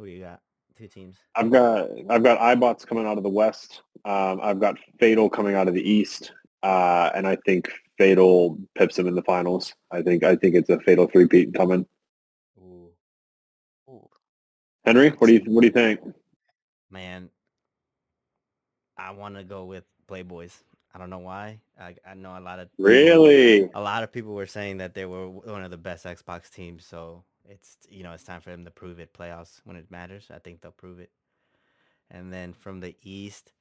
who 0.00 0.06
you 0.06 0.20
got? 0.20 0.40
Two 0.76 0.88
teams. 0.88 1.16
I've 1.36 1.50
got 1.50 1.88
I've 2.08 2.22
got 2.22 2.38
iBots 2.38 2.86
coming 2.86 3.06
out 3.06 3.18
of 3.18 3.22
the 3.22 3.28
west. 3.28 3.82
Um, 4.04 4.40
I've 4.42 4.58
got 4.58 4.78
Fatal 4.98 5.28
coming 5.28 5.54
out 5.54 5.68
of 5.68 5.74
the 5.74 5.88
east, 5.88 6.32
uh, 6.62 7.10
and 7.14 7.26
I 7.26 7.36
think 7.44 7.70
Fatal 7.98 8.58
pips 8.74 8.98
him 8.98 9.06
in 9.06 9.14
the 9.14 9.22
finals. 9.22 9.74
I 9.90 10.00
think 10.00 10.24
I 10.24 10.36
think 10.36 10.54
it's 10.54 10.70
a 10.70 10.80
Fatal 10.80 11.06
three-peat 11.06 11.52
coming. 11.52 11.86
Ooh. 12.58 12.88
Ooh. 13.90 14.08
Henry, 14.86 15.10
what 15.10 15.26
do 15.26 15.34
you 15.34 15.42
what 15.46 15.60
do 15.60 15.66
you 15.66 15.72
think? 15.72 16.00
Man, 16.90 17.28
I 18.96 19.10
want 19.10 19.36
to 19.36 19.44
go 19.44 19.66
with 19.66 19.84
Playboys. 20.08 20.56
I 20.94 20.98
don't 20.98 21.10
know 21.10 21.18
why. 21.18 21.60
I, 21.78 21.94
I 22.08 22.14
know 22.14 22.36
a 22.36 22.40
lot 22.40 22.58
of 22.58 22.68
Really? 22.78 23.70
a 23.74 23.80
lot 23.80 24.02
of 24.02 24.10
people 24.10 24.34
were 24.34 24.46
saying 24.46 24.78
that 24.78 24.94
they 24.94 25.04
were 25.04 25.28
one 25.28 25.62
of 25.62 25.70
the 25.70 25.76
best 25.76 26.04
Xbox 26.06 26.50
teams. 26.50 26.84
So 26.86 27.22
it's 27.48 27.76
you 27.88 28.02
know 28.02 28.12
it's 28.12 28.24
time 28.24 28.40
for 28.40 28.50
them 28.50 28.64
to 28.64 28.70
prove 28.70 28.98
it. 29.00 29.14
Playoffs 29.14 29.60
when 29.64 29.76
it 29.76 29.90
matters. 29.90 30.28
I 30.34 30.38
think 30.38 30.60
they'll 30.60 30.72
prove 30.72 30.98
it. 31.00 31.10
And 32.10 32.32
then 32.32 32.52
from 32.52 32.80
the 32.80 32.96
East, 33.02 33.52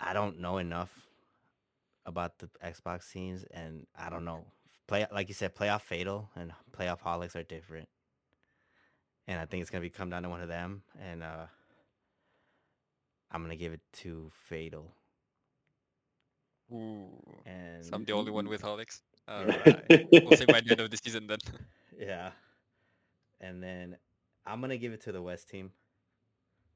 I 0.00 0.12
don't 0.12 0.40
know 0.40 0.58
enough 0.58 0.92
about 2.06 2.38
the 2.38 2.48
Xbox 2.64 3.10
teams, 3.10 3.44
and 3.52 3.86
I 3.98 4.10
don't 4.10 4.24
know. 4.24 4.44
Play 4.86 5.06
like 5.12 5.28
you 5.28 5.34
said, 5.34 5.54
playoff 5.54 5.82
fatal 5.82 6.30
and 6.36 6.52
playoff 6.76 7.00
holics 7.00 7.36
are 7.36 7.42
different, 7.44 7.88
and 9.28 9.38
I 9.40 9.46
think 9.46 9.62
it's 9.62 9.70
gonna 9.70 9.82
be 9.82 9.90
come 9.90 10.10
down 10.10 10.22
to 10.24 10.28
one 10.28 10.40
of 10.42 10.48
them. 10.48 10.82
And 11.00 11.22
uh 11.22 11.46
I'm 13.30 13.42
gonna 13.42 13.56
give 13.56 13.72
it 13.72 13.80
to 14.02 14.30
fatal. 14.48 14.92
Ooh. 16.72 17.08
And 17.46 17.84
So 17.84 17.90
I'm 17.94 18.04
the 18.04 18.12
only 18.12 18.30
one 18.30 18.48
with 18.48 18.62
Holics. 18.62 19.00
All 19.28 19.46
right. 19.46 19.84
we'll 20.22 20.32
see 20.32 20.46
by 20.46 20.60
the 20.60 20.70
end 20.72 20.80
of 20.80 20.90
the 20.90 20.96
season 20.96 21.26
then. 21.26 21.38
yeah, 22.00 22.30
and 23.40 23.62
then 23.62 23.96
I'm 24.46 24.60
gonna 24.60 24.78
give 24.78 24.92
it 24.92 25.02
to 25.02 25.12
the 25.12 25.22
West 25.22 25.48
team. 25.48 25.70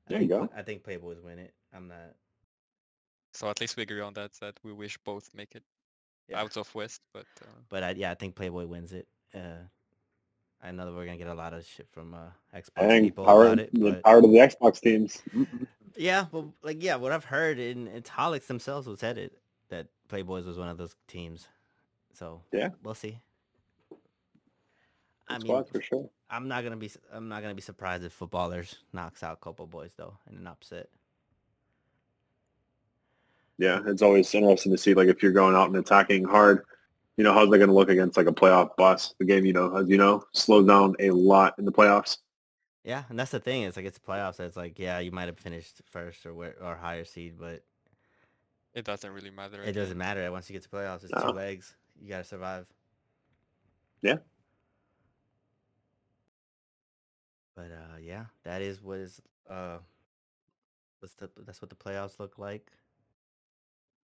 I 0.06 0.10
There 0.10 0.22
you 0.22 0.28
think- 0.28 0.50
go. 0.52 0.56
I 0.56 0.62
think 0.62 0.84
Playboys 0.84 1.22
win 1.22 1.38
it. 1.38 1.54
I'm 1.72 1.88
not. 1.88 2.14
So 3.32 3.48
at 3.48 3.60
least 3.60 3.76
we 3.76 3.82
agree 3.82 4.00
on 4.00 4.14
that. 4.14 4.32
That 4.40 4.60
we 4.62 4.72
wish 4.72 4.96
both 4.98 5.34
make 5.34 5.54
it 5.56 5.64
Yeah. 6.28 6.40
out 6.42 6.56
of 6.56 6.72
West, 6.74 7.00
but 7.12 7.26
uh, 7.42 7.46
But 7.68 7.82
I, 7.82 7.90
yeah, 7.92 8.10
I 8.12 8.14
think 8.14 8.36
Playboy 8.36 8.66
wins 8.66 8.92
it. 8.92 9.08
Uh, 9.34 9.64
I 10.62 10.70
know 10.70 10.84
that 10.86 10.94
we're 10.94 11.04
gonna 11.06 11.18
get 11.18 11.26
a 11.28 11.34
lot 11.34 11.52
of 11.52 11.66
shit 11.66 11.88
from 11.90 12.14
uh, 12.14 12.30
Xbox 12.54 12.88
Dang, 12.88 13.02
people 13.02 13.24
power, 13.24 13.46
about 13.46 13.58
it. 13.60 13.72
the 13.74 13.80
But 13.92 14.02
power 14.04 14.20
to 14.22 14.28
the 14.28 14.38
Xbox 14.38 14.80
teams. 14.80 15.20
yeah, 15.96 16.26
but 16.30 16.44
like 16.62 16.82
yeah, 16.82 16.96
what 16.96 17.12
I've 17.12 17.24
heard 17.24 17.58
and 17.58 17.88
it's 17.88 18.10
Holics 18.10 18.46
themselves 18.46 18.86
who 18.86 18.96
said 18.96 19.18
it 19.18 19.32
that 19.70 19.88
Playboys 20.08 20.46
was 20.46 20.58
one 20.58 20.68
of 20.68 20.78
those 20.78 20.94
teams. 21.08 21.48
So 22.12 22.42
Yeah. 22.52 22.70
we'll 22.82 22.94
see. 22.94 23.20
I 25.28 25.38
Good 25.38 25.48
mean, 25.48 25.64
for 25.64 25.80
sure. 25.80 26.10
I'm 26.30 26.48
not 26.48 26.64
gonna 26.64 26.76
be 26.76 26.86
s- 26.86 26.98
I'm 27.12 27.28
not 27.28 27.42
gonna 27.42 27.54
be 27.54 27.62
surprised 27.62 28.04
if 28.04 28.12
footballers 28.12 28.76
knocks 28.92 29.22
out 29.22 29.40
Copa 29.40 29.66
Boys 29.66 29.92
though 29.96 30.18
in 30.30 30.36
an 30.36 30.46
upset. 30.46 30.88
Yeah, 33.58 33.80
it's 33.86 34.02
always 34.02 34.34
interesting 34.34 34.72
to 34.72 34.78
see 34.78 34.94
like 34.94 35.08
if 35.08 35.22
you're 35.22 35.32
going 35.32 35.54
out 35.54 35.68
and 35.68 35.76
attacking 35.76 36.24
hard, 36.24 36.64
you 37.16 37.22
know, 37.24 37.32
how's 37.32 37.48
that 37.50 37.58
going 37.58 37.68
to 37.70 37.74
look 37.74 37.88
against 37.88 38.16
like 38.16 38.26
a 38.26 38.32
playoff 38.32 38.74
bus? 38.76 39.14
The 39.18 39.24
game, 39.24 39.44
you 39.44 39.52
know, 39.52 39.76
as 39.76 39.88
you 39.88 39.96
know, 39.96 40.24
slows 40.32 40.66
down 40.66 40.96
a 40.98 41.10
lot 41.12 41.54
in 41.58 41.64
the 41.64 41.70
playoffs. 41.72 42.18
Yeah, 42.82 43.04
and 43.08 43.18
that's 43.18 43.30
the 43.30 43.38
thing. 43.40 43.62
It's 43.62 43.76
like 43.76 43.86
it's 43.86 43.98
playoffs. 43.98 44.40
It's 44.40 44.56
like 44.56 44.78
yeah, 44.78 44.98
you 44.98 45.12
might 45.12 45.28
have 45.28 45.38
finished 45.38 45.80
first 45.88 46.26
or 46.26 46.34
where, 46.34 46.56
or 46.60 46.74
higher 46.76 47.04
seed, 47.04 47.34
but 47.38 47.62
it 48.74 48.84
doesn't 48.84 49.10
really 49.12 49.30
matter. 49.30 49.62
it 49.62 49.72
doesn't 49.72 49.90
end. 49.92 49.98
matter. 49.98 50.30
Once 50.32 50.50
you 50.50 50.54
get 50.54 50.64
to 50.64 50.68
playoffs, 50.68 51.04
it's 51.04 51.12
No. 51.12 51.28
two 51.28 51.32
legs. 51.32 51.76
You 52.02 52.08
gotta 52.08 52.24
survive. 52.24 52.66
Yeah. 54.02 54.16
But 57.54 57.70
uh, 57.70 57.98
yeah, 58.00 58.26
that 58.44 58.62
is 58.62 58.82
what 58.82 58.98
is 58.98 59.20
uh, 59.48 59.78
what's 61.00 61.14
the 61.14 61.30
that's 61.46 61.62
what 61.62 61.70
the 61.70 61.76
playoffs 61.76 62.18
look 62.18 62.38
like. 62.38 62.72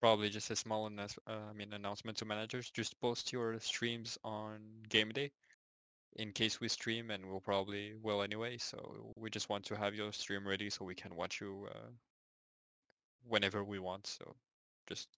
Probably 0.01 0.31
just 0.31 0.51
a 0.51 0.57
small 0.57 0.87
announce- 0.87 1.19
uh, 1.27 1.51
I 1.51 1.53
mean 1.53 1.73
announcement 1.73 2.17
to 2.19 2.25
managers. 2.25 2.71
Just 2.71 3.01
post 3.01 3.33
your 3.33 3.59
streams 3.61 4.19
on 4.25 4.61
game 4.89 5.11
day, 5.11 5.33
in 6.17 6.33
case 6.33 6.61
we 6.61 6.69
stream, 6.69 7.11
and 7.11 7.27
we'll 7.27 7.41
probably 7.41 7.95
will 8.01 8.23
anyway. 8.23 8.57
So 8.59 9.13
we 9.17 9.31
just 9.31 9.49
want 9.49 9.65
to 9.67 9.77
have 9.77 9.95
your 9.95 10.13
stream 10.13 10.47
ready 10.47 10.71
so 10.71 10.85
we 10.85 10.95
can 10.95 11.15
watch 11.17 11.41
you 11.41 11.69
uh, 11.75 11.91
whenever 13.27 13.65
we 13.65 13.79
want. 13.79 14.07
So 14.07 14.35
just 14.87 15.09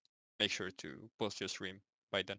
make 0.41 0.51
sure 0.51 0.71
to 0.71 1.11
post 1.19 1.41
your 1.41 1.49
stream 1.49 1.81
by 2.11 2.23
then. 2.23 2.39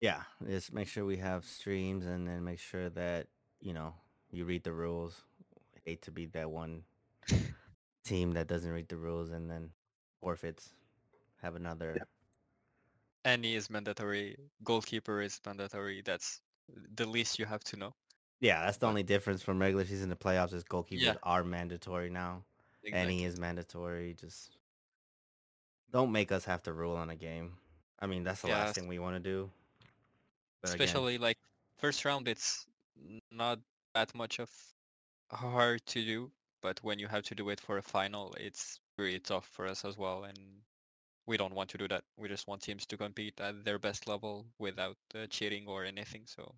Yeah, 0.00 0.22
just 0.46 0.72
make 0.72 0.88
sure 0.88 1.04
we 1.04 1.16
have 1.18 1.44
streams, 1.44 2.06
and 2.06 2.26
then 2.26 2.44
make 2.44 2.58
sure 2.58 2.90
that 2.90 3.26
you 3.60 3.74
know 3.74 3.94
you 4.32 4.44
read 4.44 4.64
the 4.64 4.72
rules. 4.72 5.22
I 5.76 5.80
hate 5.84 6.02
to 6.02 6.10
be 6.10 6.26
that 6.26 6.50
one 6.50 6.82
team 8.04 8.32
that 8.32 8.46
doesn't 8.48 8.70
read 8.70 8.88
the 8.88 8.96
rules 8.96 9.30
and 9.30 9.50
then 9.50 9.70
forfeits. 10.20 10.70
Have 11.42 11.56
another. 11.56 11.96
Any 13.24 13.54
is 13.54 13.70
mandatory. 13.70 14.36
Goalkeeper 14.64 15.20
is 15.22 15.40
mandatory. 15.44 16.02
That's 16.04 16.40
the 16.96 17.06
least 17.06 17.38
you 17.38 17.46
have 17.46 17.64
to 17.64 17.76
know. 17.76 17.94
Yeah, 18.40 18.64
that's 18.64 18.76
the 18.78 18.86
But- 18.86 18.90
only 18.90 19.02
difference 19.02 19.42
from 19.42 19.58
regular 19.58 19.84
season 19.84 20.08
to 20.10 20.16
playoffs 20.16 20.52
is 20.54 20.64
goalkeepers 20.64 21.00
Yeah. 21.00 21.14
are 21.22 21.44
mandatory 21.44 22.10
now. 22.10 22.44
Any 22.92 23.24
is 23.24 23.38
mandatory. 23.38 24.14
Just 24.14 24.56
don't 25.92 26.12
make 26.12 26.32
us 26.32 26.44
have 26.46 26.62
to 26.62 26.72
rule 26.72 26.96
on 26.96 27.10
a 27.10 27.16
game. 27.16 27.58
I 27.98 28.06
mean, 28.06 28.24
that's 28.24 28.40
the 28.40 28.48
Yeah, 28.48 28.58
last 28.64 28.74
thing 28.74 28.88
we 28.88 28.98
want 28.98 29.16
to 29.16 29.20
do. 29.20 29.50
But 30.62 30.70
again, 30.74 30.86
especially 30.86 31.18
like 31.18 31.36
first 31.78 32.04
round 32.06 32.28
it's 32.28 32.66
not 33.30 33.58
that 33.94 34.14
much 34.14 34.38
of 34.38 34.50
hard 35.30 35.84
to 35.86 36.04
do 36.04 36.30
but 36.62 36.78
when 36.82 36.98
you 36.98 37.06
have 37.06 37.22
to 37.22 37.34
do 37.34 37.48
it 37.50 37.60
for 37.60 37.78
a 37.78 37.82
final 37.82 38.34
it's 38.38 38.80
really 38.98 39.18
tough 39.20 39.46
for 39.52 39.66
us 39.66 39.84
as 39.84 39.96
well 39.96 40.24
and 40.24 40.38
we 41.26 41.36
don't 41.36 41.54
want 41.54 41.70
to 41.70 41.78
do 41.78 41.86
that 41.86 42.02
we 42.16 42.28
just 42.28 42.48
want 42.48 42.60
teams 42.60 42.84
to 42.86 42.96
compete 42.96 43.40
at 43.40 43.64
their 43.64 43.78
best 43.78 44.08
level 44.08 44.44
without 44.58 44.96
uh, 45.14 45.26
cheating 45.28 45.66
or 45.66 45.84
anything 45.84 46.22
so 46.26 46.54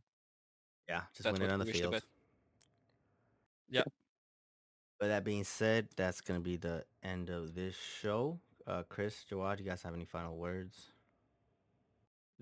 yeah, 0.88 1.02
just 1.14 1.24
that's 1.24 1.38
win 1.38 1.42
it 1.42 1.44
what 1.46 1.52
on 1.52 1.58
the 1.60 1.64
we 1.66 1.70
wish 1.72 1.80
the 1.80 1.90
field. 1.90 2.02
Yeah. 3.70 3.82
But 4.98 5.08
that 5.08 5.24
being 5.24 5.44
said, 5.44 5.88
that's 5.96 6.20
gonna 6.20 6.40
be 6.40 6.56
the 6.56 6.84
end 7.02 7.30
of 7.30 7.54
this 7.54 7.74
show. 7.74 8.38
Uh, 8.66 8.82
Chris, 8.88 9.24
Jawad, 9.30 9.58
you 9.58 9.64
guys 9.64 9.82
have 9.82 9.94
any 9.94 10.04
final 10.04 10.36
words? 10.36 10.92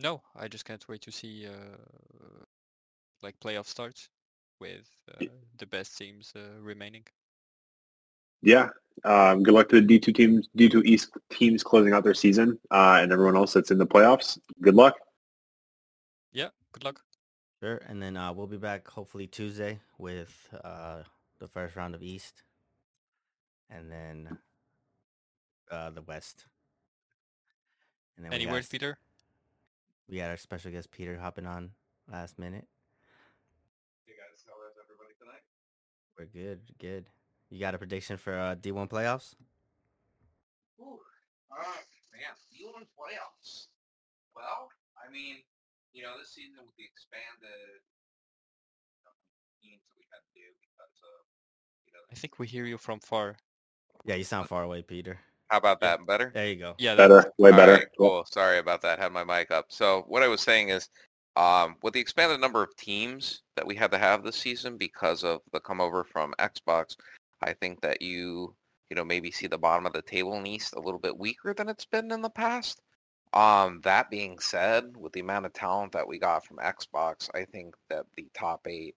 no 0.01 0.23
i 0.35 0.49
just 0.49 0.65
can't 0.65 0.89
wait 0.89 1.03
to 1.03 1.11
see 1.11 1.47
uh, 1.47 1.77
like 3.23 3.39
playoff 3.41 3.67
starts 3.67 4.09
with 4.61 4.89
uh, 5.13 5.25
the 5.59 5.67
best 5.67 5.97
teams 5.99 6.33
uh, 6.37 6.61
remaining 6.61 7.05
Yeah. 8.43 8.69
Um, 9.05 9.43
good 9.43 9.55
luck 9.55 9.69
to 9.71 9.81
the 9.81 9.99
D2 9.99 10.15
teams, 10.15 10.49
D2 10.59 10.85
East 10.85 11.11
teams 11.31 11.63
closing 11.63 11.95
out 11.95 12.05
their 12.05 12.13
season, 12.15 12.59
uh, 12.71 12.99
and 13.01 13.11
everyone 13.13 13.37
else 13.37 13.55
that's 13.55 13.71
in 13.71 13.79
the 13.79 13.87
playoffs. 13.87 14.39
Good 14.61 14.75
luck. 14.75 14.97
yeah 16.33 16.49
good 16.73 16.85
luck 16.85 17.01
Sure. 17.63 17.81
And 17.89 18.01
then 18.03 18.17
uh, 18.17 18.33
we'll 18.33 18.47
be 18.47 18.57
back 18.57 18.89
hopefully 18.89 19.27
Tuesday 19.27 19.81
with 19.99 20.33
uh, 20.65 21.03
the 21.41 21.47
first 21.49 21.77
round 21.77 21.95
of 21.95 22.03
East, 22.03 22.43
and 23.69 23.93
then 23.93 24.39
uh, 25.71 25.91
the 25.91 26.01
West. 26.01 26.47
And 28.17 28.25
then 28.25 28.33
any 28.33 28.45
we 28.45 28.49
got, 28.49 28.53
words 28.55 28.67
s- 28.67 28.71
peter 28.71 28.99
we 30.09 30.19
had 30.19 30.31
our 30.31 30.37
special 30.37 30.71
guest 30.73 30.91
Peter 30.91 31.19
hopping 31.19 31.47
on 31.47 31.71
last 32.11 32.39
minute. 32.39 32.67
You 34.07 34.15
guys, 34.15 34.43
how 34.49 34.57
is 34.67 34.75
everybody 34.83 35.15
tonight? 35.21 35.45
We're 36.19 36.27
good, 36.27 36.61
good. 36.79 37.07
You 37.51 37.61
got 37.61 37.75
a 37.75 37.79
prediction 37.79 38.17
for 38.17 38.39
uh, 38.39 38.55
D1 38.55 38.89
playoffs? 38.89 39.35
Ooh, 40.81 40.99
uh, 41.51 41.65
man, 42.13 42.35
D1 42.53 42.87
playoffs. 42.97 43.67
Well, 44.37 44.69
I 44.97 45.11
mean, 45.13 45.37
you 45.93 46.03
know, 46.03 46.11
this 46.19 46.31
season 46.35 46.59
with 46.65 46.77
the 46.77 46.85
expanded 46.85 47.83
teams 49.63 49.81
that 49.89 49.97
we 49.99 50.05
had 50.13 50.23
to 50.23 50.33
do 50.35 50.47
because 50.61 50.97
of, 51.03 51.21
you 51.87 51.93
know, 51.93 52.01
i 52.11 52.15
think 52.15 52.39
we 52.39 52.47
hear 52.47 52.65
you 52.65 52.79
from 52.79 53.01
far 53.01 53.37
Yeah, 54.05 54.15
you 54.15 54.25
sound 54.25 54.49
far 54.49 54.63
away, 54.63 54.83
Peter. 54.83 55.19
How 55.49 55.59
about 55.59 55.81
that? 55.81 56.07
Better? 56.07 56.31
There 56.33 56.47
you 56.49 56.57
go. 56.57 56.75
yeah 56.79 56.95
Better, 56.95 57.33
way 57.39 57.51
better. 57.51 57.73
right, 57.73 57.87
cool. 57.99 58.25
Sorry 58.31 58.59
about 58.59 58.83
that. 58.83 59.01
Had 59.01 59.13
my 59.13 59.25
mic 59.25 59.51
up. 59.51 59.67
So 59.69 60.05
what 60.07 60.23
I 60.23 60.29
was 60.29 60.41
saying 60.41 60.69
is, 60.69 60.89
um, 61.37 61.77
with 61.83 61.95
the 61.95 62.01
expanded 62.01 62.41
number 62.41 62.63
of 62.63 62.75
teams 62.77 63.43
that 63.57 63.67
we 63.67 63.75
had 63.75 63.91
to 63.93 63.99
have 63.99 64.23
this 64.23 64.37
season 64.37 64.77
because 64.77 65.23
of 65.25 65.41
the 65.53 65.61
come 65.61 65.81
over 65.81 66.05
from 66.05 66.35
Xbox, 66.39 66.97
I 67.43 67.53
think 67.55 67.81
that 67.83 68.03
you, 68.03 68.55
you 68.91 68.97
know, 68.97 69.05
maybe 69.05 69.31
see 69.31 69.47
the 69.47 69.59
bottom 69.59 69.87
of 69.87 69.93
the 69.93 70.03
table 70.03 70.35
in 70.35 70.47
East 70.47 70.75
a 70.75 70.81
little 70.81 71.01
bit 71.01 71.17
weaker 71.17 71.55
than 71.55 71.69
it's 71.69 71.85
been 71.85 72.11
in 72.11 72.23
the 72.23 72.31
past. 72.31 72.81
Um, 73.33 73.81
that 73.85 74.11
being 74.11 74.41
said, 74.41 74.97
with 74.97 75.13
the 75.13 75.21
amount 75.21 75.47
of 75.47 75.53
talent 75.53 75.93
that 75.93 76.07
we 76.07 76.19
got 76.19 76.45
from 76.45 76.57
Xbox, 76.57 77.31
I 77.35 77.45
think 77.45 77.77
that 77.89 78.07
the 78.17 78.27
top 78.35 78.67
eight, 78.67 78.97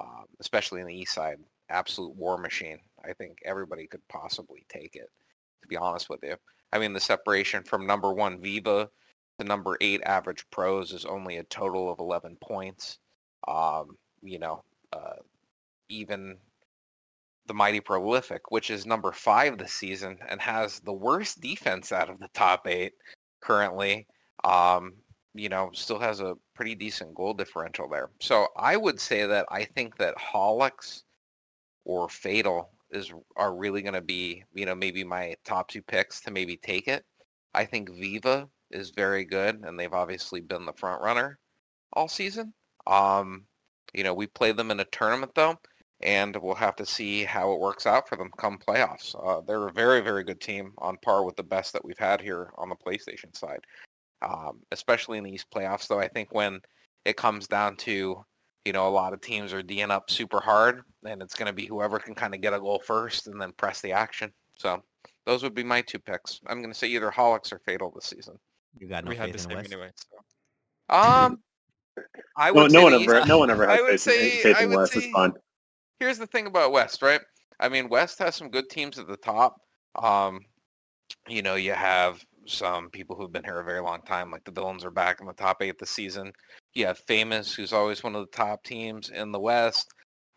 um, 0.00 0.26
especially 0.38 0.80
in 0.80 0.86
the 0.86 0.94
East 0.94 1.14
side, 1.14 1.38
absolute 1.68 2.14
war 2.14 2.38
machine. 2.38 2.78
I 3.04 3.12
think 3.14 3.38
everybody 3.44 3.86
could 3.86 4.06
possibly 4.08 4.64
take 4.68 4.94
it. 4.94 5.10
To 5.62 5.68
be 5.68 5.76
honest 5.76 6.08
with 6.08 6.20
you. 6.22 6.36
I 6.72 6.78
mean, 6.78 6.92
the 6.92 7.00
separation 7.00 7.64
from 7.64 7.86
number 7.86 8.12
one 8.12 8.40
Viva 8.40 8.88
to 9.38 9.44
number 9.44 9.76
eight 9.80 10.02
average 10.04 10.44
pros 10.50 10.92
is 10.92 11.04
only 11.04 11.36
a 11.38 11.44
total 11.44 11.90
of 11.90 11.98
11 11.98 12.36
points. 12.42 12.98
Um, 13.46 13.96
you 14.22 14.38
know, 14.38 14.64
uh, 14.92 15.16
even 15.88 16.36
the 17.46 17.54
mighty 17.54 17.80
prolific, 17.80 18.50
which 18.50 18.70
is 18.70 18.84
number 18.84 19.10
five 19.12 19.58
this 19.58 19.72
season 19.72 20.18
and 20.28 20.40
has 20.40 20.80
the 20.80 20.92
worst 20.92 21.40
defense 21.40 21.92
out 21.92 22.10
of 22.10 22.18
the 22.20 22.28
top 22.34 22.66
eight 22.66 22.92
currently, 23.40 24.06
um, 24.44 24.92
you 25.34 25.48
know, 25.48 25.70
still 25.72 25.98
has 25.98 26.20
a 26.20 26.34
pretty 26.54 26.74
decent 26.74 27.14
goal 27.14 27.32
differential 27.32 27.88
there. 27.88 28.10
So 28.20 28.48
I 28.56 28.76
would 28.76 29.00
say 29.00 29.26
that 29.26 29.46
I 29.50 29.64
think 29.64 29.96
that 29.96 30.16
Holics 30.16 31.02
or 31.84 32.08
Fatal 32.08 32.70
is 32.90 33.12
are 33.36 33.54
really 33.54 33.82
going 33.82 33.94
to 33.94 34.00
be, 34.00 34.44
you 34.54 34.66
know, 34.66 34.74
maybe 34.74 35.04
my 35.04 35.34
top 35.44 35.68
two 35.68 35.82
picks 35.82 36.20
to 36.22 36.30
maybe 36.30 36.56
take 36.56 36.88
it. 36.88 37.04
I 37.54 37.64
think 37.64 37.90
Viva 37.90 38.48
is 38.70 38.90
very 38.90 39.24
good, 39.24 39.64
and 39.64 39.78
they've 39.78 39.92
obviously 39.92 40.40
been 40.40 40.64
the 40.64 40.72
front 40.72 41.02
runner 41.02 41.38
all 41.92 42.08
season. 42.08 42.52
Um, 42.86 43.44
you 43.94 44.04
know, 44.04 44.14
we 44.14 44.26
played 44.26 44.56
them 44.56 44.70
in 44.70 44.80
a 44.80 44.84
tournament 44.86 45.32
though, 45.34 45.58
and 46.02 46.36
we'll 46.36 46.54
have 46.54 46.76
to 46.76 46.86
see 46.86 47.24
how 47.24 47.52
it 47.52 47.60
works 47.60 47.86
out 47.86 48.08
for 48.08 48.16
them 48.16 48.30
come 48.38 48.58
playoffs. 48.58 49.14
Uh, 49.22 49.40
they're 49.40 49.68
a 49.68 49.72
very, 49.72 50.00
very 50.00 50.24
good 50.24 50.40
team 50.40 50.72
on 50.78 50.98
par 51.02 51.24
with 51.24 51.36
the 51.36 51.42
best 51.42 51.72
that 51.72 51.84
we've 51.84 51.98
had 51.98 52.20
here 52.20 52.52
on 52.56 52.68
the 52.68 52.76
PlayStation 52.76 53.34
side, 53.36 53.60
um, 54.22 54.60
especially 54.72 55.18
in 55.18 55.24
these 55.24 55.44
playoffs. 55.44 55.88
Though 55.88 56.00
I 56.00 56.08
think 56.08 56.34
when 56.34 56.60
it 57.04 57.16
comes 57.16 57.46
down 57.46 57.76
to 57.76 58.24
you 58.68 58.72
know, 58.72 58.86
a 58.86 58.90
lot 58.90 59.14
of 59.14 59.22
teams 59.22 59.54
are 59.54 59.62
D'ing 59.62 59.90
up 59.90 60.10
super 60.10 60.40
hard, 60.40 60.82
and 61.02 61.22
it's 61.22 61.34
going 61.34 61.46
to 61.46 61.54
be 61.54 61.64
whoever 61.64 61.98
can 61.98 62.14
kind 62.14 62.34
of 62.34 62.42
get 62.42 62.52
a 62.52 62.60
goal 62.60 62.82
first 62.84 63.26
and 63.26 63.40
then 63.40 63.52
press 63.52 63.80
the 63.80 63.92
action. 63.92 64.30
So 64.58 64.82
those 65.24 65.42
would 65.42 65.54
be 65.54 65.64
my 65.64 65.80
two 65.80 65.98
picks. 65.98 66.40
I'm 66.46 66.58
going 66.58 66.70
to 66.70 66.78
say 66.78 66.88
either 66.88 67.10
Holics 67.10 67.50
or 67.50 67.60
Fatal 67.60 67.90
this 67.94 68.04
season. 68.04 68.38
You 68.76 68.88
got 68.88 69.04
no 69.04 69.10
we 69.10 69.16
had 69.16 69.32
the 69.32 69.38
faith 69.38 69.44
in 69.44 69.48
same 69.50 69.56
West. 69.58 69.72
anyway. 69.72 69.90
So. 69.94 70.18
Um, 70.96 71.38
I 72.36 72.50
No, 72.50 72.62
would 72.62 72.72
no 72.72 72.78
say 72.78 72.82
one 72.84 72.92
the 72.92 73.00
ever, 73.16 73.26
no 73.26 73.38
one 73.38 73.50
ever 73.50 73.68
has 73.68 73.80
faith, 73.80 74.00
say- 74.00 74.36
in, 74.36 74.42
faith 74.42 74.60
in 74.62 74.70
West. 74.72 74.96
It's 74.96 75.04
say- 75.06 75.12
fun. 75.12 75.32
here's 75.98 76.16
the 76.18 76.26
thing 76.26 76.46
about 76.46 76.72
West, 76.72 77.02
right? 77.02 77.20
I 77.60 77.68
mean, 77.68 77.88
West 77.88 78.18
has 78.20 78.36
some 78.36 78.48
good 78.50 78.70
teams 78.70 78.98
at 78.98 79.06
the 79.08 79.16
top. 79.18 79.56
Um, 79.96 80.40
you 81.28 81.42
know, 81.42 81.56
you 81.56 81.72
have 81.72 82.24
some 82.46 82.88
people 82.88 83.16
who've 83.16 83.32
been 83.32 83.44
here 83.44 83.58
a 83.60 83.64
very 83.64 83.80
long 83.82 84.00
time, 84.02 84.30
like 84.30 84.44
the 84.44 84.50
Villains 84.52 84.84
are 84.84 84.90
back 84.90 85.20
in 85.20 85.26
the 85.26 85.32
top 85.34 85.60
eight 85.60 85.78
this 85.78 85.90
season. 85.90 86.32
You 86.74 86.86
have 86.86 86.98
Famous, 87.00 87.52
who's 87.54 87.72
always 87.74 88.02
one 88.02 88.14
of 88.14 88.22
the 88.30 88.36
top 88.36 88.62
teams 88.64 89.10
in 89.10 89.32
the 89.32 89.40
West. 89.40 89.88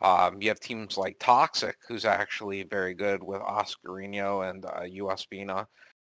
Um, 0.02 0.42
you 0.42 0.48
have 0.48 0.58
teams 0.60 0.98
like 0.98 1.16
Toxic, 1.20 1.76
who's 1.88 2.04
actually 2.04 2.64
very 2.64 2.92
good 2.92 3.22
with 3.22 3.40
Oscarino 3.40 4.50
and 4.50 4.64
uh, 4.66 4.80
USBina, 4.80 5.64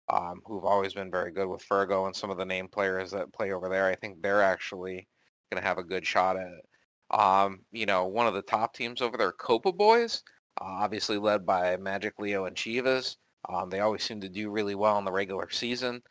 um, 0.08 0.40
who've 0.44 0.64
always 0.64 0.94
been 0.94 1.10
very 1.10 1.32
good 1.32 1.48
with 1.48 1.66
Fergo 1.66 2.06
and 2.06 2.14
some 2.14 2.30
of 2.30 2.38
the 2.38 2.44
name 2.44 2.68
players 2.68 3.10
that 3.12 3.32
play 3.32 3.52
over 3.52 3.68
there. 3.68 3.86
I 3.86 3.94
think 3.94 4.20
they're 4.20 4.42
actually 4.42 5.08
going 5.50 5.62
to 5.62 5.66
have 5.66 5.78
a 5.78 5.84
good 5.84 6.06
shot 6.06 6.36
at 6.36 6.46
it. 6.46 7.18
Um, 7.18 7.60
you 7.72 7.86
know, 7.86 8.06
one 8.06 8.26
of 8.26 8.34
the 8.34 8.42
top 8.42 8.74
teams 8.74 9.02
over 9.02 9.16
there, 9.16 9.32
Copa 9.32 9.72
Boys, 9.72 10.22
uh, 10.60 10.64
obviously 10.64 11.18
led 11.18 11.44
by 11.44 11.76
Magic 11.76 12.14
Leo 12.18 12.46
and 12.46 12.56
Chivas. 12.56 13.16
Um, 13.48 13.70
they 13.70 13.80
always 13.80 14.02
seem 14.02 14.20
to 14.20 14.28
do 14.28 14.50
really 14.50 14.74
well 14.74 14.98
in 14.98 15.04
the 15.04 15.12
regular 15.12 15.50
season. 15.50 16.02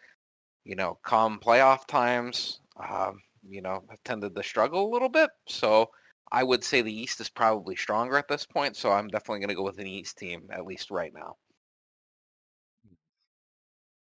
You 0.64 0.76
know, 0.76 1.00
come 1.04 1.40
playoff 1.40 1.88
times, 1.88 2.60
um, 2.78 3.20
you 3.48 3.62
know, 3.62 3.84
tended 4.06 4.36
to 4.36 4.44
struggle 4.44 4.88
a 4.88 4.94
little 4.94 5.10
bit. 5.10 5.30
So 5.48 5.90
I 6.32 6.44
would 6.44 6.64
say 6.64 6.82
the 6.82 6.94
East 6.94 7.20
is 7.20 7.30
probably 7.30 7.76
stronger 7.76 8.18
at 8.18 8.28
this 8.28 8.46
point. 8.46 8.78
So 8.78 8.92
I'm 8.92 9.08
definitely 9.08 9.40
going 9.40 9.50
to 9.50 9.56
go 9.56 9.64
with 9.64 9.80
an 9.80 9.88
East 9.88 10.18
team, 10.18 10.44
at 10.52 10.66
least 10.66 10.92
right 10.92 11.14
now. 11.14 11.36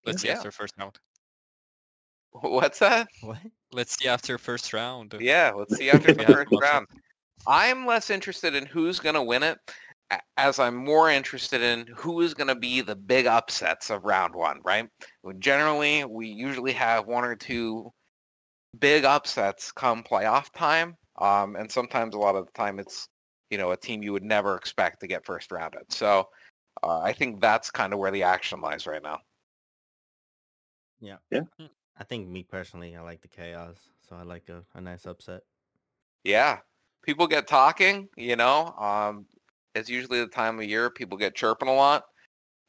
Let's 0.05 0.21
see 0.21 0.27
Yeah. 0.27 0.35
after 0.35 0.51
first 0.51 0.73
round. 0.77 0.99
What's 2.31 2.79
that? 2.79 3.07
What? 3.21 3.39
Let's 3.71 3.97
see 3.97 4.07
after 4.07 4.37
first 4.37 4.73
round. 4.73 5.15
Yeah, 5.19 5.51
let's 5.55 5.77
see 5.77 5.89
after 5.91 6.13
the 6.13 6.23
first 6.23 6.51
round. 6.61 6.87
I'm 7.47 7.85
less 7.85 8.09
interested 8.09 8.55
in 8.55 8.65
who's 8.65 8.99
going 8.99 9.15
to 9.15 9.23
win 9.23 9.43
it 9.43 9.57
as 10.37 10.59
I'm 10.59 10.75
more 10.75 11.09
interested 11.09 11.61
in 11.61 11.87
who 11.87 12.21
is 12.21 12.33
going 12.33 12.47
to 12.47 12.55
be 12.55 12.81
the 12.81 12.95
big 12.95 13.25
upsets 13.25 13.89
of 13.89 14.03
round 14.03 14.35
one, 14.35 14.59
right? 14.63 14.87
Generally, 15.39 16.05
we 16.05 16.27
usually 16.27 16.73
have 16.73 17.07
one 17.07 17.23
or 17.23 17.35
two 17.35 17.91
big 18.79 19.05
upsets 19.05 19.71
come 19.71 20.03
playoff 20.03 20.51
time. 20.53 20.95
Um, 21.19 21.55
and 21.55 21.71
sometimes 21.71 22.15
a 22.15 22.19
lot 22.19 22.35
of 22.35 22.45
the 22.45 22.51
time 22.53 22.79
it's, 22.79 23.07
you 23.49 23.57
know, 23.57 23.71
a 23.71 23.77
team 23.77 24.03
you 24.03 24.13
would 24.13 24.23
never 24.23 24.55
expect 24.55 24.99
to 25.01 25.07
get 25.07 25.25
first 25.25 25.51
rounded. 25.51 25.83
So 25.89 26.27
uh, 26.81 26.99
I 26.99 27.13
think 27.13 27.39
that's 27.39 27.69
kind 27.69 27.93
of 27.93 27.99
where 27.99 28.11
the 28.11 28.23
action 28.23 28.61
lies 28.61 28.87
right 28.87 29.03
now. 29.03 29.19
I 31.97 32.03
think 32.03 32.27
me 32.27 32.43
personally, 32.43 32.95
I 32.95 33.01
like 33.01 33.21
the 33.21 33.27
chaos, 33.27 33.77
so 34.07 34.15
I 34.15 34.23
like 34.23 34.49
a, 34.49 34.63
a 34.73 34.81
nice 34.81 35.05
upset. 35.05 35.41
Yeah. 36.23 36.59
People 37.03 37.27
get 37.27 37.47
talking, 37.47 38.07
you 38.17 38.35
know. 38.35 38.73
Um, 38.79 39.25
it's 39.75 39.89
usually 39.89 40.19
the 40.19 40.27
time 40.27 40.59
of 40.59 40.65
year 40.65 40.89
people 40.89 41.17
get 41.17 41.35
chirping 41.35 41.67
a 41.67 41.73
lot. 41.73 42.05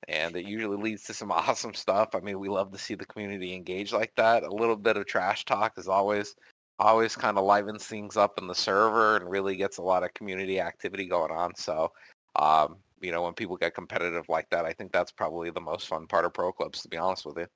And 0.08 0.36
it 0.36 0.44
usually 0.44 0.76
leads 0.76 1.04
to 1.04 1.14
some 1.14 1.32
awesome 1.32 1.74
stuff. 1.74 2.14
I 2.14 2.20
mean, 2.20 2.38
we 2.38 2.48
love 2.48 2.72
to 2.72 2.78
see 2.78 2.94
the 2.94 3.06
community 3.06 3.54
engage 3.54 3.92
like 3.92 4.12
that. 4.16 4.42
A 4.42 4.50
little 4.52 4.76
bit 4.76 4.96
of 4.96 5.06
trash 5.06 5.44
talk 5.44 5.78
is 5.78 5.88
always 5.88 6.34
always 6.80 7.14
kind 7.14 7.38
of 7.38 7.44
livens 7.44 7.84
things 7.84 8.16
up 8.16 8.36
in 8.36 8.48
the 8.48 8.54
server 8.54 9.16
and 9.16 9.30
really 9.30 9.54
gets 9.54 9.78
a 9.78 9.82
lot 9.82 10.02
of 10.02 10.12
community 10.14 10.58
activity 10.60 11.06
going 11.06 11.30
on. 11.30 11.54
So 11.54 11.92
um, 12.36 12.76
you 13.00 13.12
know, 13.12 13.22
when 13.22 13.34
people 13.34 13.56
get 13.56 13.74
competitive 13.74 14.28
like 14.28 14.48
that, 14.50 14.64
I 14.64 14.72
think 14.72 14.92
that's 14.92 15.12
probably 15.12 15.50
the 15.50 15.60
most 15.60 15.86
fun 15.86 16.06
part 16.06 16.24
of 16.24 16.34
pro 16.34 16.52
clubs, 16.52 16.82
to 16.82 16.88
be 16.88 16.96
honest 16.96 17.26
with 17.26 17.36
you. 17.38 17.46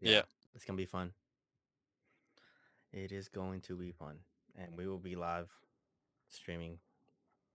Yeah. 0.00 0.22
It's 0.54 0.64
gonna 0.64 0.76
be 0.76 0.86
fun. 0.86 1.12
It 2.92 3.12
is 3.12 3.28
going 3.28 3.60
to 3.62 3.76
be 3.76 3.92
fun, 3.92 4.16
and 4.56 4.76
we 4.76 4.86
will 4.86 4.98
be 4.98 5.14
live 5.14 5.50
streaming 6.28 6.78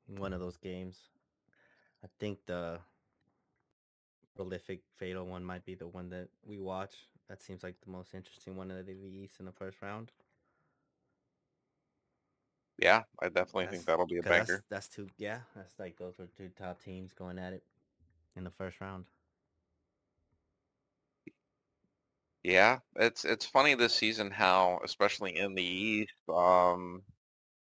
one 0.08 0.32
of 0.34 0.40
those 0.40 0.58
games. 0.58 0.98
I 2.04 2.08
think 2.20 2.40
the 2.46 2.80
prolific 4.36 4.82
fatal 4.98 5.26
one 5.26 5.44
might 5.44 5.66
be 5.66 5.76
the 5.76 5.88
one 5.88 6.10
that 6.10 6.28
we 6.46 6.60
watch. 6.60 6.94
That 7.30 7.42
seems 7.42 7.64
like 7.64 7.76
the 7.82 7.90
most 7.92 8.14
interesting 8.14 8.56
one 8.56 8.70
of 8.72 8.86
the 8.86 8.92
East 8.94 9.40
in 9.40 9.46
the 9.46 9.52
first 9.52 9.82
round. 9.82 10.12
Yeah, 12.78 13.04
I 13.20 13.30
definitely 13.30 13.66
That's- 13.66 13.72
think 13.80 13.86
that'll 13.86 14.06
be 14.08 14.18
a 14.18 14.22
'cause 14.24 14.30
that's, 14.30 14.50
banker. 14.50 14.64
that's 14.70 14.88
two. 14.90 15.10
Yeah, 15.18 15.42
that's 15.56 15.78
like 15.80 15.98
those 15.98 16.20
are 16.20 16.28
two 16.28 16.50
top 16.50 16.82
teams 16.82 17.14
going 17.14 17.40
at 17.40 17.54
it 17.54 17.64
in 18.36 18.44
the 18.44 18.52
first 18.52 18.82
round. 18.82 19.06
Yeah, 22.44 22.80
it's 22.98 23.24
it's 23.26 23.46
funny 23.46 23.74
this 23.76 23.96
season 23.96 24.30
how, 24.32 24.80
especially 24.84 25.36
in 25.38 25.56
the 25.56 25.64
East, 25.64 26.14
um, 26.30 27.04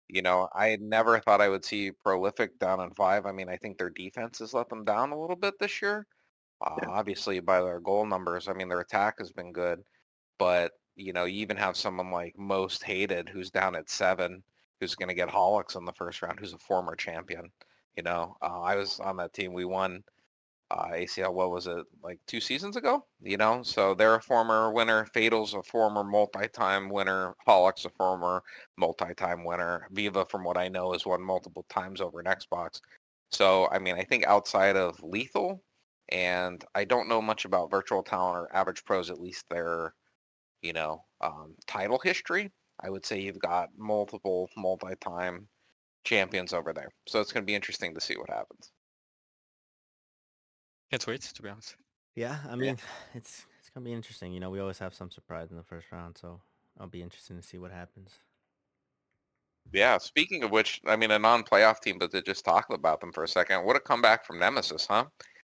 you 0.10 0.22
know, 0.24 0.50
I 0.54 0.78
never 0.82 1.20
thought 1.20 1.42
I 1.42 1.50
would 1.50 1.66
see 1.66 1.92
Prolific 1.92 2.60
down 2.60 2.82
in 2.82 2.92
five. 2.94 3.26
I 3.26 3.32
mean, 3.34 3.50
I 3.50 3.58
think 3.58 3.78
their 3.78 3.90
defense 3.92 4.40
has 4.40 4.54
let 4.54 4.70
them 4.70 4.86
down 4.86 5.12
a 5.12 5.20
little 5.22 5.36
bit 5.38 5.56
this 5.60 5.82
year. 5.82 6.08
Uh, 6.62 6.82
Yeah. 6.82 6.90
Obviously, 6.90 7.40
by 7.42 7.62
their 7.62 7.80
goal 7.82 8.06
numbers, 8.08 8.48
I 8.50 8.54
mean, 8.54 8.70
their 8.70 8.82
attack 8.82 9.20
has 9.20 9.32
been 9.34 9.54
good, 9.54 9.84
but 10.40 10.74
you 10.96 11.14
know, 11.14 11.26
you 11.26 11.42
even 11.42 11.58
have 11.58 11.78
someone 11.78 12.12
like 12.12 12.38
Most 12.38 12.84
Hated 12.84 13.30
who's 13.30 13.52
down 13.52 13.76
at 13.76 13.90
seven, 13.90 14.44
who's 14.80 14.96
going 14.96 15.10
to 15.10 15.16
get 15.16 15.30
Holics 15.30 15.76
in 15.78 15.86
the 15.86 15.94
first 15.94 16.22
round, 16.22 16.40
who's 16.40 16.54
a 16.54 16.60
former 16.60 16.96
champion. 16.96 17.52
You 17.98 18.04
know, 18.04 18.36
uh, 18.42 18.62
I 18.62 18.76
was 18.76 19.00
on 19.00 19.18
that 19.18 19.34
team. 19.34 19.54
We 19.54 19.66
won 19.66 20.04
uh, 20.72 20.90
ACL, 20.94 21.34
what 21.34 21.50
was 21.50 21.68
it, 21.68 21.86
like 22.04 22.20
two 22.28 22.40
seasons 22.40 22.76
ago? 22.76 23.06
You 23.22 23.38
know, 23.38 23.64
so 23.64 23.96
they're 23.96 24.16
a 24.16 24.22
former 24.22 24.72
winner. 24.72 25.06
Fatal's 25.14 25.54
a 25.56 25.64
former 25.64 26.04
multi-time 26.04 26.90
winner. 26.90 27.36
Holics 27.48 27.86
a 27.86 27.90
former 27.90 28.44
multi-time 28.78 29.44
winner. 29.44 29.88
Viva, 29.92 30.26
from 30.26 30.44
what 30.44 30.58
I 30.58 30.68
know, 30.68 30.94
has 30.94 31.06
won 31.06 31.22
multiple 31.22 31.66
times 31.70 32.02
over 32.02 32.20
an 32.20 32.28
Xbox. 32.28 32.82
So, 33.32 33.68
I 33.72 33.80
mean, 33.80 33.96
I 33.96 34.04
think 34.04 34.26
outside 34.26 34.76
of 34.76 35.02
Lethal, 35.04 35.64
and 36.10 36.64
I 36.76 36.86
don't 36.86 37.10
know 37.10 37.22
much 37.22 37.46
about 37.46 37.72
Virtual 37.72 38.04
Talent 38.04 38.38
or 38.38 38.56
Average 38.56 38.86
Pros, 38.86 39.10
at 39.10 39.20
least 39.22 39.46
their, 39.50 39.94
you 40.62 40.74
know, 40.74 41.04
um, 41.22 41.56
title 41.68 42.00
history. 42.04 42.52
I 42.82 42.90
would 42.90 43.06
say 43.06 43.20
you've 43.20 43.40
got 43.40 43.70
multiple 43.78 44.50
multi-time 44.56 45.48
champions 46.04 46.54
over 46.54 46.74
there. 46.74 46.90
So 47.08 47.20
it's 47.20 47.32
going 47.32 47.44
to 47.44 47.48
be 47.48 47.56
interesting 47.56 47.94
to 47.94 48.02
see 48.02 48.16
what 48.16 48.30
happens. 48.30 48.72
Can't 50.90 51.06
wait, 51.08 51.22
to 51.22 51.42
be 51.42 51.50
honest. 51.50 51.76
Yeah, 52.16 52.38
I 52.50 52.56
mean, 52.56 52.78
it's 53.14 53.46
it's 53.60 53.70
gonna 53.70 53.86
be 53.86 53.94
interesting. 53.94 54.34
You 54.34 54.40
know, 54.40 54.50
we 54.50 54.60
always 54.60 54.80
have 54.80 54.94
some 54.94 55.12
surprise 55.12 55.52
in 55.52 55.58
the 55.58 55.64
first 55.64 55.92
round, 55.92 56.18
so 56.18 56.42
I'll 56.80 56.88
be 56.88 57.02
interested 57.02 57.36
to 57.36 57.48
see 57.48 57.58
what 57.58 57.72
happens. 57.72 58.20
Yeah, 59.72 59.98
speaking 60.00 60.44
of 60.44 60.52
which, 60.52 60.82
I 60.88 60.96
mean, 60.96 61.12
a 61.12 61.20
non-playoff 61.20 61.80
team, 61.80 62.00
but 62.00 62.10
to 62.12 62.24
just 62.24 62.44
talk 62.44 62.66
about 62.72 63.02
them 63.02 63.12
for 63.12 63.24
a 63.24 63.28
second, 63.28 63.64
what 63.66 63.76
a 63.76 63.80
comeback 63.80 64.26
from 64.26 64.40
Nemesis, 64.40 64.88
huh? 64.90 65.06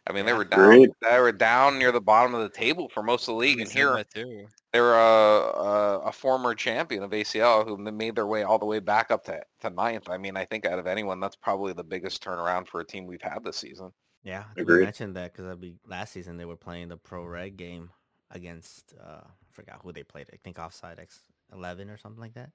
I 0.09 0.13
mean, 0.13 0.25
they 0.25 0.33
were 0.33 0.45
down, 0.45 0.59
Great. 0.59 0.89
they 1.01 1.19
were 1.19 1.33
down 1.33 1.77
near 1.77 1.91
the 1.91 2.01
bottom 2.01 2.33
of 2.33 2.41
the 2.41 2.49
table 2.49 2.89
for 2.89 3.03
most 3.03 3.23
of 3.23 3.33
the 3.33 3.39
league, 3.39 3.59
and 3.59 3.69
here 3.69 4.03
too. 4.11 4.47
they're 4.71 4.95
a, 4.95 4.97
a, 4.97 5.99
a 6.05 6.11
former 6.11 6.55
champion 6.55 7.03
of 7.03 7.11
ACL 7.11 7.65
who 7.65 7.77
made 7.77 8.15
their 8.15 8.25
way 8.25 8.43
all 8.43 8.57
the 8.57 8.65
way 8.65 8.79
back 8.79 9.11
up 9.11 9.25
to, 9.25 9.41
to 9.61 9.69
ninth. 9.69 10.09
I 10.09 10.17
mean, 10.17 10.37
I 10.37 10.45
think 10.45 10.65
out 10.65 10.79
of 10.79 10.87
anyone, 10.87 11.19
that's 11.19 11.35
probably 11.35 11.73
the 11.73 11.83
biggest 11.83 12.23
turnaround 12.23 12.67
for 12.67 12.79
a 12.79 12.85
team 12.85 13.05
we've 13.05 13.21
had 13.21 13.43
this 13.43 13.57
season. 13.57 13.91
Yeah, 14.27 14.43
I 14.51 14.53
think 14.55 14.67
we 14.67 14.73
Agreed. 14.73 14.83
mentioned 14.83 15.15
that 15.15 15.31
because 15.31 15.47
I 15.49 15.55
be 15.55 15.75
last 15.87 16.11
season 16.11 16.35
they 16.35 16.43
were 16.43 16.57
playing 16.57 16.89
the 16.89 16.97
pro 16.97 17.23
reg 17.23 17.55
game 17.55 17.91
against 18.29 18.93
uh, 19.01 19.21
I 19.23 19.53
forgot 19.53 19.79
who 19.81 19.93
they 19.93 20.03
played. 20.03 20.27
I 20.33 20.35
think 20.43 20.59
offside 20.59 20.99
X 20.99 21.21
eleven 21.53 21.89
or 21.89 21.97
something 21.97 22.19
like 22.19 22.33
that, 22.33 22.51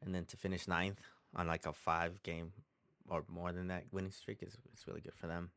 and 0.00 0.14
then 0.14 0.24
to 0.24 0.38
finish 0.38 0.66
ninth 0.66 0.98
on 1.36 1.46
like 1.46 1.66
a 1.66 1.74
five 1.74 2.22
game 2.22 2.54
or 3.10 3.24
more 3.28 3.52
than 3.52 3.68
that 3.68 3.84
winning 3.92 4.10
streak 4.10 4.42
is 4.42 4.54
is 4.72 4.86
really 4.86 5.02
good 5.02 5.12
for 5.14 5.26
them. 5.26 5.50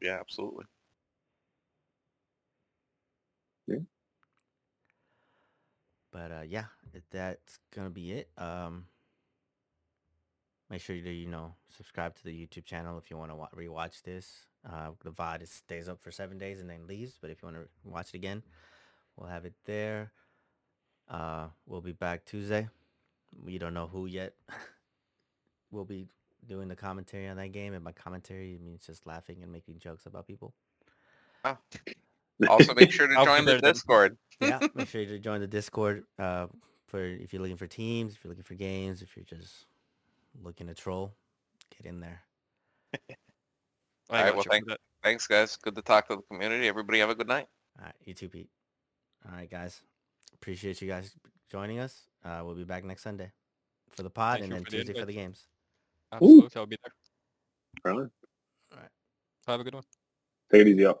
Yeah, 0.00 0.16
absolutely. 0.18 0.64
Yeah. 3.66 3.80
But 6.12 6.32
uh, 6.32 6.44
yeah, 6.48 6.64
that's 7.10 7.58
gonna 7.76 7.90
be 7.90 8.12
it. 8.12 8.30
Um, 8.38 8.86
make 10.72 10.80
sure 10.80 10.96
you 10.96 11.10
you 11.10 11.28
know 11.28 11.54
subscribe 11.68 12.16
to 12.16 12.24
the 12.24 12.32
YouTube 12.32 12.64
channel 12.64 12.96
if 12.98 13.10
you 13.10 13.16
want 13.16 13.30
to 13.30 13.36
wa- 13.36 13.48
rewatch 13.54 14.02
this. 14.02 14.46
Uh, 14.68 14.90
the 15.04 15.10
VOD 15.10 15.42
is, 15.42 15.50
stays 15.50 15.88
up 15.88 16.00
for 16.00 16.10
seven 16.10 16.38
days 16.38 16.60
and 16.60 16.70
then 16.70 16.86
leaves, 16.86 17.18
but 17.20 17.30
if 17.30 17.42
you 17.42 17.46
want 17.46 17.58
to 17.58 17.68
watch 17.84 18.08
it 18.14 18.16
again, 18.16 18.42
we'll 19.16 19.28
have 19.28 19.44
it 19.44 19.52
there. 19.66 20.12
Uh, 21.10 21.48
we'll 21.66 21.82
be 21.82 21.92
back 21.92 22.24
Tuesday. 22.24 22.68
We 23.44 23.58
don't 23.58 23.74
know 23.74 23.86
who 23.86 24.06
yet. 24.06 24.32
we'll 25.70 25.84
be 25.84 26.06
doing 26.48 26.68
the 26.68 26.76
commentary 26.76 27.28
on 27.28 27.36
that 27.36 27.52
game, 27.52 27.74
and 27.74 27.84
by 27.84 27.92
commentary, 27.92 28.54
it 28.54 28.62
means 28.62 28.86
just 28.86 29.06
laughing 29.06 29.42
and 29.42 29.52
making 29.52 29.78
jokes 29.78 30.06
about 30.06 30.26
people. 30.26 30.54
Also, 32.48 32.74
make 32.74 32.90
sure 32.90 33.06
to 33.06 33.14
join 33.24 33.44
the. 33.44 33.60
Discord. 33.60 34.16
yeah, 34.40 34.58
make 34.74 34.88
sure 34.88 35.00
you 35.00 35.06
to 35.06 35.18
join 35.20 35.40
the 35.40 35.46
Discord 35.46 36.02
uh, 36.18 36.46
for 36.86 37.04
if 37.04 37.32
you're 37.32 37.40
looking 37.40 37.58
for 37.58 37.68
teams, 37.68 38.14
if 38.14 38.24
you're 38.24 38.30
looking 38.30 38.42
for 38.42 38.54
games, 38.54 39.00
if 39.00 39.14
you're 39.16 39.24
just 39.24 39.66
looking 40.40 40.66
to 40.68 40.74
troll, 40.74 41.14
get 41.76 41.88
in 41.88 42.00
there. 42.00 42.22
I 42.94 42.98
Alright, 44.10 44.34
well, 44.34 44.44
you 44.44 44.50
thank- 44.50 44.64
for 44.64 44.70
that. 44.70 44.80
Thanks, 45.02 45.26
guys. 45.26 45.56
Good 45.56 45.74
to 45.74 45.82
talk 45.82 46.06
to 46.08 46.16
the 46.16 46.22
community. 46.22 46.68
Everybody 46.68 47.00
have 47.00 47.10
a 47.10 47.14
good 47.14 47.26
night. 47.26 47.46
All 47.78 47.86
right, 47.86 47.94
you 48.04 48.14
too, 48.14 48.28
Pete. 48.28 48.50
All 49.26 49.34
right, 49.34 49.50
guys. 49.50 49.80
Appreciate 50.34 50.80
you 50.80 50.86
guys 50.88 51.14
joining 51.50 51.80
us. 51.80 52.02
Uh, 52.24 52.42
we'll 52.44 52.54
be 52.54 52.64
back 52.64 52.84
next 52.84 53.02
Sunday 53.02 53.32
for 53.90 54.04
the 54.04 54.10
pod 54.10 54.34
Thank 54.34 54.44
and 54.44 54.52
then 54.52 54.64
for 54.64 54.70
the 54.70 54.76
Tuesday 54.76 55.00
for 55.00 55.06
the 55.06 55.12
games. 55.12 55.46
Absolutely, 56.12 56.50
I'll 56.54 56.66
be 56.66 56.76
there. 56.84 57.92
Really? 57.92 58.08
Have 59.48 59.60
a 59.60 59.64
good 59.64 59.74
one. 59.74 59.82
Take 60.52 60.62
it 60.62 60.68
easy 60.68 60.86
out. 60.86 61.00